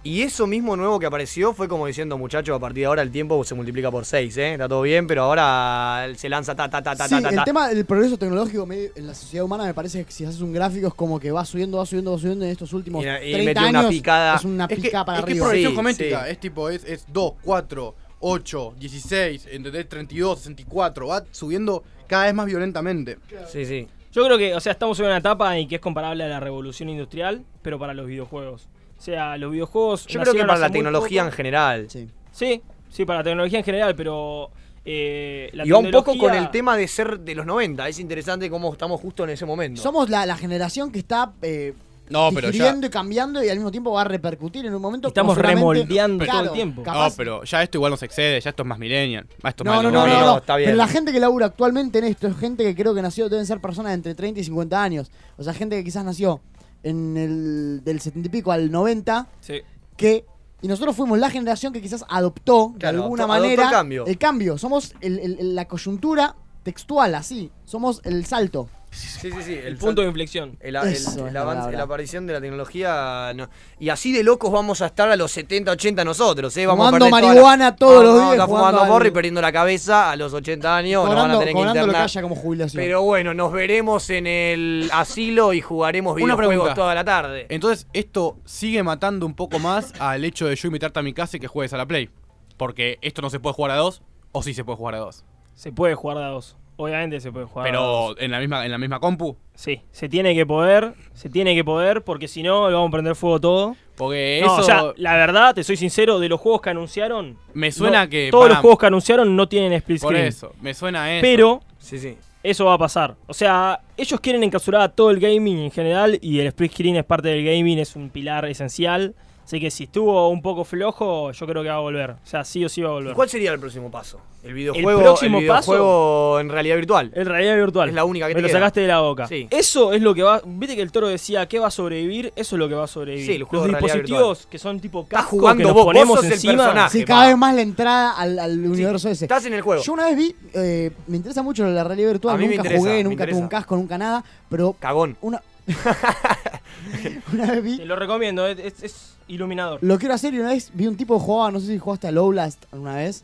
Y 0.07 0.21
eso 0.21 0.45
mismo 0.45 0.75
nuevo 0.75 0.99
que 0.99 1.07
apareció 1.07 1.51
fue 1.51 1.67
como 1.67 1.87
diciendo, 1.87 2.15
muchachos, 2.15 2.55
a 2.55 2.59
partir 2.59 2.81
de 2.81 2.85
ahora 2.85 3.01
el 3.01 3.09
tiempo 3.11 3.43
se 3.43 3.55
multiplica 3.55 3.89
por 3.89 4.05
6, 4.05 4.37
¿eh? 4.37 4.51
Está 4.53 4.67
todo 4.69 4.83
bien, 4.83 5.07
pero 5.07 5.23
ahora 5.23 6.07
se 6.15 6.29
lanza 6.29 6.53
ta, 6.55 6.69
ta, 6.69 6.83
ta, 6.83 6.95
ta, 6.95 7.07
Sí, 7.07 7.15
ta, 7.15 7.21
ta, 7.23 7.29
el 7.29 7.35
ta. 7.37 7.43
tema 7.43 7.67
del 7.69 7.85
progreso 7.85 8.15
tecnológico 8.15 8.67
medio- 8.67 8.91
en 8.95 9.07
la 9.07 9.15
sociedad 9.15 9.43
humana 9.45 9.63
me 9.65 9.73
parece 9.73 10.05
que 10.05 10.11
si 10.11 10.23
haces 10.23 10.41
un 10.41 10.53
gráfico 10.53 10.89
es 10.89 10.93
como 10.93 11.19
que 11.19 11.31
va 11.31 11.43
subiendo, 11.43 11.79
va 11.79 11.87
subiendo, 11.87 12.11
va 12.11 12.19
subiendo 12.19 12.45
en 12.45 12.51
estos 12.51 12.71
últimos 12.73 13.03
Y- 13.03 13.07
y 13.07 13.31
30 13.33 13.45
metió 13.61 13.67
una 13.69 13.79
años. 13.79 13.89
picada. 13.91 14.35
Es 14.35 14.45
una 14.45 14.65
Es 14.65 14.69
que, 14.77 14.81
picada 14.83 15.05
para 15.05 15.19
es 15.19 15.25
que 15.25 15.31
es 15.31 15.37
arriba. 15.37 15.45
progresión 15.47 15.71
Sí, 15.71 15.75
geométrica, 15.75 16.25
sí. 16.25 16.31
es 16.31 16.39
tipo, 16.39 16.69
es, 16.69 16.83
es 16.85 17.05
2, 17.11 17.33
4, 17.41 17.95
8, 18.19 18.73
16, 18.79 19.47
¿entendés? 19.51 19.89
32, 19.89 20.37
64, 20.37 21.07
va 21.07 21.23
subiendo 21.31 21.83
cada 22.05 22.25
vez 22.25 22.33
más 22.35 22.45
violentamente. 22.45 23.17
Sí, 23.51 23.65
sí. 23.65 23.87
Yo 24.11 24.23
creo 24.23 24.37
que, 24.37 24.53
o 24.53 24.59
sea, 24.59 24.71
estamos 24.73 24.99
en 24.99 25.07
una 25.07 25.17
etapa 25.17 25.57
en 25.57 25.67
que 25.67 25.75
es 25.75 25.81
comparable 25.81 26.23
a 26.23 26.27
la 26.27 26.39
revolución 26.39 26.89
industrial, 26.89 27.43
pero 27.63 27.79
para 27.79 27.95
los 27.95 28.05
videojuegos. 28.05 28.67
O 28.97 29.01
sea, 29.01 29.38
los 29.38 29.51
videojuegos. 29.51 30.08
Yo 30.08 30.21
creo 30.21 30.34
que 30.34 30.45
para 30.45 30.60
la 30.60 30.69
tecnología 30.69 31.23
en 31.23 31.31
general. 31.31 31.86
Sí. 31.89 32.08
Sí, 32.31 32.62
sí, 32.89 33.05
para 33.05 33.19
la 33.19 33.23
tecnología 33.23 33.60
en 33.60 33.65
general, 33.65 33.95
pero. 33.95 34.49
eh, 34.84 35.49
la 35.53 35.65
y 35.65 35.69
va 35.71 35.77
un 35.79 35.91
poco 35.91 36.17
con 36.17 36.34
el 36.34 36.49
tema 36.51 36.75
de 36.77 36.88
ser 36.88 37.19
de 37.19 37.36
los 37.36 37.45
90. 37.45 37.88
Es 37.88 37.99
interesante 37.99 38.49
cómo 38.49 38.71
estamos 38.71 38.99
justo 39.01 39.23
en 39.23 39.31
ese 39.31 39.45
momento. 39.45 39.81
Somos 39.81 40.10
la, 40.10 40.25
la 40.25 40.36
generación 40.38 40.91
que 40.91 40.99
está 40.99 41.34
eh, 41.41 41.73
No, 42.10 42.29
pero 42.34 42.49
ya. 42.51 42.75
y 42.81 42.89
cambiando 42.89 43.43
y 43.43 43.49
al 43.49 43.55
mismo 43.58 43.71
tiempo 43.71 43.91
va 43.93 44.01
a 44.01 44.03
repercutir 44.05 44.65
en 44.65 44.75
un 44.75 44.81
momento. 44.81 45.08
Estamos 45.08 45.38
remoldeando 45.38 46.23
todo 46.25 46.31
Claro, 46.31 46.47
el 46.47 46.53
tiempo. 46.53 46.84
capaz- 46.84 47.10
No, 47.10 47.15
pero 47.15 47.43
ya 47.43 47.63
esto 47.63 47.77
igual 47.77 47.91
nos 47.91 48.03
excede, 48.03 48.39
ya 48.41 48.49
esto 48.51 48.63
es 48.63 48.67
más 48.67 48.77
millennial. 48.79 49.25
Esto 49.43 49.63
es 49.63 49.65
No, 49.65 49.73
más 49.73 49.84
no, 49.84 49.91
no, 49.91 50.05
no, 50.05 50.08
no, 50.13 50.19
no, 50.19 50.25
no. 50.34 50.38
está 50.38 50.55
bien. 50.58 50.67
Pero 50.67 50.77
la 50.77 50.88
gente 50.88 51.12
que 51.12 51.19
labura 51.19 51.47
actualmente 51.47 51.97
en 51.99 52.05
esto 52.05 52.27
es 52.27 52.38
gente 52.38 52.63
que 52.63 52.75
creo 52.75 52.93
que 52.93 53.01
nació, 53.01 53.27
deben 53.29 53.45
ser 53.45 53.60
personas 53.60 53.91
de 53.91 53.95
entre 53.95 54.13
30 54.15 54.39
y 54.39 54.43
50 54.43 54.84
años. 54.84 55.10
O 55.38 55.43
sea, 55.43 55.53
gente 55.53 55.77
que 55.77 55.84
quizás 55.84 56.03
nació 56.05 56.41
en 56.85 57.17
el 57.17 57.81
del 57.83 57.99
70 57.99 58.27
y 58.27 58.29
pico 58.31 58.51
al 58.53 58.71
90, 58.71 59.27
Sí. 59.41 59.61
que 59.97 60.25
Y 60.61 60.67
nosotros 60.67 60.95
fuimos 60.95 61.19
la 61.19 61.29
generación 61.29 61.73
que 61.73 61.81
quizás 61.81 62.03
adoptó 62.09 62.73
Claro, 62.79 62.97
de 62.97 63.03
alguna 63.03 63.23
adoptó- 63.25 63.33
adoptó 63.33 63.43
manera 63.47 63.63
el 63.65 63.69
cambio. 63.71 64.05
el 64.07 64.17
cambio. 64.17 64.57
Somos 64.57 64.95
el- 65.01 65.19
el- 65.19 65.53
la 65.53 65.67
coyuntura 65.67 66.35
textual, 66.63 67.13
así. 67.13 67.51
Somos 67.65 68.01
el 68.03 68.25
salto. 68.25 68.67
Sí, 68.95 69.31
sí, 69.31 69.41
sí. 69.43 69.53
El 69.63 69.77
punto 69.77 70.01
de 70.01 70.08
inflexión. 70.08 70.58
El, 70.60 70.75
el- 70.75 70.88
Eso 70.93 71.27
el 71.27 71.34
la 71.34 71.41
avance, 71.41 71.60
palabra. 71.62 71.77
la 71.77 71.84
aparición 71.84 72.27
de 72.27 72.34
la 72.34 72.41
tecnología. 72.41 73.34
no. 73.36 73.49
Y 73.79 73.89
así 73.89 74.12
de 74.12 74.23
locos 74.23 74.51
vamos 74.51 74.81
a 74.81 74.88
estar 74.88 75.10
a 75.10 75.15
los 75.15 75.31
70, 75.31 75.71
80 75.71 76.03
nosotros, 76.05 76.55
¿eh? 76.58 76.65
Vamos 76.65 76.86
Fumando 76.88 77.05
a 77.05 77.10
toda 77.10 77.21
marihuana 77.21 77.65
la- 77.65 77.75
todos 77.75 77.95
vamos- 77.95 78.05
los 78.05 78.15
días, 78.21 78.31
estar 78.34 78.47
fumando 78.47 78.67
jugando 78.77 78.93
porro 78.93 79.08
y 79.08 79.12
perdiendo 79.12 79.41
la 79.41 79.51
cabeza 79.51 80.12
a 80.12 80.15
los 80.15 80.34
80 80.34 80.77
años. 80.77 81.03
nos 81.05 81.10
van 81.10 81.17
a 81.17 81.21
cobrando 81.21 81.39
tener 81.39 81.53
que 81.53 81.58
cobrando 81.58 81.73
lo 81.79 81.86
que 81.86 81.89
internar. 81.89 82.03
haya 82.10 82.21
como 82.21 82.36
jubilación. 82.36 82.84
Pero 82.84 83.01
bueno, 83.01 83.34
nos 83.34 83.51
veremos 83.51 84.10
en 84.10 84.27
el 84.27 84.89
asilo 84.93 85.53
y 85.53 85.62
jugaremos 85.62 86.15
videojuegos 86.15 86.73
toda 86.73 86.93
la 86.95 87.03
tarde. 87.03 87.47
Entonces, 87.49 87.88
esto 87.93 88.38
sigue 88.45 88.84
matando 88.84 89.25
un 89.25 89.34
poco 89.36 89.60
más 89.60 89.93
al 89.99 90.23
hecho 90.23 90.47
de 90.47 90.55
yo 90.55 90.67
invitarte 90.67 90.99
a 90.99 91.03
mi 91.03 91.13
casa 91.13 91.38
y 91.38 91.39
que 91.39 91.47
juegues 91.47 91.73
a 91.73 91.77
la 91.77 91.86
Play. 91.86 92.10
Porque 92.58 92.99
esto 93.01 93.21
no 93.21 93.29
se 93.29 93.39
puede 93.39 93.53
jugar 93.53 93.71
a 93.71 93.75
dos, 93.75 94.01
o 94.31 94.41
sí 94.43 94.53
se 94.53 94.63
puede 94.63 94.77
jugar 94.77 94.95
a 94.95 94.99
dos. 94.99 95.25
Se 95.55 95.71
puede 95.71 95.95
jugar 95.95 96.17
de 96.17 96.23
a 96.25 96.27
dos. 96.27 96.55
Obviamente 96.77 97.19
se 97.21 97.31
puede 97.31 97.45
jugar. 97.45 97.67
Pero 97.69 98.19
en 98.19 98.31
la 98.31 98.39
misma, 98.39 98.65
en 98.65 98.71
la 98.71 98.77
misma 98.77 98.99
compu. 98.99 99.38
Sí, 99.53 99.81
se 99.91 100.09
tiene 100.09 100.35
que 100.35 100.45
poder, 100.45 100.93
se 101.13 101.29
tiene 101.29 101.55
que 101.55 101.63
poder, 101.63 102.03
porque 102.03 102.27
si 102.27 102.43
no, 102.43 102.67
le 102.67 102.73
vamos 102.75 102.89
a 102.89 102.91
prender 102.91 103.15
fuego 103.15 103.39
todo. 103.39 103.75
Porque 103.95 104.41
No, 104.43 104.47
eso 104.53 104.61
o 104.61 104.63
sea, 104.63 104.83
la 104.97 105.15
verdad, 105.15 105.55
te 105.55 105.63
soy 105.63 105.77
sincero, 105.77 106.19
de 106.19 106.27
los 106.27 106.39
juegos 106.41 106.61
que 106.61 106.69
anunciaron. 106.71 107.38
me 107.53 107.71
suena 107.71 108.03
no, 108.03 108.09
que. 108.09 108.27
Todos 108.29 108.43
para- 108.45 108.53
los 108.55 108.61
juegos 108.61 108.79
que 108.79 108.85
anunciaron 108.88 109.35
no 109.35 109.47
tienen 109.47 109.71
split 109.73 110.01
Por 110.01 110.11
screen. 110.13 110.27
eso, 110.27 110.53
me 110.61 110.73
suena 110.73 111.03
a 111.03 111.13
eso. 111.13 111.21
Pero 111.21 111.61
Sí, 111.79 111.97
sí. 111.97 112.17
eso 112.43 112.65
va 112.65 112.73
a 112.73 112.77
pasar. 112.77 113.15
O 113.27 113.33
sea, 113.33 113.79
ellos 113.95 114.19
quieren 114.19 114.43
encapsular 114.43 114.81
a 114.81 114.89
todo 114.89 115.11
el 115.11 115.19
gaming 115.21 115.59
en 115.59 115.71
general 115.71 116.19
y 116.21 116.39
el 116.41 116.47
split 116.47 116.73
screen 116.73 116.97
es 116.97 117.05
parte 117.05 117.29
del 117.29 117.45
gaming, 117.45 117.79
es 117.79 117.95
un 117.95 118.09
pilar 118.09 118.43
esencial. 118.47 119.15
Así 119.45 119.60
que 119.60 119.69
si 119.69 119.84
estuvo 119.84 120.27
un 120.29 120.41
poco 120.41 120.63
flojo, 120.65 121.31
yo 121.31 121.45
creo 121.45 121.62
que 121.62 121.69
va 121.69 121.75
a 121.75 121.79
volver. 121.79 122.10
O 122.12 122.17
sea, 122.23 122.43
sí 122.43 122.65
o 122.65 122.69
sí 122.69 122.81
va 122.81 122.89
a 122.89 122.91
¿Y 122.93 122.95
volver. 122.95 123.13
cuál 123.13 123.29
sería 123.29 123.51
el 123.53 123.60
próximo 123.60 123.91
paso? 123.91 124.19
¿El 124.43 124.53
videojuego, 124.53 125.01
próximo 125.01 125.38
el 125.38 125.43
videojuego 125.43 126.39
en 126.39 126.49
realidad 126.49 126.75
virtual? 126.75 127.12
El 127.15 127.25
realidad 127.27 127.55
virtual. 127.55 127.89
Es 127.89 127.95
la 127.95 128.05
única 128.05 128.27
que 128.27 128.34
Me 128.34 128.39
te 128.39 128.41
lo 128.41 128.47
queda. 128.47 128.58
sacaste 128.60 128.81
de 128.81 128.88
la 128.88 129.01
boca. 129.01 129.27
Sí. 129.27 129.47
Eso 129.51 129.93
es 129.93 130.01
lo 130.01 130.15
que 130.15 130.23
va. 130.23 130.41
Viste 130.45 130.75
que 130.75 130.81
el 130.81 130.91
toro 130.91 131.08
decía 131.08 131.47
que 131.47 131.60
va 131.60 131.67
a 131.67 131.71
sobrevivir. 131.71 132.34
Eso 132.36 132.55
es 132.55 132.60
lo 132.60 132.67
que 132.67 132.73
va 132.75 132.86
a 132.86 132.88
sobrevivir. 132.88 133.25
Sí, 133.27 133.34
el 133.34 133.39
Los 133.41 133.51
realidad 133.51 133.79
dispositivos 133.81 134.47
que 134.47 134.58
son 134.58 134.79
tipo 134.79 135.08
casco 135.08 135.29
jugando 135.38 135.60
que 135.62 135.63
nos 135.65 135.73
vos, 135.73 135.86
vos 135.86 135.93
ponemos 135.93 136.15
sos 136.17 136.25
el 136.25 136.34
encima. 136.34 136.53
personaje. 136.63 136.97
Sí, 136.99 137.05
cada 137.05 137.27
vez 137.27 137.38
más 137.38 137.55
la 137.55 137.62
entrada 137.62 138.12
al, 138.17 138.39
al 138.39 138.51
Sí, 138.53 138.67
universo 138.67 139.10
ese. 139.10 139.25
Estás 139.25 139.45
en 139.45 139.53
el 139.53 139.62
juego. 139.62 139.84
Yo 139.84 139.93
una 139.93 140.05
vez 140.05 140.17
vi, 140.17 140.36
eh, 140.53 140.91
me 141.08 141.17
interesa 141.17 141.43
mucho 141.43 141.65
la 141.67 141.84
realidad 141.84 142.10
virtual, 142.12 142.36
A 142.36 142.38
mí 142.38 142.45
me 142.47 142.55
nunca 142.55 142.67
interesa, 142.67 142.79
jugué, 142.81 142.93
me 142.97 143.03
nunca 143.03 143.13
interesa. 143.13 143.36
tuve 143.38 143.43
un 143.43 143.49
casco, 143.49 143.75
nunca 143.75 143.97
nada, 143.99 144.23
pero 144.49 144.73
Cagón. 144.79 145.17
una 145.21 145.41
una 147.34 147.51
vez 147.51 147.63
vi, 147.63 147.78
Te 147.78 147.86
lo 147.86 147.95
recomiendo, 147.95 148.45
es, 148.47 148.60
es- 148.60 148.84
es 148.84 149.15
iluminador. 149.28 149.80
lo 149.82 149.97
quiero 149.97 150.13
hacer 150.13 150.34
y 150.34 150.39
una 150.39 150.49
vez 150.49 150.69
vi 150.73 150.88
un 150.88 150.95
tipo 150.95 151.17
que 151.17 151.23
jugaba, 151.25 151.51
no 151.51 151.60
sé 151.60 151.67
si 151.67 151.78
jugaste 151.80 152.08
a 152.08 152.12
Lowlast 152.12 152.63
alguna 152.71 152.95
vez, 152.95 153.23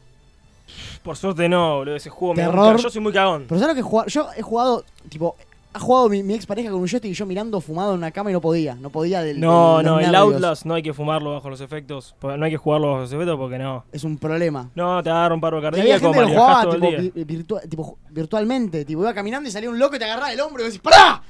Por 1.04 1.18
suerte 1.18 1.48
no, 1.50 1.78
boludo. 1.78 1.96
Ese 1.96 2.10
juego 2.10 2.34
me 2.34 2.44
Terror. 2.44 2.74
gusta. 2.74 2.84
Yo 2.84 2.90
soy 2.90 3.02
muy 3.02 3.12
cagón. 3.14 3.46
pero 3.48 3.60
¿sabes 3.60 3.76
lo 3.76 3.82
que 3.84 3.88
jugar? 3.88 4.08
Yo 4.08 4.28
he 4.38 4.42
jugado, 4.42 4.86
tipo, 5.10 5.36
ha 5.74 5.80
jugado 5.80 6.10
mi, 6.10 6.22
mi 6.24 6.34
ex 6.34 6.46
pareja 6.46 6.70
con 6.72 6.80
un 6.82 6.88
joystick 6.88 7.12
y 7.12 7.14
yo 7.14 7.26
mirando 7.26 7.60
fumado 7.62 7.92
en 7.94 7.98
una 8.00 8.12
cama 8.12 8.30
y 8.30 8.34
no 8.34 8.42
podía, 8.42 8.76
no 8.76 8.90
podía 8.90 9.22
del 9.22 9.40
No, 9.40 9.78
del- 9.78 9.86
no, 9.86 10.00
el 10.00 10.12
nervios. 10.12 10.34
Outlast 10.34 10.66
no 10.66 10.74
hay 10.74 10.84
que 10.84 10.94
fumarlo 10.94 11.34
bajo 11.34 11.50
los 11.50 11.62
efectos. 11.62 12.16
No 12.22 12.44
hay 12.46 12.52
que 12.52 12.58
jugarlo 12.58 12.88
bajo 12.88 13.02
los 13.02 13.12
efectos 13.14 13.38
porque 13.38 13.58
no. 13.58 13.84
Es 13.92 14.04
un 14.04 14.18
problema. 14.18 14.70
No, 14.76 15.02
te 15.04 15.10
agarra 15.10 15.36
un 15.36 15.42
paro 15.42 15.58
Y 15.62 15.66
había 15.66 15.72
cardíaco, 16.00 16.14
gente 16.14 16.18
que 16.18 16.22
lo 16.22 16.28
manejás 16.28 16.44
jugaba 16.46 16.64
todo 16.64 16.74
el 16.76 16.82
tipo, 16.82 17.02
día. 17.02 17.12
vi- 17.16 17.24
virtua- 17.26 17.62
tipo, 17.70 17.84
ju- 17.84 17.98
virtualmente, 18.10 18.86
tipo, 18.86 19.02
iba 19.02 19.14
caminando 19.14 19.48
y 19.50 19.52
salía 19.52 19.70
un 19.70 19.78
loco 19.80 19.96
y 19.96 20.00
te 20.00 20.06
agarraba 20.06 20.32
el 20.34 20.40
hombro 20.42 20.64
y 20.64 20.66
decís, 20.68 20.80
¡pará! 20.82 21.22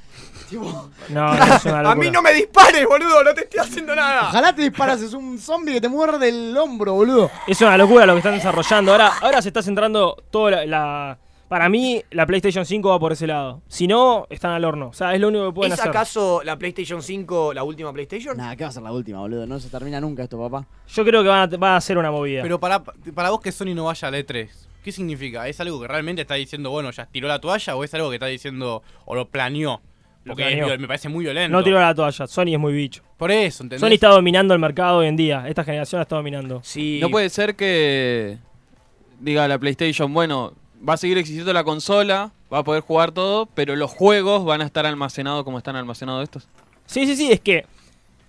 Tipo, 0.48 0.90
No, 1.10 1.34
no, 1.34 1.44
es 1.56 1.64
una 1.64 1.78
A 1.80 1.82
locura. 1.82 1.94
mí 1.94 2.10
no 2.10 2.22
me 2.22 2.32
dispares, 2.32 2.86
boludo, 2.86 3.22
no 3.24 3.34
te 3.34 3.42
estoy 3.42 3.60
haciendo 3.60 3.94
nada. 3.94 4.28
ojalá 4.28 4.54
te 4.54 4.62
disparas, 4.62 5.00
es 5.02 5.12
un 5.14 5.38
zombie 5.38 5.74
que 5.74 5.80
te 5.80 5.88
muerde 5.88 6.28
el 6.28 6.56
hombro, 6.56 6.94
boludo. 6.94 7.30
Es 7.46 7.60
una 7.60 7.76
locura 7.76 8.06
lo 8.06 8.12
que 8.14 8.18
están 8.18 8.34
desarrollando. 8.34 8.92
Ahora, 8.92 9.12
ahora 9.20 9.42
se 9.42 9.48
está 9.48 9.62
centrando 9.62 10.16
toda 10.30 10.50
la, 10.50 10.66
la- 10.66 11.18
Para 11.48 11.68
mí, 11.68 12.02
la 12.10 12.24
PlayStation 12.26 12.64
5 12.64 12.88
va 12.88 12.98
por 12.98 13.12
ese 13.12 13.26
lado. 13.26 13.60
Si 13.68 13.86
no, 13.86 14.26
están 14.30 14.52
al 14.52 14.64
horno. 14.64 14.88
O 14.88 14.92
sea, 14.94 15.14
es 15.14 15.20
lo 15.20 15.28
único 15.28 15.46
que 15.48 15.52
pueden 15.52 15.72
¿Es 15.74 15.78
hacer. 15.78 15.90
acaso 15.90 16.40
la 16.44 16.56
PlayStation 16.56 17.02
5 17.02 17.52
la 17.52 17.62
última 17.62 17.92
PlayStation? 17.92 18.36
Nah, 18.38 18.54
¿qué 18.56 18.64
va 18.64 18.70
a 18.70 18.72
ser 18.72 18.82
la 18.82 18.92
última, 18.92 19.18
boludo? 19.20 19.46
No 19.46 19.60
se 19.60 19.68
termina 19.68 20.00
nunca 20.00 20.22
esto, 20.22 20.38
papá. 20.38 20.66
Yo 20.88 21.04
creo 21.04 21.22
que 21.22 21.28
van 21.28 21.40
a, 21.52 21.56
van 21.58 21.72
a 21.72 21.76
hacer 21.76 21.98
una 21.98 22.10
movida. 22.10 22.40
Pero 22.42 22.58
para, 22.58 22.82
para 22.82 23.28
vos 23.30 23.40
que 23.42 23.52
Sony 23.52 23.74
no 23.74 23.84
vaya 23.84 24.08
al 24.08 24.14
E3, 24.14 24.48
¿qué 24.82 24.92
significa? 24.92 25.46
¿Es 25.46 25.60
algo 25.60 25.78
que 25.78 25.88
realmente 25.88 26.22
está 26.22 26.34
diciendo, 26.36 26.70
bueno, 26.70 26.90
ya 26.90 27.04
tiró 27.04 27.28
la 27.28 27.38
toalla 27.38 27.76
o 27.76 27.84
es 27.84 27.92
algo 27.92 28.08
que 28.08 28.16
está 28.16 28.26
diciendo 28.26 28.82
o 29.04 29.14
lo 29.14 29.28
planeó? 29.28 29.82
Lo 30.24 30.34
es 30.36 30.56
viol- 30.56 30.78
me 30.78 30.86
parece 30.86 31.08
muy 31.08 31.24
violento. 31.24 31.56
no 31.56 31.64
tiró 31.64 31.80
la 31.80 31.94
toalla. 31.94 32.26
Sony 32.26 32.52
es 32.52 32.58
muy 32.58 32.72
bicho. 32.72 33.02
Por 33.16 33.30
eso, 33.30 33.62
¿entendés? 33.64 33.80
Sony 33.80 33.94
está 33.94 34.08
dominando 34.08 34.54
el 34.54 34.60
mercado 34.60 34.98
hoy 34.98 35.06
en 35.08 35.16
día. 35.16 35.44
Esta 35.48 35.64
generación 35.64 35.98
la 35.98 36.02
está 36.02 36.16
dominando. 36.16 36.60
Sí. 36.62 36.98
No 37.00 37.08
puede 37.10 37.28
ser 37.28 37.56
que 37.56 38.38
diga 39.20 39.46
la 39.48 39.58
PlayStation, 39.58 40.12
bueno, 40.12 40.52
va 40.88 40.94
a 40.94 40.96
seguir 40.96 41.18
existiendo 41.18 41.52
la 41.52 41.64
consola, 41.64 42.32
va 42.52 42.58
a 42.58 42.64
poder 42.64 42.82
jugar 42.82 43.12
todo, 43.12 43.46
pero 43.46 43.74
los 43.76 43.90
juegos 43.90 44.44
van 44.44 44.60
a 44.60 44.64
estar 44.64 44.86
almacenados 44.86 45.44
como 45.44 45.58
están 45.58 45.76
almacenados 45.76 46.22
estos. 46.24 46.48
Sí, 46.86 47.06
sí, 47.06 47.16
sí. 47.16 47.30
Es 47.32 47.40
que. 47.40 47.64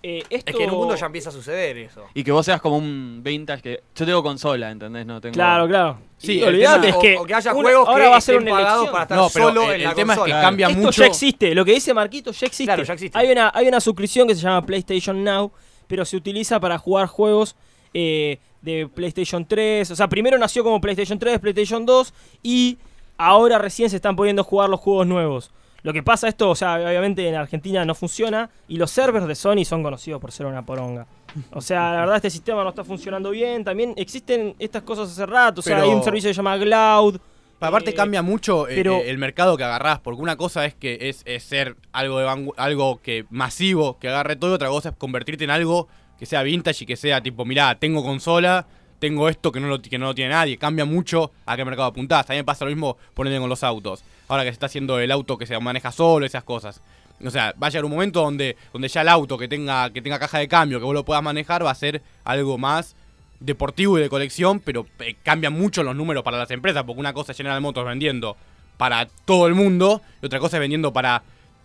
eh, 0.02 0.22
esto... 0.30 0.50
Es 0.50 0.56
que 0.56 0.64
en 0.64 0.70
un 0.70 0.76
mundo 0.78 0.94
ya 0.96 1.06
empieza 1.06 1.30
a 1.30 1.32
suceder 1.32 1.76
eso. 1.78 2.04
Y 2.14 2.22
que 2.24 2.30
vos 2.32 2.44
seas 2.46 2.60
como 2.60 2.76
un 2.76 3.20
vintage 3.24 3.62
que... 3.62 3.82
Yo 3.96 4.04
tengo 4.06 4.22
consola, 4.22 4.70
¿entendés? 4.70 5.04
No 5.06 5.20
tengo... 5.20 5.32
Claro, 5.34 5.66
claro. 5.66 5.98
Sí, 6.24 6.42
olvidate, 6.42 6.86
tema- 6.88 6.96
es 6.96 7.02
que. 7.02 7.16
o 7.18 7.24
que 7.24 7.34
haya 7.34 7.52
una- 7.52 7.62
juegos 7.62 7.88
ahora 7.88 8.04
que 8.04 8.10
va 8.10 8.16
a 8.16 8.20
ser 8.20 8.36
una 8.38 8.50
pagados 8.50 8.72
elección. 8.74 8.92
para 8.92 9.02
estar 9.04 9.18
No, 9.18 9.28
pero 9.32 9.44
solo 9.48 9.62
el, 9.64 9.72
en 9.72 9.82
la 9.84 9.90
el 9.90 9.96
tema 9.96 10.14
es 10.14 10.20
que 10.20 10.30
cambia 10.30 10.66
Esto 10.68 10.80
mucho. 10.80 11.00
ya 11.02 11.06
existe. 11.06 11.54
Lo 11.54 11.64
que 11.64 11.72
dice 11.72 11.94
Marquito 11.94 12.30
ya 12.32 12.46
existe. 12.46 12.64
Claro, 12.64 12.82
ya 12.82 12.92
existe. 12.94 13.18
Hay 13.18 13.30
una, 13.30 13.50
hay 13.54 13.68
una 13.68 13.80
suscripción 13.80 14.26
que 14.28 14.34
se 14.34 14.40
llama 14.42 14.64
PlayStation 14.66 15.22
Now, 15.24 15.52
pero 15.86 16.04
se 16.04 16.16
utiliza 16.16 16.58
para 16.60 16.78
jugar 16.78 17.06
juegos 17.06 17.56
eh, 17.92 18.38
de 18.62 18.88
PlayStation 18.92 19.44
3. 19.46 19.90
O 19.90 19.96
sea, 19.96 20.08
primero 20.08 20.36
nació 20.38 20.64
como 20.64 20.80
PlayStation 20.80 21.18
3, 21.18 21.38
PlayStation 21.38 21.84
2 21.86 22.12
y 22.42 22.78
ahora 23.18 23.58
recién 23.58 23.90
se 23.90 23.96
están 23.96 24.16
pudiendo 24.16 24.42
jugar 24.44 24.68
los 24.70 24.80
juegos 24.80 25.06
nuevos. 25.06 25.50
Lo 25.82 25.92
que 25.92 26.02
pasa 26.02 26.28
esto, 26.28 26.48
o 26.48 26.54
sea, 26.54 26.76
obviamente 26.76 27.28
en 27.28 27.34
Argentina 27.34 27.84
no 27.84 27.94
funciona 27.94 28.48
y 28.68 28.78
los 28.78 28.90
servers 28.90 29.26
de 29.28 29.34
Sony 29.34 29.64
son 29.66 29.82
conocidos 29.82 30.18
por 30.20 30.32
ser 30.32 30.46
una 30.46 30.64
poronga. 30.64 31.06
O 31.52 31.60
sea, 31.60 31.92
la 31.92 32.00
verdad 32.00 32.16
este 32.16 32.30
sistema 32.30 32.62
no 32.62 32.70
está 32.70 32.84
funcionando 32.84 33.30
bien. 33.30 33.64
También 33.64 33.94
existen 33.96 34.54
estas 34.58 34.82
cosas 34.82 35.10
hace 35.10 35.26
rato. 35.26 35.60
O 35.60 35.62
sea, 35.62 35.76
Pero- 35.76 35.88
hay 35.90 35.94
un 35.96 36.02
servicio 36.04 36.28
que 36.30 36.34
se 36.34 36.38
llama 36.38 36.58
Cloud. 36.58 37.18
Aparte 37.60 37.90
eh, 37.90 37.94
cambia 37.94 38.20
mucho 38.20 38.68
eh, 38.68 38.74
pero- 38.76 38.96
eh, 38.96 39.08
el 39.10 39.16
mercado 39.16 39.56
que 39.56 39.64
agarrás, 39.64 39.98
porque 40.00 40.20
una 40.20 40.36
cosa 40.36 40.66
es 40.66 40.74
que 40.74 40.98
es, 41.08 41.22
es 41.24 41.42
ser 41.44 41.76
algo 41.92 42.18
de 42.18 42.26
vangu- 42.26 42.52
algo 42.58 43.00
que 43.00 43.24
masivo, 43.30 43.98
que 43.98 44.08
agarre 44.08 44.36
todo, 44.36 44.50
y 44.50 44.54
otra 44.54 44.68
cosa 44.68 44.90
es 44.90 44.96
convertirte 44.96 45.44
en 45.44 45.50
algo 45.50 45.88
que 46.18 46.26
sea 46.26 46.42
vintage 46.42 46.84
y 46.84 46.86
que 46.86 46.96
sea 46.96 47.22
tipo, 47.22 47.44
mirá, 47.46 47.74
tengo 47.78 48.04
consola, 48.04 48.66
tengo 48.98 49.28
esto 49.30 49.50
que 49.50 49.60
no 49.60 49.68
lo, 49.68 49.80
que 49.80 49.98
no 49.98 50.06
lo 50.06 50.14
tiene 50.14 50.30
nadie. 50.34 50.58
Cambia 50.58 50.84
mucho 50.84 51.30
a 51.46 51.56
qué 51.56 51.64
mercado 51.64 51.88
apuntás. 51.88 52.26
También 52.26 52.44
pasa 52.44 52.64
lo 52.66 52.70
mismo 52.70 52.96
ponerle 53.14 53.38
con 53.38 53.48
los 53.48 53.62
autos. 53.62 54.04
Ahora 54.28 54.42
que 54.42 54.50
se 54.50 54.54
está 54.54 54.66
haciendo 54.66 54.98
el 54.98 55.10
auto 55.10 55.38
que 55.38 55.46
se 55.46 55.58
maneja 55.58 55.90
solo, 55.90 56.26
esas 56.26 56.44
cosas. 56.44 56.82
O 57.24 57.30
sea, 57.30 57.54
va 57.62 57.68
a 57.68 57.70
llegar 57.70 57.84
un 57.84 57.90
momento 57.90 58.22
donde, 58.22 58.56
donde 58.72 58.88
ya 58.88 59.02
el 59.02 59.08
auto 59.08 59.38
que 59.38 59.48
tenga, 59.48 59.90
que 59.90 60.02
tenga 60.02 60.18
caja 60.18 60.38
de 60.38 60.48
cambio, 60.48 60.78
que 60.78 60.84
vos 60.84 60.94
lo 60.94 61.04
puedas 61.04 61.22
manejar, 61.22 61.64
va 61.64 61.70
a 61.70 61.74
ser 61.74 62.02
algo 62.24 62.58
más 62.58 62.96
deportivo 63.40 63.98
y 63.98 64.02
de 64.02 64.08
colección, 64.08 64.60
pero 64.60 64.86
eh, 65.00 65.16
cambian 65.22 65.52
mucho 65.52 65.82
los 65.82 65.94
números 65.94 66.22
para 66.22 66.38
las 66.38 66.50
empresas, 66.50 66.84
porque 66.84 67.00
una 67.00 67.12
cosa 67.12 67.32
es 67.32 67.38
General 67.38 67.60
Motors 67.60 67.86
vendiendo 67.86 68.36
para 68.76 69.06
todo 69.24 69.46
el 69.46 69.54
mundo 69.54 70.02
y 70.22 70.26
otra 70.26 70.38
cosa 70.38 70.56
es 70.56 70.60
vendiendo 70.60 70.92
para 70.92 71.22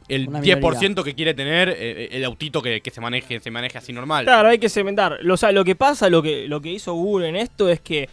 el 0.08 0.28
Una 0.28 0.42
10% 0.42 1.04
que 1.04 1.14
quiere 1.14 1.34
tener 1.34 1.70
eh, 1.70 2.10
el 2.12 2.26
autito 2.26 2.62
que, 2.62 2.82
que 2.82 2.92
se 2.92 3.00
maneje 3.00 3.40
se 3.40 3.52
maneje 3.52 3.78
así 3.78 3.94
normal. 3.94 4.26
Claro, 4.26 4.50
hay 4.50 4.58
que 4.58 4.70
cementar. 4.70 5.20
Lo, 5.22 5.36
o 5.36 5.38
sea, 5.38 5.52
lo 5.52 5.64
que 5.64 5.76
pasa, 5.76 6.10
lo 6.10 6.22
que, 6.22 6.48
lo 6.48 6.62
que 6.62 6.72
hizo 6.72 6.94
Google 6.94 7.30
en 7.30 7.36
esto 7.36 7.70
es 7.70 7.80
que, 7.80 8.10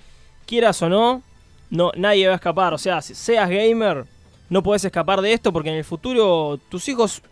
quieras 0.46 0.80
o 0.82 0.88
no, 0.88 1.22
no 1.70 1.92
nadie 1.96 2.26
va 2.26 2.34
a 2.34 2.36
escapar. 2.36 2.72
O 2.72 2.78
sea, 2.78 3.02
si 3.02 3.14
seas 3.14 3.48
gamer, 3.50 4.04
no 4.48 4.62
puedes 4.62 4.84
escapar 4.84 5.20
de 5.20 5.32
esto 5.32 5.52
porque 5.52 5.70
en 5.70 5.76
el 5.76 5.84
futuro 5.84 6.58
tus 6.68 6.88
hijos 6.88 7.22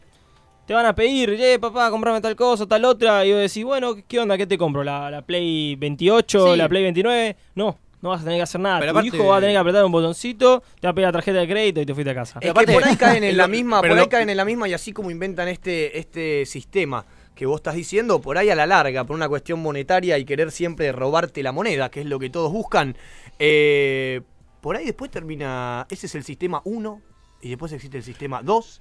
te 0.66 0.72
van 0.74 0.86
a 0.86 0.94
pedir, 0.94 1.30
eh, 1.30 1.58
papá, 1.58 1.90
comprame 1.90 2.20
tal 2.20 2.34
cosa, 2.36 2.66
tal 2.66 2.84
otra. 2.86 3.24
Y 3.26 3.32
vos 3.32 3.40
decís, 3.42 3.64
bueno, 3.64 3.96
¿qué 4.08 4.18
onda? 4.18 4.36
¿Qué 4.38 4.46
te 4.46 4.56
compro? 4.56 4.82
¿La, 4.82 5.10
la 5.10 5.22
Play 5.22 5.76
28? 5.76 6.52
Sí. 6.52 6.56
¿La 6.56 6.68
Play 6.68 6.82
29? 6.84 7.36
No, 7.54 7.78
no 8.00 8.08
vas 8.08 8.22
a 8.22 8.24
tener 8.24 8.38
que 8.38 8.42
hacer 8.44 8.60
nada. 8.62 8.80
Pero 8.80 8.92
tu 8.92 8.98
aparte- 8.98 9.16
hijo 9.16 9.26
va 9.26 9.36
a 9.36 9.40
tener 9.40 9.54
que 9.54 9.58
apretar 9.58 9.84
un 9.84 9.92
botoncito, 9.92 10.62
te 10.80 10.86
va 10.86 10.92
a 10.92 10.94
pedir 10.94 11.06
la 11.08 11.12
tarjeta 11.12 11.38
de 11.40 11.46
crédito 11.48 11.80
y 11.82 11.86
te 11.86 11.92
fuiste 11.94 12.10
a 12.10 12.14
casa. 12.14 12.38
Es 12.40 12.50
aparte- 12.50 12.72
que 12.72 12.78
por 12.80 12.88
ahí 12.88 12.96
caen 12.96 13.24
en 13.24 13.36
la 13.36 13.42
lo- 13.46 13.48
misma, 13.50 13.80
pero 13.82 13.92
por 13.92 13.98
ahí 13.98 14.04
lo- 14.06 14.10
caen 14.10 14.30
en 14.30 14.36
la 14.38 14.44
misma 14.46 14.66
y 14.68 14.72
así 14.72 14.92
como 14.92 15.10
inventan 15.10 15.48
este, 15.48 15.98
este 15.98 16.46
sistema 16.46 17.04
que 17.34 17.44
vos 17.46 17.56
estás 17.56 17.74
diciendo, 17.74 18.20
por 18.22 18.38
ahí 18.38 18.48
a 18.48 18.54
la 18.54 18.64
larga, 18.64 19.04
por 19.04 19.16
una 19.16 19.28
cuestión 19.28 19.60
monetaria 19.60 20.16
y 20.18 20.24
querer 20.24 20.50
siempre 20.50 20.92
robarte 20.92 21.42
la 21.42 21.52
moneda, 21.52 21.90
que 21.90 22.00
es 22.00 22.06
lo 22.06 22.18
que 22.20 22.30
todos 22.30 22.50
buscan, 22.52 22.96
eh, 23.38 24.22
por 24.64 24.76
ahí 24.76 24.86
después 24.86 25.10
termina, 25.10 25.86
ese 25.90 26.06
es 26.06 26.14
el 26.14 26.24
sistema 26.24 26.62
1 26.64 27.00
y 27.42 27.50
después 27.50 27.70
existe 27.72 27.98
el 27.98 28.02
sistema 28.02 28.40
2 28.42 28.80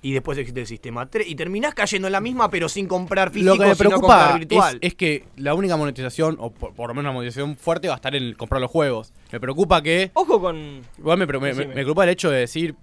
y 0.00 0.12
después 0.12 0.38
existe 0.38 0.60
el 0.60 0.66
sistema 0.68 1.10
3 1.10 1.26
y 1.28 1.34
terminás 1.34 1.74
cayendo 1.74 2.06
en 2.06 2.12
la 2.12 2.20
misma 2.20 2.48
pero 2.50 2.68
sin 2.68 2.86
comprar 2.86 3.30
físico, 3.32 3.54
Lo 3.56 3.60
que 3.60 3.68
me 3.70 3.74
sino 3.74 3.88
preocupa 3.88 4.28
es, 4.30 4.38
virtual. 4.38 4.78
es 4.80 4.94
que 4.94 5.24
la 5.36 5.54
única 5.54 5.76
monetización, 5.76 6.36
o 6.38 6.50
por, 6.52 6.72
por 6.74 6.88
lo 6.88 6.94
menos 6.94 7.10
una 7.10 7.14
monetización 7.14 7.56
fuerte, 7.56 7.88
va 7.88 7.94
a 7.94 7.96
estar 7.96 8.14
en 8.14 8.22
el 8.22 8.36
comprar 8.36 8.60
los 8.60 8.70
juegos. 8.70 9.12
Me 9.32 9.40
preocupa 9.40 9.82
que. 9.82 10.12
Ojo 10.14 10.40
con... 10.40 10.82
Igual 10.98 11.18
me, 11.18 11.26
me- 11.26 11.52
me- 11.54 11.66
preocupa 11.66 12.04
el 12.04 12.10
hecho 12.10 12.30
de 12.30 12.38
decir. 12.38 12.76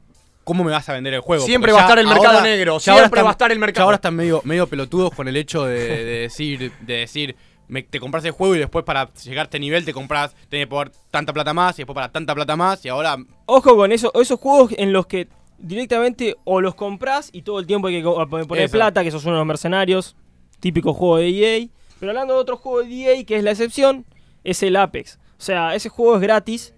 ¿Cómo 0.43 0.63
me 0.63 0.71
vas 0.71 0.89
a 0.89 0.93
vender 0.93 1.13
el 1.13 1.21
juego? 1.21 1.45
Siempre 1.45 1.71
Porque 1.71 1.83
va 1.83 1.85
a 1.85 1.87
ya 1.87 1.93
estar 1.93 1.99
el 1.99 2.07
mercado 2.07 2.37
ahora- 2.39 2.43
negro, 2.49 2.79
ya 2.79 2.91
ahora 2.93 3.03
siempre 3.03 3.21
va 3.21 3.29
a 3.29 3.31
estar 3.33 3.51
el 3.51 3.57
ya 3.57 3.61
mercado. 3.61 3.85
ahora 3.85 3.95
están 3.95 4.15
medio, 4.15 4.41
medio 4.43 4.65
pelotudos 4.67 5.13
con 5.13 5.27
el 5.27 5.37
hecho 5.37 5.65
de, 5.65 5.79
de 6.03 6.19
decir, 6.21 6.71
de 6.81 6.93
decir, 6.95 7.35
me- 7.71 7.81
te 7.83 7.99
compras 7.99 8.23
el 8.25 8.31
juego 8.31 8.55
y 8.55 8.59
después 8.59 8.85
para 8.85 9.11
llegar 9.13 9.39
a 9.39 9.43
este 9.45 9.59
nivel 9.59 9.83
te 9.85 9.93
compras, 9.93 10.35
tenés 10.49 10.65
que 10.65 10.69
poner 10.69 10.91
tanta 11.09 11.33
plata 11.33 11.53
más 11.53 11.75
y 11.79 11.81
después 11.81 11.95
para 11.95 12.11
tanta 12.11 12.35
plata 12.35 12.55
más 12.55 12.85
y 12.85 12.89
ahora 12.89 13.17
Ojo 13.47 13.75
con 13.75 13.91
eso, 13.91 14.11
esos 14.21 14.39
juegos 14.39 14.73
en 14.77 14.93
los 14.93 15.07
que 15.07 15.27
directamente 15.57 16.35
o 16.43 16.59
los 16.61 16.75
compras 16.75 17.29
y 17.33 17.41
todo 17.43 17.59
el 17.59 17.65
tiempo 17.67 17.87
hay 17.87 18.01
que 18.01 18.03
poner 18.47 18.65
Eso. 18.65 18.71
plata, 18.73 19.03
que 19.03 19.11
sos 19.11 19.23
uno 19.25 19.33
de 19.35 19.39
los 19.39 19.47
mercenarios, 19.47 20.15
típico 20.59 20.93
juego 20.93 21.17
de 21.17 21.29
EA. 21.29 21.67
Pero 21.99 22.11
hablando 22.11 22.33
de 22.33 22.39
otro 22.39 22.57
juego 22.57 22.83
de 22.83 22.93
EA, 22.93 23.23
que 23.25 23.37
es 23.37 23.43
la 23.43 23.51
excepción, 23.51 24.05
es 24.43 24.61
el 24.63 24.75
Apex. 24.75 25.17
O 25.37 25.41
sea, 25.43 25.75
ese 25.75 25.89
juego 25.89 26.15
es 26.15 26.21
gratis 26.21 26.73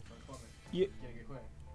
y, 0.71 0.87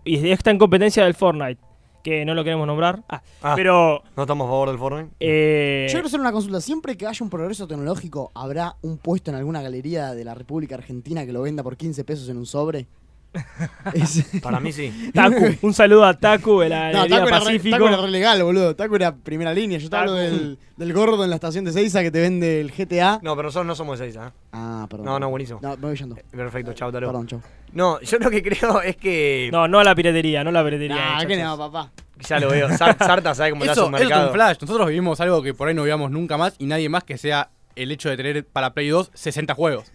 y 0.04 0.30
está 0.30 0.50
en 0.50 0.58
competencia 0.58 1.04
del 1.04 1.14
Fortnite, 1.14 1.60
que 2.02 2.24
no 2.24 2.34
lo 2.34 2.44
queremos 2.44 2.66
nombrar. 2.66 3.02
Ah, 3.08 3.22
Ah. 3.42 3.52
pero... 3.56 4.02
No 4.16 4.22
estamos 4.24 4.46
a 4.46 4.48
favor 4.50 4.68
del 4.68 4.78
Fortnite. 4.78 5.10
eh, 5.20 5.86
Yo 5.88 5.92
quiero 5.92 6.06
hacer 6.06 6.20
una 6.20 6.32
consulta. 6.32 6.60
Siempre 6.60 6.96
que 6.96 7.06
haya 7.06 7.22
un 7.24 7.30
progreso 7.30 7.66
tecnológico, 7.66 8.30
¿habrá 8.34 8.76
un 8.82 8.98
puesto 8.98 9.30
en 9.30 9.36
alguna 9.36 9.62
galería 9.62 10.14
de 10.14 10.24
la 10.24 10.34
República 10.34 10.74
Argentina 10.76 11.26
que 11.26 11.32
lo 11.32 11.42
venda 11.42 11.62
por 11.62 11.76
15 11.76 12.04
pesos 12.04 12.28
en 12.28 12.36
un 12.38 12.46
sobre? 12.46 12.86
Para 14.42 14.60
mí 14.60 14.72
sí. 14.72 15.10
Taku, 15.14 15.54
un 15.62 15.74
saludo 15.74 16.04
a 16.04 16.14
Taku 16.14 16.60
de 16.60 16.68
la 16.68 16.92
No, 16.92 17.06
Taco 17.06 17.28
era, 17.28 17.38
re, 17.38 17.44
Pacífico. 17.44 17.88
Era 17.88 17.96
re 17.96 18.10
legal, 18.10 18.42
boludo. 18.42 18.74
Taco 18.74 18.96
era 18.96 19.14
primera 19.14 19.52
línea. 19.52 19.78
Yo 19.78 19.90
te 19.90 19.96
hablo 19.96 20.14
del, 20.14 20.58
del 20.76 20.92
gordo 20.92 21.22
en 21.24 21.30
la 21.30 21.36
estación 21.36 21.64
de 21.64 21.72
Seiza 21.72 22.02
que 22.02 22.10
te 22.10 22.20
vende 22.20 22.60
el 22.60 22.72
GTA. 22.72 23.20
No, 23.22 23.36
pero 23.36 23.48
nosotros 23.48 23.66
no 23.66 23.74
somos 23.74 23.98
de 23.98 24.06
seis, 24.06 24.16
¿ah? 24.16 24.32
Ah, 24.52 24.86
perdón. 24.88 25.06
No, 25.06 25.18
no, 25.20 25.30
buenísimo. 25.30 25.60
No, 25.62 25.70
me 25.76 25.88
voy 25.88 25.96
yendo. 25.96 26.16
Perfecto, 26.30 26.72
chao, 26.72 26.90
luego. 26.90 27.06
Perdón, 27.06 27.26
chau. 27.26 27.40
No, 27.72 28.00
yo 28.00 28.18
lo 28.18 28.30
que 28.30 28.42
creo 28.42 28.80
es 28.82 28.96
que. 28.96 29.50
No, 29.52 29.68
no 29.68 29.78
a 29.78 29.84
la 29.84 29.94
piratería, 29.94 30.42
no 30.42 30.50
a 30.50 30.52
la 30.52 30.64
piratería. 30.64 30.96
Nah, 30.96 31.24
que 31.26 31.36
no, 31.42 31.58
papá. 31.58 31.90
Ya 32.28 32.40
lo 32.40 32.48
veo. 32.50 32.68
Sar- 32.76 32.96
Sarta 32.98 33.34
sabe 33.34 33.50
cómo 33.50 33.64
le 33.64 33.70
hace 33.70 33.80
eso, 33.80 33.88
un 33.88 33.94
eso 33.94 34.02
es 34.04 34.08
mercado. 34.08 34.28
un 34.28 34.34
flash. 34.34 34.56
Nosotros 34.60 34.88
vivimos 34.88 35.20
algo 35.20 35.42
que 35.42 35.54
por 35.54 35.68
ahí 35.68 35.74
no 35.74 35.84
veamos 35.84 36.10
nunca 36.10 36.36
más 36.36 36.54
y 36.58 36.66
nadie 36.66 36.88
más 36.88 37.04
que 37.04 37.16
sea 37.16 37.50
el 37.82 37.90
hecho 37.92 38.08
de 38.10 38.16
tener 38.16 38.44
para 38.44 38.74
Play 38.74 38.88
2 38.88 39.10
60 39.14 39.54
juegos. 39.54 39.86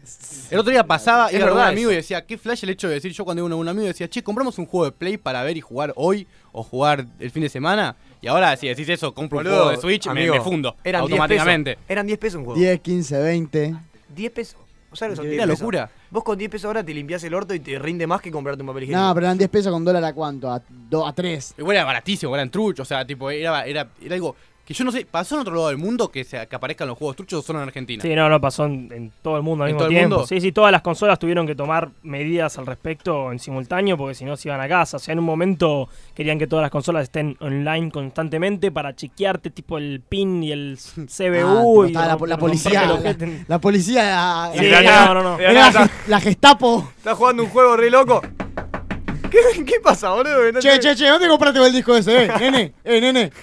El 0.51 0.59
otro 0.59 0.71
día 0.71 0.85
pasaba, 0.85 1.27
Es 1.27 1.33
iba 1.33 1.41
con 1.43 1.49
un 1.51 1.55
verdad 1.57 1.71
amigo 1.71 1.89
eso. 1.89 1.93
y 1.93 1.95
decía, 1.97 2.25
qué 2.25 2.37
flash 2.37 2.63
el 2.63 2.69
hecho 2.71 2.87
de 2.87 2.95
decir, 2.95 3.11
yo 3.11 3.25
cuando 3.25 3.41
iba 3.41 3.49
con 3.49 3.57
un 3.59 3.67
amigo 3.67 3.87
decía, 3.87 4.09
che, 4.09 4.23
compramos 4.23 4.57
un 4.57 4.65
juego 4.65 4.85
de 4.85 4.91
Play 4.91 5.17
para 5.17 5.43
ver 5.43 5.57
y 5.57 5.61
jugar 5.61 5.93
hoy 5.95 6.27
o 6.51 6.63
jugar 6.63 7.05
el 7.19 7.31
fin 7.31 7.43
de 7.43 7.49
semana. 7.49 7.95
Y 8.21 8.27
ahora 8.27 8.55
si 8.57 8.67
decís 8.67 8.87
eso, 8.89 9.13
compro 9.13 9.39
un 9.39 9.45
juego 9.45 9.69
de 9.69 9.77
Switch, 9.77 10.05
me- 10.05 10.11
amigo, 10.11 10.35
me, 10.35 10.41
fundo 10.41 10.75
Eran 10.83 11.01
10 11.01 11.11
automáticamente. 11.11 11.71
pesos. 11.75 11.85
Eran 11.89 12.07
10 12.07 12.19
pesos 12.19 12.39
un 12.39 12.45
juego. 12.45 12.59
10, 12.59 12.79
15, 12.79 13.19
20. 13.21 13.75
10 14.15 14.31
pesos. 14.31 14.55
¿Vos 14.89 14.99
sabés 14.99 15.17
lo 15.17 15.23
que 15.23 15.27
son 15.29 15.33
Una 15.33 15.45
10 15.45 15.47
pesos? 15.47 15.59
locura. 15.61 15.89
Vos 16.11 16.23
con 16.23 16.37
10 16.37 16.51
pesos 16.51 16.65
ahora 16.65 16.83
te 16.85 16.93
limpias 16.93 17.23
el 17.23 17.33
orto 17.33 17.55
y 17.55 17.59
te 17.59 17.79
rinde 17.79 18.05
más 18.05 18.21
que 18.21 18.29
comprarte 18.31 18.61
un 18.61 18.67
papel 18.67 18.83
higiénico. 18.83 19.03
No, 19.07 19.13
pero 19.15 19.25
eran 19.25 19.37
10 19.39 19.49
pesos 19.49 19.73
con 19.73 19.83
dólar 19.83 20.03
a 20.05 20.13
cuánto? 20.13 20.51
A, 20.51 20.61
do- 20.69 21.07
a 21.07 21.11
3. 21.13 21.55
Igual 21.57 21.75
era 21.77 21.85
baratísimo, 21.85 22.35
eran 22.35 22.51
truchos, 22.51 22.85
o 22.85 22.87
sea, 22.87 23.03
tipo, 23.03 23.31
era, 23.31 23.65
era, 23.65 23.89
era 23.99 24.13
algo 24.15 24.35
que 24.65 24.73
yo 24.73 24.85
no 24.85 24.91
sé, 24.93 25.05
pasó 25.05 25.35
en 25.35 25.41
otro 25.41 25.53
lado 25.55 25.67
del 25.67 25.77
mundo 25.77 26.09
que, 26.09 26.23
se, 26.23 26.47
que 26.47 26.55
aparezcan 26.55 26.87
los 26.87 26.97
juegos 26.97 27.17
truchos 27.17 27.39
o 27.39 27.41
solo 27.41 27.59
en 27.59 27.67
Argentina. 27.67 28.01
Sí, 28.01 28.15
no, 28.15 28.29
no, 28.29 28.39
pasó 28.39 28.65
en, 28.65 28.89
en 28.93 29.11
todo 29.21 29.35
el 29.35 29.43
mundo 29.43 29.65
al 29.65 29.69
¿En 29.71 29.75
mismo 29.75 29.79
todo 29.79 29.89
el 29.89 29.95
tiempo. 29.97 30.15
mundo? 30.15 30.27
Sí, 30.27 30.39
sí, 30.39 30.51
todas 30.53 30.71
las 30.71 30.81
consolas 30.81 31.19
tuvieron 31.19 31.45
que 31.45 31.53
tomar 31.53 31.89
medidas 32.03 32.57
al 32.57 32.65
respecto 32.65 33.31
en 33.33 33.39
simultáneo 33.39 33.97
porque 33.97 34.15
si 34.15 34.23
no 34.23 34.37
se 34.37 34.47
iban 34.47 34.61
a 34.61 34.67
casa. 34.69 34.95
O 34.97 34.99
sea, 35.01 35.11
en 35.11 35.19
un 35.19 35.25
momento 35.25 35.89
querían 36.15 36.39
que 36.39 36.47
todas 36.47 36.63
las 36.63 36.71
consolas 36.71 37.03
estén 37.03 37.35
online 37.41 37.91
constantemente 37.91 38.71
para 38.71 38.95
chequearte 38.95 39.49
tipo 39.49 39.77
el 39.77 40.01
PIN 40.07 40.43
y 40.43 40.51
el 40.53 40.77
Ah, 40.97 41.01
CBU. 41.07 41.83
y 41.83 41.87
estaba 41.87 42.07
la, 42.07 42.17
la 42.27 42.37
policía. 42.37 42.85
La, 42.85 43.17
la 43.47 43.59
policía. 43.59 44.51
Sí, 44.55 44.69
no, 44.85 45.13
no, 45.13 45.23
no. 45.23 45.39
era 45.39 45.51
la, 45.53 45.71
ge- 45.87 45.91
la 46.07 46.19
Gestapo. 46.21 46.89
Estás 46.97 47.17
jugando 47.17 47.43
un 47.43 47.49
juego 47.49 47.75
re 47.75 47.89
loco. 47.89 48.21
¿Qué, 49.55 49.65
qué 49.65 49.79
pasa, 49.81 50.09
boludo? 50.11 50.51
No 50.51 50.59
Che, 50.59 50.69
te- 50.69 50.79
che, 50.79 50.95
che, 50.95 51.07
¿dónde 51.07 51.27
compraste 51.27 51.59
el 51.65 51.73
disco 51.73 51.95
ese, 51.97 52.25
eh? 52.25 52.31
Nene, 52.39 52.73
eh, 52.83 53.01
nene. 53.01 53.31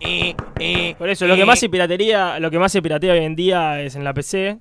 Eh, 0.00 0.34
eh, 0.58 0.94
Por 0.98 1.08
eso, 1.08 1.26
lo 1.26 1.34
que 1.34 1.42
eh. 1.42 1.46
más 1.46 1.58
se 1.58 1.68
piratería, 1.70 2.38
lo 2.38 2.50
que 2.50 2.58
más 2.58 2.70
se 2.72 2.82
piratea 2.82 3.12
hoy 3.14 3.20
en 3.24 3.34
día 3.36 3.80
es 3.80 3.94
en 3.94 4.04
la 4.04 4.12
PC. 4.12 4.58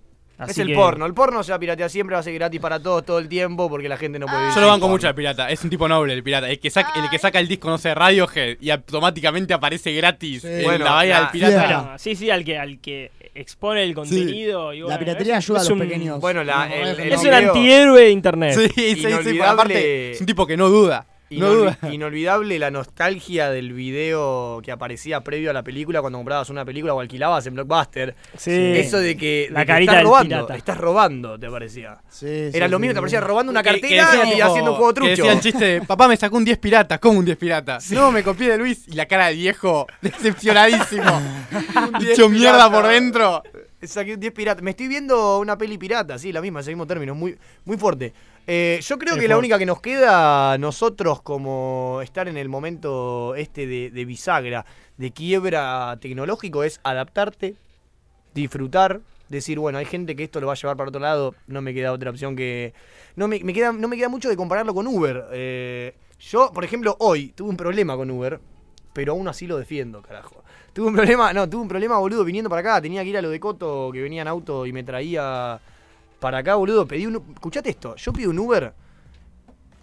Es 0.47 0.57
el 0.57 0.67
que- 0.67 0.73
porno. 0.75 1.05
El 1.05 1.13
porno 1.13 1.43
se 1.43 1.51
va 1.51 1.55
a 1.57 1.59
piratear 1.59 1.89
siempre, 1.89 2.13
va 2.13 2.19
a 2.19 2.23
ser 2.23 2.33
gratis 2.35 2.61
para 2.61 2.79
todos 2.81 3.03
todo 3.03 3.19
el 3.19 3.27
tiempo 3.27 3.67
porque 3.69 3.89
la 3.89 3.97
gente 3.97 4.19
no 4.19 4.25
puede 4.27 4.39
vivir 4.39 4.55
Yo 4.55 4.61
lo 4.61 4.67
banco 4.67 4.87
mucho 4.87 5.07
al 5.07 5.15
pirata, 5.15 5.49
es 5.49 5.61
un 5.63 5.69
tipo 5.69 5.87
noble 5.89 6.13
el 6.13 6.23
pirata. 6.23 6.49
El 6.49 6.59
que, 6.59 6.69
saca, 6.69 6.91
el 7.03 7.09
que 7.09 7.17
saca 7.19 7.39
el 7.39 7.47
disco, 7.47 7.67
no 7.69 7.77
sé, 7.77 7.93
Radiohead 7.93 8.57
y 8.61 8.69
automáticamente 8.69 9.53
aparece 9.53 9.91
gratis 9.93 10.43
Sí. 10.43 10.47
en 10.49 10.63
Bueno, 10.63 10.85
la 10.85 10.91
bahía 10.91 11.19
del 11.19 11.29
pirata. 11.29 11.77
Bueno, 11.81 11.97
sí, 11.99 12.15
sí, 12.15 12.29
al 12.29 12.45
que, 12.45 12.57
al 12.57 12.79
que 12.79 13.11
expone 13.35 13.83
el 13.83 13.93
contenido. 13.95 14.73
y 14.73 14.81
La 14.81 14.99
piratería 14.99 15.37
es- 15.37 15.45
ayuda 15.45 15.59
a 15.59 15.63
los 15.63 15.71
un- 15.71 15.79
pequeños. 15.79 16.19
Bueno, 16.19 16.43
la- 16.43 16.73
el- 16.73 16.99
el 16.99 17.11
Es 17.13 17.23
un 17.23 17.33
antihéroe 17.33 18.01
de 18.03 18.09
internet. 18.11 18.53
Sí, 18.75 18.95
sí, 18.95 19.07
sí, 19.23 19.39
aparte 19.41 20.11
es 20.11 20.19
un 20.21 20.25
tipo 20.27 20.45
que 20.45 20.57
no 20.57 20.69
duda. 20.69 21.05
No 21.39 21.47
Inol- 21.53 21.77
duda. 21.79 21.91
Inolvidable 21.91 22.59
la 22.59 22.71
nostalgia 22.71 23.49
del 23.49 23.73
video 23.73 24.61
que 24.63 24.71
aparecía 24.71 25.21
previo 25.21 25.49
a 25.49 25.53
la 25.53 25.63
película 25.63 26.01
cuando 26.01 26.19
comprabas 26.19 26.49
una 26.49 26.65
película 26.65 26.93
o 26.93 26.99
alquilabas 26.99 27.45
en 27.47 27.55
Blockbuster. 27.55 28.15
Sí. 28.37 28.51
Eso 28.51 28.97
de 28.99 29.15
que, 29.17 29.47
La 29.51 29.61
de 29.61 29.65
que 29.65 29.79
estás 29.81 30.03
robando, 30.03 30.27
pirata. 30.35 30.55
estás 30.55 30.77
robando, 30.77 31.39
te 31.39 31.49
parecía. 31.49 31.97
Sí, 32.09 32.27
Era 32.53 32.65
sí, 32.67 32.71
lo 32.71 32.77
sí, 32.77 32.81
mismo, 32.81 32.91
sí. 32.91 32.95
te 32.95 32.99
parecía 33.01 33.21
robando 33.21 33.51
una 33.51 33.63
Que- 33.63 33.69
que 33.75 33.81
cartera 33.81 34.11
decía 34.11 34.37
y 34.37 34.41
haciendo 34.41 34.71
un 34.71 34.77
juego 34.77 34.93
Que 34.93 34.99
trucho. 35.01 35.09
decía 35.11 35.31
el 35.33 35.39
chiste 35.41 35.65
de, 35.65 35.81
papá 35.81 36.07
me 36.07 36.17
sacó 36.17 36.37
un 36.37 36.45
10 36.45 36.57
pirata, 36.57 36.97
¿cómo 36.99 37.19
un 37.19 37.25
10 37.25 37.37
pirata? 37.37 37.79
No, 37.91 38.11
me 38.11 38.23
copié 38.23 38.49
de 38.49 38.57
Luis. 38.57 38.87
Y 38.87 38.93
la 38.93 39.05
cara 39.05 39.27
del 39.27 39.37
viejo, 39.37 39.87
decepcionadísimo. 40.01 41.21
Hecho 42.01 42.29
mierda 42.29 42.71
por 42.71 42.87
dentro. 42.87 43.43
Saqué 43.81 44.13
un 44.13 44.19
10 44.19 44.33
pirata. 44.33 44.61
Me 44.61 44.71
estoy 44.71 44.87
viendo 44.87 45.39
una 45.39 45.57
peli 45.57 45.77
pirata, 45.77 46.17
sí, 46.17 46.31
la 46.31 46.41
misma, 46.41 46.61
ese 46.61 46.69
mismo 46.71 46.87
término, 46.87 47.13
muy, 47.15 47.37
muy 47.65 47.77
fuerte. 47.77 48.13
Eh, 48.45 48.79
yo 48.81 48.97
creo 48.97 49.15
que 49.15 49.27
la 49.27 49.37
única 49.37 49.57
que 49.57 49.65
nos 49.65 49.79
queda 49.79 50.53
a 50.53 50.57
nosotros 50.57 51.21
como 51.21 52.01
estar 52.03 52.27
en 52.27 52.37
el 52.37 52.49
momento 52.49 53.35
este 53.35 53.65
de, 53.65 53.89
de 53.89 54.05
bisagra, 54.05 54.65
de 54.97 55.11
quiebra 55.11 55.97
tecnológico, 56.01 56.63
es 56.63 56.81
adaptarte, 56.83 57.55
disfrutar, 58.33 58.99
decir, 59.29 59.59
bueno, 59.59 59.77
hay 59.77 59.85
gente 59.85 60.15
que 60.15 60.25
esto 60.25 60.41
lo 60.41 60.47
va 60.47 60.53
a 60.53 60.55
llevar 60.57 60.75
para 60.75 60.89
otro 60.89 60.99
lado, 60.99 61.35
no 61.47 61.61
me 61.61 61.73
queda 61.73 61.93
otra 61.93 62.09
opción 62.09 62.35
que... 62.35 62.73
No 63.15 63.27
me, 63.27 63.39
me 63.43 63.53
queda, 63.53 63.71
no 63.71 63.87
me 63.87 63.95
queda 63.95 64.09
mucho 64.09 64.27
de 64.27 64.35
compararlo 64.35 64.73
con 64.73 64.87
Uber. 64.87 65.25
Eh, 65.31 65.95
yo, 66.19 66.51
por 66.51 66.65
ejemplo, 66.65 66.97
hoy 66.99 67.29
tuve 67.29 67.49
un 67.49 67.57
problema 67.57 67.95
con 67.95 68.11
Uber, 68.11 68.39
pero 68.91 69.13
aún 69.13 69.27
así 69.27 69.47
lo 69.47 69.57
defiendo, 69.57 70.01
carajo. 70.01 70.43
Tuve 70.73 70.87
un 70.87 70.95
problema, 70.95 71.31
no, 71.31 71.47
tuve 71.49 71.61
un 71.61 71.67
problema, 71.67 71.97
boludo, 71.97 72.23
viniendo 72.23 72.49
para 72.49 72.59
acá. 72.61 72.81
Tenía 72.81 73.03
que 73.03 73.09
ir 73.09 73.17
a 73.17 73.21
lo 73.21 73.29
de 73.29 73.39
Coto, 73.39 73.91
que 73.93 74.01
venía 74.01 74.23
en 74.23 74.27
auto 74.27 74.65
y 74.65 74.73
me 74.73 74.83
traía 74.83 75.59
para 76.23 76.37
acá, 76.39 76.55
boludo. 76.55 76.87
Pedí 76.87 77.05
un... 77.05 77.21
Escuchate 77.33 77.69
esto, 77.69 77.95
yo 77.97 78.13
pido 78.13 78.31
un 78.31 78.39
Uber. 78.39 78.73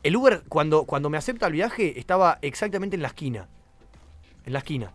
El 0.03 0.17
Uber, 0.17 0.43
cuando, 0.49 0.85
cuando 0.85 1.11
me 1.11 1.19
acepta 1.19 1.47
el 1.47 1.53
viaje, 1.53 1.99
estaba 1.99 2.39
exactamente 2.41 2.97
en 2.97 3.03
la 3.03 3.09
esquina. 3.09 3.47
En 4.47 4.53
la 4.55 4.61
esquina. 4.61 4.91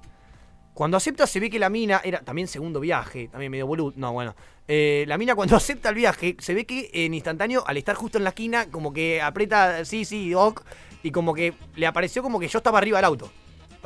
Cuando 0.73 0.97
acepta 0.97 1.27
se 1.27 1.39
ve 1.39 1.49
que 1.51 1.60
la 1.60 1.69
mina 1.69 2.01
era 2.03 2.19
también 2.21 2.47
segundo 2.47 2.79
viaje, 2.79 3.27
también 3.29 3.51
medio 3.51 3.67
boludo. 3.67 3.93
No, 3.95 4.12
bueno. 4.12 4.36
Eh, 4.67 5.05
la 5.08 5.17
mina 5.19 5.36
cuando 5.36 5.55
acepta 5.62 5.89
el 5.89 5.95
viaje, 5.95 6.36
se 6.39 6.53
ve 6.55 6.65
que 6.65 6.89
en 6.91 7.13
instantáneo, 7.13 7.63
al 7.67 7.77
estar 7.77 7.95
justo 7.95 8.17
en 8.17 8.23
la 8.23 8.31
esquina, 8.31 8.69
como 8.71 8.91
que 8.91 9.21
aprieta, 9.21 9.86
sí, 9.86 10.03
sí, 10.03 10.34
ok, 10.34 10.62
y 11.03 11.12
como 11.12 11.34
que 11.36 11.53
le 11.75 11.86
apareció 11.86 12.23
como 12.23 12.39
que 12.39 12.47
yo 12.47 12.58
estaba 12.58 12.79
arriba 12.79 12.97
del 12.97 13.05
auto. 13.05 13.31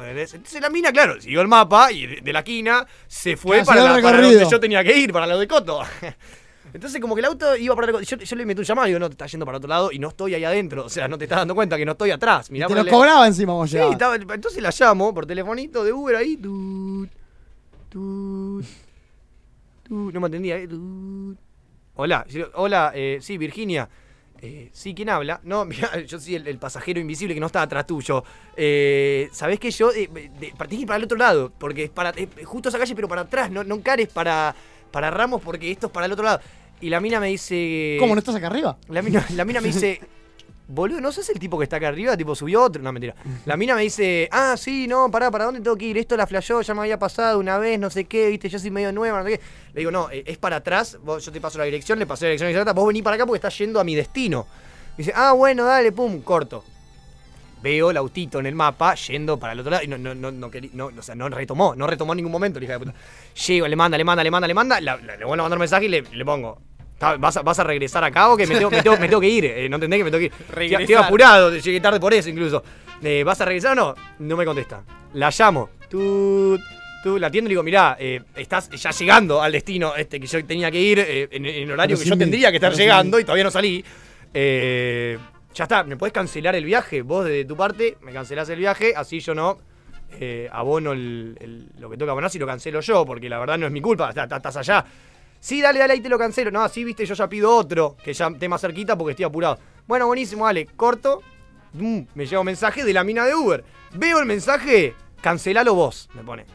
Entonces 0.01 0.61
la 0.61 0.69
mina, 0.69 0.93
claro, 0.93 1.19
siguió 1.21 1.41
el 1.41 1.49
mapa 1.49 1.91
y 1.91 2.07
de, 2.07 2.21
de 2.21 2.31
la 2.33 2.39
esquina 2.39 2.87
se 3.07 3.35
fue 3.35 3.65
para, 3.65 3.83
la- 3.83 4.01
para 4.01 4.21
donde 4.21 4.47
yo 4.49 4.57
tenía 4.57 4.81
que 4.81 4.97
ir, 4.97 5.11
para 5.11 5.27
lo 5.27 5.37
de 5.37 5.45
Coto. 5.45 5.81
Entonces 6.73 7.01
como 7.01 7.15
que 7.15 7.21
el 7.21 7.25
auto 7.25 7.55
iba 7.55 7.75
para 7.75 7.97
el 7.97 8.05
yo, 8.05 8.17
yo 8.17 8.35
le 8.35 8.45
metí 8.45 8.59
un 8.59 8.65
llamado 8.65 8.87
y 8.87 8.91
digo, 8.91 8.99
no, 8.99 9.07
te 9.09 9.13
estás 9.13 9.31
yendo 9.31 9.45
para 9.45 9.57
otro 9.57 9.67
lado 9.67 9.91
y 9.91 9.99
no 9.99 10.09
estoy 10.09 10.35
ahí 10.35 10.43
adentro. 10.43 10.85
O 10.85 10.89
sea, 10.89 11.07
no 11.07 11.17
te 11.17 11.25
estás 11.25 11.39
dando 11.39 11.55
cuenta 11.55 11.77
que 11.77 11.85
no 11.85 11.93
estoy 11.93 12.11
atrás. 12.11 12.51
Mirá 12.51 12.67
Te 12.67 12.73
para 12.73 12.83
lo 12.83 12.91
cobraba 12.91 13.25
encima 13.27 13.53
cuando 13.53 13.67
Sí, 13.67 13.77
estaba- 13.91 14.15
entonces 14.15 14.61
la 14.61 14.71
llamo 14.77 15.13
por 15.13 15.25
telefonito 15.25 15.83
de 15.83 15.91
Uber 15.93 16.15
ahí. 16.15 16.37
Tut, 16.37 17.09
tut, 17.89 18.65
tut, 19.83 20.13
no 20.13 20.19
me 20.19 20.27
atendía. 20.27 20.57
eh. 20.57 20.67
Hola, 21.95 22.25
hola, 22.53 22.91
eh, 22.95 23.17
sí, 23.21 23.37
Virginia. 23.37 23.89
Eh, 24.41 24.69
sí, 24.71 24.93
¿quién 24.95 25.09
habla? 25.09 25.41
No, 25.43 25.65
mira, 25.65 25.99
yo 26.01 26.17
soy 26.19 26.35
el, 26.35 26.47
el 26.47 26.57
pasajero 26.57 26.99
invisible 26.99 27.33
que 27.33 27.39
no 27.41 27.47
está 27.47 27.61
atrás 27.61 27.85
tuyo. 27.85 28.23
Eh, 28.55 29.27
¿Sabés 29.33 29.59
que 29.59 29.69
yo 29.71 29.91
eh, 29.91 30.07
de- 30.39 30.53
ir 30.75 30.85
para 30.87 30.97
el 30.97 31.03
otro 31.03 31.17
lado? 31.17 31.51
Porque 31.57 31.85
es 31.85 31.89
para 31.89 32.11
es 32.11 32.29
justo 32.45 32.69
esa 32.69 32.79
calle, 32.79 32.95
pero 32.95 33.07
para 33.09 33.21
atrás, 33.21 33.51
no, 33.51 33.63
no 33.65 33.75
encares 33.75 34.07
para, 34.07 34.55
para 34.91 35.11
Ramos 35.11 35.41
porque 35.41 35.69
esto 35.71 35.87
es 35.87 35.91
para 35.91 36.05
el 36.05 36.13
otro 36.13 36.23
lado. 36.23 36.39
Y 36.81 36.89
la 36.89 36.99
mina 36.99 37.19
me 37.19 37.27
dice... 37.27 37.97
¿Cómo 37.99 38.15
no 38.15 38.19
estás 38.19 38.35
acá 38.35 38.47
arriba? 38.47 38.77
La 38.87 39.01
mina, 39.01 39.25
la 39.35 39.43
mina 39.45 39.59
me 39.61 39.67
dice, 39.67 39.99
boludo, 40.67 41.01
¿no 41.01 41.11
sos 41.11 41.27
el 41.29 41.37
tipo 41.39 41.57
que 41.57 41.63
está 41.63 41.75
acá 41.77 41.89
arriba? 41.89 42.15
Tipo, 42.15 42.35
subió 42.35 42.63
otro. 42.63 42.81
No, 42.81 42.91
mentira. 42.93 43.15
La 43.45 43.57
mina 43.57 43.75
me 43.75 43.81
dice, 43.81 44.29
ah, 44.31 44.55
sí, 44.57 44.87
no, 44.87 45.11
pará, 45.11 45.29
¿para 45.29 45.45
dónde 45.45 45.59
tengo 45.61 45.75
que 45.75 45.85
ir? 45.87 45.97
Esto 45.97 46.15
la 46.15 46.25
flasheó, 46.25 46.61
ya 46.61 46.73
me 46.73 46.81
había 46.81 46.97
pasado 46.97 47.37
una 47.39 47.57
vez, 47.57 47.77
no 47.79 47.89
sé 47.89 48.05
qué, 48.05 48.29
viste, 48.29 48.47
yo 48.47 48.59
soy 48.59 48.71
medio 48.71 48.91
nueva, 48.93 49.19
no 49.19 49.25
sé 49.25 49.37
qué. 49.37 49.43
Le 49.73 49.79
digo, 49.81 49.91
no, 49.91 50.09
eh, 50.09 50.23
es 50.25 50.37
para 50.37 50.57
atrás, 50.57 50.97
vos- 51.03 51.25
yo 51.25 51.31
te 51.31 51.41
paso 51.41 51.57
la 51.57 51.65
dirección, 51.65 51.99
le 51.99 52.05
pasé 52.05 52.25
la 52.25 52.29
dirección 52.29 52.49
exacta, 52.49 52.71
vos 52.73 52.87
vení 52.87 53.01
para 53.01 53.15
acá 53.15 53.25
porque 53.25 53.37
estás 53.37 53.57
yendo 53.57 53.79
a 53.79 53.83
mi 53.83 53.93
destino. 53.95 54.47
Me 54.91 55.03
dice, 55.03 55.11
ah, 55.15 55.33
bueno, 55.33 55.65
dale, 55.65 55.91
pum, 55.91 56.21
corto. 56.21 56.63
Veo 57.61 57.91
el 57.91 57.97
autito 57.97 58.39
en 58.39 58.45
el 58.45 58.55
mapa 58.55 58.95
yendo 58.95 59.37
para 59.37 59.51
el 59.51 59.59
otro 59.59 59.71
lado 59.71 59.83
y 59.83 59.87
no, 59.87 59.97
no, 59.97 60.15
no, 60.15 60.31
no, 60.31 60.49
querí- 60.49 60.71
no, 60.71 60.91
o 60.97 61.01
sea, 61.01 61.13
no 61.15 61.27
retomó, 61.27 61.75
no 61.75 61.87
retomó 61.87 62.13
en 62.13 62.17
ningún 62.17 62.31
momento, 62.31 62.57
la 62.57 62.63
hija 62.65 62.73
de 62.73 62.79
puta. 62.79 62.93
Llego, 63.47 63.67
le 63.67 63.75
manda, 63.75 63.97
le 63.97 64.05
manda, 64.05 64.23
le 64.23 64.31
manda, 64.31 64.47
le 64.47 64.53
manda, 64.53 64.79
la- 64.79 64.95
la- 64.95 65.17
le 65.17 65.25
vuelvo 65.25 65.41
a 65.41 65.43
mandar 65.43 65.57
un 65.57 65.59
mensaje 65.59 65.85
y 65.85 65.89
le, 65.89 66.01
le 66.03 66.23
pongo. 66.23 66.61
"Ta- 66.99 67.17
¿Vas 67.17 67.37
a, 67.37 67.41
¿Vas 67.41 67.57
a 67.59 67.63
regresar 67.63 68.03
acá 68.03 68.29
o 68.29 68.37
que 68.37 68.45
me 68.45 68.55
tengo, 68.55 68.69
me 68.69 68.83
tengo, 68.83 68.97
me 68.97 69.07
tengo 69.07 69.21
que 69.21 69.29
ir? 69.29 69.45
Eh, 69.45 69.67
¿No 69.69 69.77
entendés 69.77 69.99
que 69.99 70.03
me 70.03 70.11
tengo 70.11 70.19
que 70.19 70.25
ir? 70.25 70.31
Estoy- 70.31 70.65
Estoy 70.65 70.77
Regresar. 70.77 71.05
apurado, 71.05 71.55
llegué 71.55 71.79
tarde 71.81 71.99
por 71.99 72.13
eso 72.13 72.29
incluso. 72.29 72.63
Eh, 73.01 73.23
¿Vas 73.23 73.39
a 73.41 73.45
regresar 73.45 73.71
o 73.71 73.75
no? 73.75 73.95
No 74.19 74.35
me 74.37 74.45
contesta. 74.45 74.83
La 75.13 75.31
llamo. 75.37 75.69
Tut, 75.89 76.61
Tú 77.01 77.17
la 77.17 77.27
atiendo 77.27 77.47
y 77.49 77.51
digo, 77.53 77.63
mirá, 77.63 77.95
eh, 77.97 78.19
estás 78.35 78.69
ya 78.71 78.91
llegando 78.91 79.41
al 79.41 79.53
destino 79.53 79.95
este 79.95 80.19
que 80.19 80.27
yo 80.27 80.43
tenía 80.45 80.69
que 80.69 80.81
ir 80.81 80.99
eh, 80.99 81.29
en, 81.31 81.45
en 81.45 81.71
horario 81.71 81.95
Pero 81.95 82.03
que 82.03 82.09
yo 82.09 82.15
mí, 82.17 82.19
tendría 82.19 82.49
que 82.51 82.57
estar 82.57 82.71
pero 82.71 82.77
llegando 82.83 83.17
y 83.17 83.23
todavía 83.23 83.45
no 83.45 83.51
salí. 83.51 83.85
Eh, 84.33 85.17
ya 85.55 85.63
está, 85.63 85.83
¿me 85.85 85.95
puedes 85.95 86.11
cancelar 86.13 86.55
el 86.55 86.65
viaje? 86.65 87.01
Vos 87.01 87.23
de 87.25 87.45
tu 87.45 87.55
parte 87.55 87.97
me 88.01 88.11
cancelás 88.11 88.49
el 88.49 88.59
viaje, 88.59 88.93
así 88.95 89.19
yo 89.21 89.33
no 89.33 89.57
eh, 90.19 90.49
abono 90.51 90.91
el- 90.91 91.37
el- 91.39 91.67
lo 91.79 91.89
que 91.89 91.95
tengo 91.95 92.07
que 92.07 92.11
abonar 92.11 92.29
si 92.31 92.39
lo 92.39 92.47
cancelo 92.47 92.81
yo, 92.81 93.05
porque 93.05 93.29
la 93.29 93.37
verdad 93.39 93.57
no 93.59 93.67
es 93.67 93.71
mi 93.71 93.79
culpa, 93.79 94.09
está- 94.09 94.23
está- 94.23 94.37
estás 94.37 94.57
allá. 94.57 94.83
Sí, 95.39 95.61
dale, 95.61 95.79
dale, 95.79 95.93
ahí 95.93 96.01
te 96.01 96.09
lo 96.09 96.17
cancelo. 96.17 96.51
No, 96.51 96.67
sí, 96.69 96.83
viste, 96.83 97.05
yo 97.05 97.15
ya 97.15 97.27
pido 97.29 97.55
otro, 97.55 97.95
que 98.03 98.13
ya 98.13 98.27
esté 98.27 98.49
más 98.49 98.61
cerquita 98.61 98.97
porque 98.97 99.11
estoy 99.11 99.25
apurado. 99.25 99.57
Bueno, 99.87 100.07
buenísimo, 100.07 100.45
dale, 100.45 100.65
corto. 100.65 101.21
Mm, 101.73 101.99
me 102.15 102.25
llega 102.25 102.39
un 102.39 102.45
mensaje 102.45 102.83
de 102.83 102.93
la 102.93 103.03
mina 103.03 103.25
de 103.25 103.35
Uber. 103.35 103.63
Veo 103.93 104.19
el 104.19 104.25
mensaje, 104.25 104.95
cancelalo 105.21 105.73
vos, 105.75 106.09
me 106.13 106.23
pone. 106.23 106.45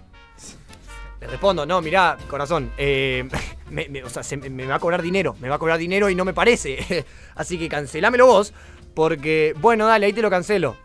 Le 1.20 1.26
respondo, 1.28 1.64
no, 1.64 1.80
mirá, 1.80 2.18
corazón, 2.28 2.70
eh, 2.76 3.26
me, 3.70 4.02
o 4.04 4.10
sea, 4.10 4.22
se- 4.22 4.36
me 4.36 4.66
va 4.66 4.74
a 4.74 4.78
cobrar 4.78 5.00
dinero, 5.00 5.34
me 5.40 5.48
va 5.48 5.56
a 5.56 5.58
cobrar 5.58 5.78
dinero 5.78 6.10
y 6.10 6.14
no 6.14 6.24
me 6.24 6.34
parece. 6.34 7.06
Así 7.34 7.58
que 7.58 7.68
cancelámelo 7.68 8.26
vos, 8.26 8.52
porque, 8.94 9.54
bueno, 9.60 9.86
dale, 9.86 10.06
ahí 10.06 10.12
te 10.12 10.20
lo 10.22 10.28
cancelo. 10.30 10.76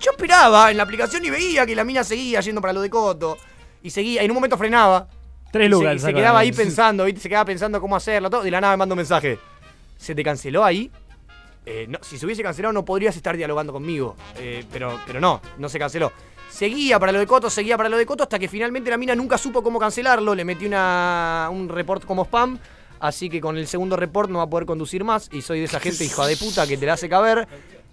Yo 0.00 0.10
esperaba 0.12 0.70
en 0.70 0.76
la 0.76 0.82
aplicación 0.84 1.24
y 1.24 1.30
veía 1.30 1.66
que 1.66 1.74
la 1.76 1.84
mina 1.84 2.02
seguía 2.04 2.40
yendo 2.40 2.60
para 2.60 2.72
lo 2.72 2.80
de 2.80 2.90
Coto. 2.90 3.36
Y 3.82 3.90
seguía, 3.90 4.22
en 4.22 4.30
un 4.30 4.36
momento 4.36 4.56
frenaba. 4.58 5.08
Tres 5.50 5.66
y 5.66 5.70
lucas. 5.70 5.90
se, 5.92 5.96
y 5.96 5.98
se 6.00 6.14
quedaba 6.14 6.40
ahí 6.40 6.52
pensando, 6.52 7.04
¿viste? 7.04 7.20
Se 7.20 7.28
quedaba 7.28 7.44
pensando 7.44 7.80
cómo 7.80 7.96
hacerlo, 7.96 8.28
todo. 8.30 8.42
De 8.42 8.50
la 8.50 8.60
nada 8.60 8.74
me 8.74 8.78
manda 8.78 8.92
un 8.94 8.98
mensaje. 8.98 9.38
¿Se 9.96 10.14
te 10.14 10.22
canceló 10.22 10.64
ahí? 10.64 10.90
Eh, 11.66 11.86
no, 11.88 11.98
si 12.02 12.16
se 12.18 12.24
hubiese 12.24 12.42
cancelado 12.42 12.72
no 12.72 12.84
podrías 12.84 13.14
estar 13.16 13.36
dialogando 13.36 13.72
conmigo. 13.72 14.16
Eh, 14.38 14.64
pero, 14.72 14.98
pero 15.06 15.20
no, 15.20 15.40
no 15.58 15.68
se 15.68 15.78
canceló. 15.78 16.12
Seguía 16.50 16.98
para 16.98 17.12
lo 17.12 17.18
de 17.18 17.26
Coto, 17.26 17.50
seguía 17.50 17.76
para 17.76 17.88
lo 17.88 17.98
de 17.98 18.06
Coto 18.06 18.22
hasta 18.22 18.38
que 18.38 18.48
finalmente 18.48 18.90
la 18.90 18.96
mina 18.96 19.14
nunca 19.14 19.36
supo 19.36 19.62
cómo 19.62 19.78
cancelarlo. 19.78 20.34
Le 20.34 20.44
metí 20.44 20.66
una, 20.66 21.48
un 21.50 21.68
report 21.68 22.04
como 22.04 22.24
spam. 22.24 22.58
Así 23.00 23.30
que 23.30 23.40
con 23.40 23.56
el 23.56 23.66
segundo 23.66 23.96
report 23.96 24.28
no 24.30 24.38
va 24.38 24.44
a 24.44 24.50
poder 24.50 24.66
conducir 24.66 25.04
más. 25.04 25.28
Y 25.32 25.42
soy 25.42 25.58
de 25.60 25.66
esa 25.66 25.78
gente 25.78 26.04
hija 26.04 26.26
de 26.26 26.36
puta 26.36 26.66
que 26.66 26.76
te 26.76 26.86
la 26.86 26.94
hace 26.94 27.08
caber. 27.08 27.46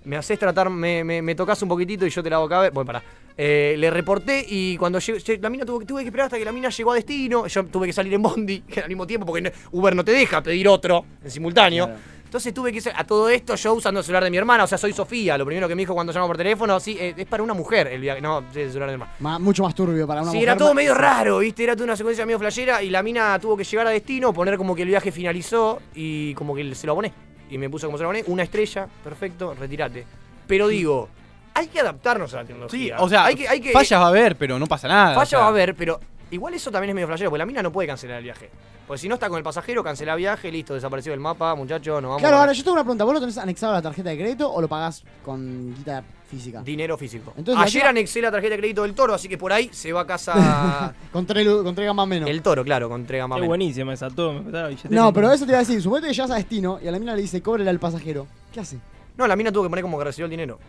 Me 0.04 0.18
haces 0.18 0.40
tratar, 0.40 0.70
me, 0.70 1.04
me, 1.04 1.22
me 1.22 1.36
tocas 1.36 1.62
un 1.62 1.70
poquitito 1.70 2.06
y 2.06 2.10
yo 2.10 2.24
te 2.24 2.30
la 2.30 2.38
hago 2.38 2.48
caber. 2.48 2.72
Bueno, 2.72 2.86
pará. 2.88 3.04
Eh, 3.38 3.76
le 3.78 3.90
reporté 3.90 4.46
y 4.48 4.78
cuando 4.78 5.00
llegué, 5.00 5.20
lle- 5.20 5.42
la 5.42 5.50
mina 5.50 5.66
tuve 5.66 5.86
que 6.04 6.06
esperar 6.08 6.26
hasta 6.28 6.38
que 6.38 6.46
la 6.46 6.52
mina 6.54 6.70
llegó 6.70 6.92
a 6.92 6.96
destino. 6.96 7.48
Yo 7.48 7.66
tuve 7.66 7.88
que 7.88 7.94
salir 7.94 8.14
en 8.14 8.22
Bondi 8.22 8.64
al 8.82 8.88
mismo 8.88 9.06
tiempo 9.06 9.26
porque 9.26 9.52
Uber 9.72 9.96
no 9.96 10.06
te 10.06 10.12
deja 10.14 10.42
pedir 10.42 10.68
otro 10.68 11.06
en 11.24 11.30
simultáneo. 11.32 11.90
Entonces 12.24 12.54
tuve 12.54 12.74
que 12.74 12.82
a 12.94 13.04
todo 13.06 13.30
esto 13.30 13.56
yo 13.56 13.74
usando 13.76 14.00
el 14.02 14.06
celular 14.06 14.24
de 14.24 14.30
mi 14.32 14.36
hermana, 14.38 14.64
o 14.66 14.68
sea, 14.68 14.78
soy 14.78 14.92
Sofía. 14.94 15.38
Lo 15.38 15.46
primero 15.46 15.68
que 15.70 15.76
me 15.76 15.82
dijo 15.84 15.94
cuando 15.94 16.12
llamó 16.12 16.28
por 16.28 16.36
teléfono, 16.38 16.80
sí, 16.80 16.98
eh, 17.00 17.14
es 17.16 17.26
para 17.28 17.44
una 17.44 17.54
mujer 17.54 17.88
el 17.88 18.02
viaje. 18.02 18.20
No, 18.20 18.44
sí, 18.54 18.60
el 18.62 18.68
celular 18.70 18.90
de 18.90 18.98
mi 18.98 19.02
hermana. 19.04 19.16
Ma- 19.20 19.40
mucho 19.40 19.64
más 19.64 19.74
turbio 19.76 20.06
para 20.08 20.22
una 20.22 20.32
Sí, 20.32 20.38
mujer. 20.38 20.50
era 20.50 20.58
todo 20.58 20.74
medio 20.74 20.94
raro, 20.96 21.38
¿viste? 21.40 21.64
Era 21.64 21.74
toda 21.76 21.86
una 21.86 21.96
secuencia 21.96 22.26
medio 22.26 22.40
flashera 22.40 22.82
y 22.84 22.90
la 22.90 23.04
mina 23.04 23.38
tuvo 23.40 23.56
que 23.56 23.64
llegar 23.64 23.88
a 23.88 23.92
destino, 23.92 24.34
poner 24.34 24.58
como 24.58 24.76
que 24.76 24.82
el 24.82 24.90
viaje 24.90 25.12
finalizó 25.14 25.80
y 25.94 26.34
como 26.34 26.56
que 26.56 26.74
se 26.76 26.88
lo 26.88 26.94
aboné. 26.94 27.14
Y 27.50 27.58
me 27.58 27.70
puso 27.70 27.86
como 27.88 27.98
se 27.98 28.04
lo 28.04 28.10
aboné, 28.10 28.24
una 28.28 28.44
estrella, 28.44 28.88
perfecto, 29.04 29.54
retirate. 29.54 30.06
Pero 30.48 30.68
digo, 30.68 31.08
hay 31.56 31.68
que 31.68 31.80
adaptarnos 31.80 32.32
a 32.34 32.38
la 32.38 32.44
Sí, 32.44 32.48
tecnología. 32.48 32.96
o 33.00 33.10
sea, 33.10 33.26
hay 33.26 33.36
que, 33.36 33.48
hay 33.48 33.60
que, 33.62 33.72
fallas 33.72 34.00
va 34.00 34.06
a 34.06 34.10
haber, 34.10 34.36
pero 34.36 34.60
no 34.60 34.68
pasa 34.68 34.88
nada. 34.88 35.12
o 35.14 35.16
Falla 35.16 35.26
sea. 35.26 35.40
va 35.40 35.46
a 35.46 35.50
haber, 35.50 35.74
pero 35.76 36.00
igual 36.32 36.54
eso 36.54 36.70
también 36.70 36.90
es 36.90 36.96
medio 36.96 37.08
flashero, 37.08 37.30
porque 37.32 37.40
la 37.40 37.46
mina 37.48 37.64
no 37.64 37.72
puede 37.72 37.88
cancelar 37.88 38.18
el 38.18 38.24
viaje. 38.24 38.50
Porque 38.86 39.02
si 39.02 39.08
no 39.08 39.16
está 39.16 39.30
con 39.30 39.40
el 39.40 39.44
pasajero, 39.44 39.84
cancela 39.84 40.14
viaje, 40.16 40.52
listo, 40.52 40.76
desapareció 40.76 41.12
del 41.12 41.20
mapa, 41.20 41.56
muchachos, 41.56 42.02
nos 42.04 42.10
vamos. 42.10 42.22
Claro, 42.22 42.38
ahora 42.38 42.54
yo 42.54 42.64
tengo 42.64 42.74
una 42.74 42.84
pregunta. 42.84 43.04
¿Vos 43.04 43.16
lo 43.16 43.20
tenés 43.20 43.38
anexado 43.40 43.72
a 43.74 43.78
la 43.78 43.82
tarjeta 43.82 44.12
de 44.12 44.18
crédito 44.18 44.52
o 44.52 44.62
lo 44.62 44.68
pagás 44.68 45.04
con 45.24 45.74
guita 45.76 46.04
física? 46.30 46.62
Dinero 46.62 46.96
físico. 46.96 47.34
Entonces, 47.36 47.66
Ayer 47.66 47.82
la- 47.84 47.90
anexé 47.90 48.22
la 48.22 48.30
tarjeta 48.30 48.52
de 48.54 48.60
crédito 48.60 48.84
del 48.84 48.94
toro, 48.94 49.16
así 49.16 49.28
que 49.28 49.40
por 49.40 49.52
ahí 49.52 49.72
se 49.74 49.92
va 49.92 50.02
a 50.02 50.06
casa 50.06 50.94
Con 51.12 51.26
tres, 51.26 51.44
lu- 51.48 51.64
con 51.64 51.74
tres 51.74 51.88
gamas 51.88 52.08
menos. 52.08 52.30
el 52.30 52.44
toro, 52.44 52.64
claro, 52.64 52.88
con 52.88 53.02
más 53.02 53.10
Es 53.10 53.20
menos. 53.28 53.48
buenísima 53.48 53.92
esa 53.94 54.12
todo. 54.12 54.34
me. 54.34 54.52
No, 54.92 55.12
pero 55.12 55.32
eso 55.32 55.46
te 55.46 55.52
iba 55.54 55.58
a 55.58 55.62
decir. 55.62 55.82
Suponete 55.82 56.10
que 56.10 56.14
llegas 56.14 56.30
a 56.30 56.36
destino 56.36 56.78
y 56.84 56.88
a 56.88 56.92
la 56.92 57.00
mina 57.00 57.16
le 57.16 57.24
dice, 57.24 57.42
cóbrele 57.42 57.72
al 57.72 57.80
pasajero. 57.80 58.28
¿Qué 58.54 58.60
hace? 58.60 58.78
No, 59.18 59.26
la 59.26 59.36
mina 59.36 59.52
tuvo 59.52 59.64
que 59.64 59.70
poner 59.70 59.82
como 59.82 59.98
que 59.98 60.04
recibió 60.04 60.26
el 60.26 60.30
dinero. 60.32 60.60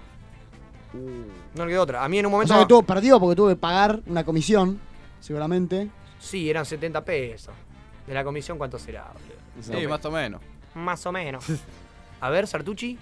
No 1.54 1.64
le 1.64 1.72
quedó 1.72 1.82
otra. 1.82 2.04
A 2.04 2.08
mí 2.08 2.18
en 2.18 2.26
un 2.26 2.30
O 2.32 2.36
momento. 2.36 2.52
sea 2.54 2.62
que 2.62 2.68
tuvo 2.68 2.82
perdido 2.82 3.18
porque 3.20 3.36
tuvo 3.36 3.48
que 3.48 3.56
pagar 3.56 4.00
una 4.06 4.24
comisión, 4.24 4.80
seguramente. 5.20 5.88
Sí, 6.18 6.48
eran 6.50 6.64
70 6.66 7.04
pesos. 7.04 7.54
De 8.06 8.14
la 8.14 8.22
comisión, 8.24 8.58
¿cuánto 8.58 8.78
será? 8.78 9.06
Sí, 9.60 9.86
más 9.86 10.04
o 10.04 10.10
menos. 10.10 10.40
Más 10.74 11.04
o 11.06 11.12
menos. 11.12 11.44
A 12.20 12.30
ver, 12.30 12.46
Sartucci. 12.46 12.98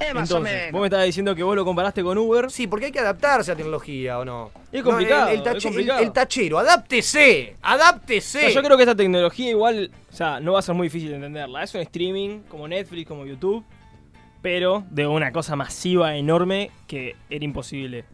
Entonces, 0.00 0.72
vos 0.72 0.80
me 0.80 0.86
estabas 0.86 1.06
diciendo 1.06 1.34
que 1.34 1.42
vos 1.42 1.54
lo 1.54 1.64
comparaste 1.64 2.02
con 2.02 2.16
Uber. 2.18 2.50
Sí, 2.50 2.66
porque 2.66 2.86
hay 2.86 2.92
que 2.92 2.98
adaptarse 3.00 3.52
a 3.52 3.56
tecnología, 3.56 4.18
¿o 4.18 4.24
no? 4.24 4.50
Es 4.72 4.82
No, 4.82 4.90
complicado, 4.90 5.28
el, 5.28 5.36
el 5.36 5.42
tache- 5.44 5.56
es 5.58 5.64
complicado. 5.64 5.98
el- 6.00 6.06
el 6.06 6.12
tachero, 6.12 6.58
adáptese. 6.58 7.56
Adáptese. 7.62 8.38
O 8.38 8.40
sea, 8.42 8.50
yo 8.50 8.62
creo 8.62 8.76
que 8.76 8.82
esta 8.82 8.94
tecnología 8.96 9.50
igual, 9.50 9.90
o 10.10 10.16
sea, 10.16 10.40
no 10.40 10.54
va 10.54 10.60
a 10.60 10.62
ser 10.62 10.74
muy 10.74 10.86
difícil 10.86 11.10
de 11.10 11.16
entenderla. 11.16 11.62
Es 11.62 11.74
un 11.74 11.82
streaming 11.82 12.40
como 12.48 12.66
Netflix, 12.66 13.06
como 13.06 13.26
YouTube, 13.26 13.62
pero 14.44 14.84
de 14.90 15.06
una 15.06 15.32
cosa 15.32 15.56
masiva, 15.56 16.16
enorme, 16.16 16.70
que 16.86 17.16
era 17.30 17.46
imposible. 17.46 18.04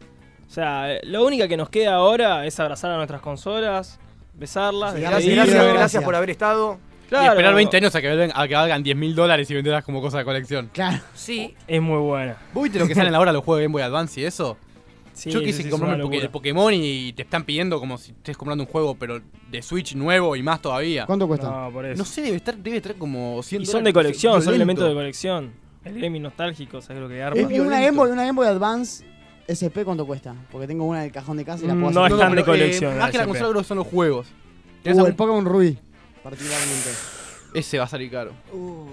O 0.47 0.49
sea, 0.49 0.87
lo 1.03 1.25
única 1.25 1.49
que 1.49 1.57
nos 1.57 1.67
queda 1.67 1.95
ahora 1.95 2.45
es 2.45 2.57
abrazar 2.57 2.89
a 2.89 2.95
nuestras 2.95 3.19
consolas, 3.19 3.99
besarlas, 4.33 4.93
Sí, 4.93 5.01
Gracias, 5.35 6.01
por 6.05 6.15
haber 6.15 6.29
estado. 6.29 6.79
Claro, 7.09 7.25
Y 7.25 7.27
esperar 7.27 7.53
20 7.53 7.75
años 7.75 7.93
a 7.95 8.01
que, 8.01 8.07
valgan- 8.07 8.31
a 8.33 8.47
que 8.47 8.55
valgan 8.55 8.81
10 8.81 8.95
mil 8.95 9.13
dólares 9.13 9.51
y 9.51 9.55
venderlas 9.55 9.83
como 9.83 9.99
cosa 9.99 10.19
de 10.19 10.23
colección. 10.23 10.69
Claro. 10.71 11.03
Sí, 11.13 11.53
Es 11.67 11.81
muy 11.81 11.97
buena. 11.97 12.37
¿Vos 12.53 12.63
viste 12.63 12.79
lo 12.79 12.87
que 12.87 12.95
salen 12.95 13.13
ahora 13.13 13.33
los 13.33 13.43
juegos 13.43 13.59
de 13.59 13.63
Game 13.65 13.73
Boy 13.73 13.81
Advance 13.81 14.21
y 14.21 14.23
eso? 14.23 14.57
Sí, 15.11 15.31
Yo 15.31 15.41
quise 15.41 15.63
sí, 15.63 15.69
comprarme 15.69 16.17
el, 16.17 16.29
Pokémon 16.29 16.73
y 16.73 17.11
te 17.11 17.23
están 17.23 17.43
pidiendo 17.43 17.77
como 17.77 17.97
si 17.97 18.11
estés 18.11 18.37
comprando 18.37 18.63
un 18.63 18.69
juego, 18.69 18.95
pero 18.95 19.19
de 19.49 19.61
Switch 19.61 19.95
nuevo 19.95 20.37
y 20.37 20.43
más 20.43 20.61
todavía. 20.61 21.05
¿Cuánto 21.05 21.27
cuesta? 21.27 21.49
No, 21.51 21.69
por 21.73 21.85
eso. 21.85 21.97
No 21.97 22.05
sé, 22.05 22.21
debe 22.21 22.37
estar, 22.37 22.55
debe 22.55 22.77
estar 22.77 22.95
como 22.95 23.43
100 23.43 23.63
y 23.63 23.65
son 23.65 23.83
de 23.83 23.91
colección, 23.91 24.41
son 24.41 24.53
elementos 24.53 24.87
de 24.87 24.93
colección. 24.93 25.60
El 25.83 25.99
gaming 25.99 26.21
nostálgico, 26.21 26.81
¿sabes 26.81 27.01
lo 27.01 27.07
que 27.09 27.21
arma? 27.23 27.35
Violento. 27.35 27.63
una, 27.67 27.79
Game 27.81 27.97
Boy, 27.97 28.11
una 28.11 28.21
Game 28.25 28.35
Boy 28.35 28.47
Advance 28.47 29.03
SP, 29.49 29.83
¿cuánto 29.83 30.05
cuesta? 30.05 30.35
Porque 30.51 30.67
tengo 30.67 30.85
una 30.85 31.01
del 31.01 31.11
cajón 31.11 31.37
de 31.37 31.43
casa 31.45 31.63
y 31.63 31.67
la 31.67 31.73
Mm, 31.75 31.81
puedo 31.81 31.91
no 31.93 32.05
hacer. 32.05 32.15
es 32.17 32.19
tan 32.21 32.35
de 32.35 32.43
colección, 32.45 32.93
eh, 32.93 32.99
más 32.99 33.11
que 33.11 33.17
la 33.17 33.25
consola 33.25 33.49
creo 33.49 33.61
que 33.61 33.67
son 33.67 33.77
los 33.77 33.87
juegos. 33.87 34.27
¿Tenés 34.83 34.99
Uh, 34.99 35.05
el 35.07 35.15
Pokémon 35.15 35.43
Rubí, 35.45 35.77
particularmente. 36.23 36.89
Ese 37.53 37.77
va 37.79 37.83
a 37.83 37.87
salir 37.87 38.09
caro. 38.11 38.31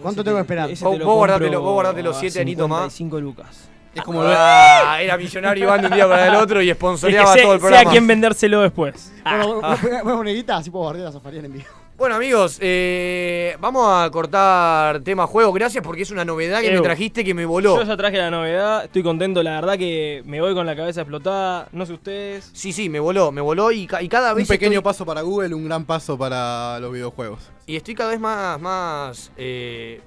¿Cuánto 0.03 0.24
tengo 0.24 0.36
que 0.39 0.41
esperar? 0.43 0.68
Vos- 0.70 0.78
te 0.80 1.51
lo 1.51 1.61
vos 1.62 1.86
a 1.86 2.14
siete 2.14 2.41
anitos 2.41 2.68
más. 2.68 2.93
55 2.93 3.20
lucas. 3.20 3.68
Es 3.95 4.03
como 4.03 4.22
lo 4.22 4.28
Ah, 4.32 4.99
era 5.01 5.16
millonario 5.18 5.64
Iván 5.64 5.80
de 5.82 5.86
un 5.89 5.93
día 5.95 6.09
para 6.09 6.26
el 6.28 6.34
otro 6.34 6.61
y 6.62 6.68
Es 6.70 6.74
que 6.76 6.78
sponsoreaba 6.78 7.34
todo 7.36 7.36
el 7.36 7.43
sé 7.43 7.55
a 7.57 7.59
programa. 7.59 7.91
quién 7.91 8.07
vendérselo 8.07 8.61
después. 8.62 9.12
Bueno, 9.24 9.61
a 9.62 9.76
poner 9.76 10.05
una 10.16 10.30
guita, 10.30 10.57
así 10.57 10.70
puedo 10.70 10.84
guardar 10.84 11.05
la 11.05 11.12
Zafarian 11.12 11.45
en 11.45 11.53
vivo. 11.53 11.64
Bueno 11.99 12.14
amigos, 12.14 12.59
eh, 12.61 13.57
vamos 13.61 13.84
a 13.92 14.09
cortar 14.12 15.01
tema 15.01 15.26
juego, 15.26 15.53
gracias 15.53 15.82
porque 15.82 16.03
es 16.03 16.12
una 16.12 16.24
novedad 16.24 16.61
que 16.61 16.70
me 16.70 16.80
trajiste 16.80 17.24
que 17.24 17.34
me 17.34 17.44
voló. 17.44 17.74
Yo 17.76 17.82
ya 17.82 17.96
traje 17.96 18.16
la 18.18 18.30
novedad, 18.30 18.84
estoy 18.84 19.03
contento, 19.03 19.42
la 19.42 19.55
verdad 19.61 19.76
que 19.76 20.22
me 20.24 20.40
voy 20.40 20.55
con 20.55 20.64
la 20.64 20.76
cabeza 20.76 21.01
explotada, 21.01 21.66
no 21.72 21.84
sé 21.86 21.94
ustedes. 21.94 22.51
Sí, 22.53 22.72
sí, 22.72 22.88
me 22.88 23.01
voló, 23.01 23.32
me 23.32 23.40
voló 23.40 23.72
y, 23.72 23.88
ca- 23.88 24.01
y 24.01 24.09
cada 24.09 24.30
Un 24.30 24.38
vez 24.38 24.46
pequeño 24.49 24.74
estoy, 24.74 24.84
paso 24.84 25.05
para 25.05 25.22
Google, 25.22 25.53
un 25.57 25.64
gran 25.64 25.84
paso 25.84 26.16
para 26.16 26.78
los 26.78 26.92
videojuegos. 26.92 27.40
y 27.66 27.74
estoy 27.74 27.96
cada 27.96 28.11
vez 28.11 28.20
más, 28.20 28.61
más 28.61 29.32
eh, 29.36 30.01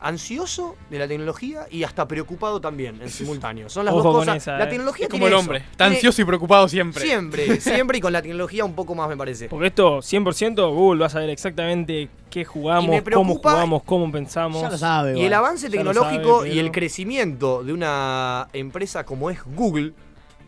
ansioso 0.00 0.76
de 0.88 0.98
la 0.98 1.06
tecnología 1.06 1.66
y 1.70 1.84
hasta 1.84 2.08
preocupado 2.08 2.60
también 2.60 3.00
en 3.02 3.10
simultáneo. 3.10 3.68
Son 3.68 3.84
las 3.84 3.92
Ojo 3.94 4.02
dos 4.04 4.16
cosas. 4.20 4.38
esa, 4.38 4.56
la 4.56 4.64
eh. 4.64 4.68
tecnología 4.68 5.04
Es 5.06 5.10
como 5.10 5.20
tiene 5.20 5.26
el 5.26 5.32
eso, 5.34 5.40
hombre. 5.40 5.58
Está 5.58 5.84
tiene- 5.84 5.96
ansioso 5.96 6.22
y 6.22 6.24
preocupado 6.24 6.68
siempre. 6.68 7.04
Siempre, 7.04 7.60
siempre 7.60 7.98
y 7.98 8.00
con 8.00 8.12
la 8.12 8.22
tecnología 8.22 8.64
un 8.64 8.74
poco 8.74 8.94
más 8.94 9.08
me 9.08 9.16
parece. 9.16 9.48
Porque 9.48 9.66
esto, 9.66 9.98
100%, 9.98 10.72
Google 10.74 11.00
va 11.00 11.06
a 11.06 11.10
saber 11.10 11.28
exactamente 11.30 12.08
qué 12.30 12.44
jugamos, 12.44 13.02
cómo 13.12 13.34
jugamos, 13.36 13.82
cómo 13.82 14.10
pensamos. 14.10 14.62
Ya 14.62 14.70
lo 14.70 14.78
sabe. 14.78 15.18
Y 15.18 15.24
el 15.24 15.34
avance 15.34 15.68
tecnológico 15.68 16.38
sabe, 16.38 16.54
y 16.54 16.58
el 16.58 16.70
crecimiento 16.70 17.62
de 17.62 17.72
una 17.72 18.48
empresa 18.54 19.04
como 19.04 19.30
es 19.30 19.40
Google, 19.44 19.92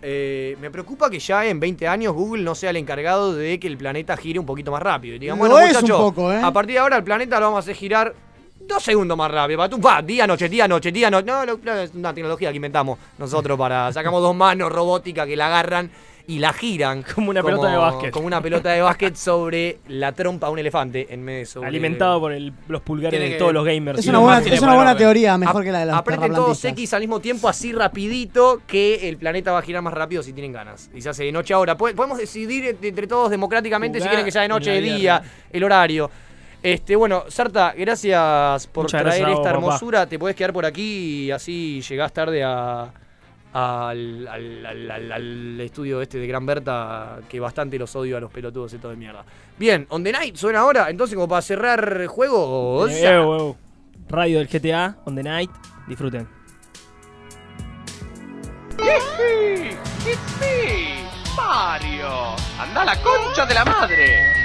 eh, 0.00 0.57
me 0.61 0.70
preocupa 0.70 1.11
que 1.11 1.18
ya 1.18 1.46
en 1.46 1.61
20 1.61 1.86
años 1.86 2.14
Google 2.14 2.42
no 2.42 2.55
sea 2.55 2.70
el 2.70 2.76
encargado 2.76 3.34
de 3.34 3.61
que 3.61 3.66
el 3.68 3.76
planeta 3.76 4.16
gire 4.16 4.38
un 4.38 4.46
poquito 4.46 4.72
más 4.72 4.82
rápido. 4.82 5.14
Y 5.16 5.18
digan, 5.18 5.36
Lo 5.38 5.46
bueno, 5.48 5.66
muchachos, 5.66 5.98
poco, 6.00 6.32
¿eh? 6.32 6.40
a 6.42 6.50
partir 6.53 6.74
de 6.74 6.78
ahora 6.80 6.96
el 6.96 7.05
planeta 7.05 7.38
lo 7.38 7.46
vamos 7.46 7.59
a 7.59 7.61
hacer 7.61 7.76
girar 7.76 8.14
dos 8.66 8.82
segundos 8.82 9.16
más 9.16 9.30
rápido. 9.30 9.58
Pa, 9.58 9.68
tú, 9.68 9.80
pa, 9.80 10.02
día, 10.02 10.26
noche, 10.26 10.48
día, 10.48 10.66
noche, 10.68 10.90
día, 10.92 11.10
noche. 11.10 11.26
No, 11.26 11.44
lo- 11.44 11.58
no, 11.62 11.72
es 11.74 11.94
una 11.94 12.14
tecnología 12.14 12.50
que 12.50 12.56
inventamos 12.56 12.98
nosotros 13.18 13.58
para... 13.58 13.92
Sacamos 13.92 14.22
dos 14.22 14.34
manos 14.34 14.70
robóticas 14.72 15.26
que 15.26 15.36
la 15.36 15.46
agarran 15.46 15.90
y 16.26 16.38
la 16.38 16.52
giran. 16.52 17.02
Como 17.14 17.30
una 17.30 17.42
pelota 17.42 17.68
de 17.70 17.76
básquet. 17.76 18.10
Como 18.12 18.26
una 18.28 18.40
pelota 18.40 18.70
de 18.70 18.80
básquet 18.80 19.16
sobre 19.16 19.78
la 19.88 20.12
trompa 20.12 20.46
de 20.46 20.52
un 20.52 20.58
elefante 20.60 21.06
en 21.10 21.26
vez 21.26 21.38
de 21.40 21.46
sobre... 21.46 21.68
Alimentado 21.68 22.20
por 22.20 22.32
el- 22.32 22.52
los 22.68 22.80
pulgares 22.82 23.18
de 23.20 23.30
que- 23.30 23.34
todos 23.36 23.52
los 23.52 23.64
gamers. 23.64 23.98
Es 23.98 24.06
una 24.06 24.18
buena, 24.18 24.38
es 24.38 24.62
una 24.62 24.76
para 24.76 24.96
teoría, 24.96 25.36
mejor 25.36 25.64
que 25.64 25.72
la 25.72 25.80
de 25.80 25.86
las 25.86 25.96
Apreten 25.96 26.32
todos. 26.32 26.64
X 26.64 26.94
al 26.94 27.00
mismo 27.00 27.18
tiempo, 27.20 27.48
así 27.48 27.72
rapidito, 27.72 28.62
que 28.66 29.08
el 29.08 29.16
planeta 29.16 29.50
va 29.52 29.58
a 29.58 29.62
girar 29.62 29.82
más 29.82 29.92
rápido 29.94 30.22
si 30.22 30.32
tienen 30.32 30.52
ganas. 30.52 30.90
Y 30.94 31.00
se 31.02 31.08
hace 31.08 31.24
de 31.24 31.32
noche 31.32 31.52
ahora. 31.54 31.76
Pod- 31.76 31.94
Podemos 31.94 32.18
decidir 32.18 32.76
entre 32.80 33.06
todos 33.06 33.28
democráticamente 33.30 34.00
si 34.00 34.06
quieren 34.06 34.24
que 34.24 34.30
sea 34.32 34.42
de 34.42 34.48
noche, 34.48 34.70
de 34.70 34.80
la 34.80 34.96
día, 34.96 35.22
el 35.50 35.64
horario. 35.64 36.08
Este, 36.62 36.94
bueno, 36.94 37.24
Sarta, 37.28 37.74
gracias 37.76 38.66
por 38.68 38.86
traer 38.86 39.28
esta 39.28 39.50
hermosura. 39.50 40.06
Te 40.06 40.18
podés 40.18 40.36
quedar 40.36 40.52
por 40.52 40.64
aquí 40.64 41.24
y 41.24 41.30
así 41.30 41.80
llegás 41.80 42.12
tarde 42.12 42.44
a, 42.44 42.92
al, 43.52 44.28
al, 44.28 45.60
estudio 45.60 46.00
este 46.00 46.18
de 46.18 46.26
Gran 46.26 46.46
Berta, 46.46 47.18
que 47.28 47.40
bastante 47.40 47.78
los 47.78 47.94
odio 47.96 48.16
a 48.16 48.20
los 48.20 48.30
pelotudos 48.30 48.72
estos 48.72 48.90
de 48.90 48.96
mierda. 48.96 49.24
Bien, 49.58 49.86
On 49.90 50.02
The 50.04 50.12
Night 50.12 50.36
suena 50.36 50.60
ahora, 50.60 50.88
entonces 50.88 51.16
como 51.16 51.28
para 51.28 51.42
cerrar 51.42 52.06
juegos... 52.06 52.90
Eh, 52.90 53.06
eh, 53.06 53.20
eh, 53.20 53.54
Radio 54.08 54.38
del 54.38 54.48
GTA, 54.48 54.96
On 55.04 55.14
The 55.14 55.22
Night, 55.22 55.50
disfruten. 55.88 56.28
It's 60.04 60.40
me, 60.40 61.04
Mario. 61.36 62.34
Anda 62.58 62.84
la 62.84 63.00
concha 63.00 63.46
de 63.46 63.54
la 63.54 63.64
madre. 63.64 64.41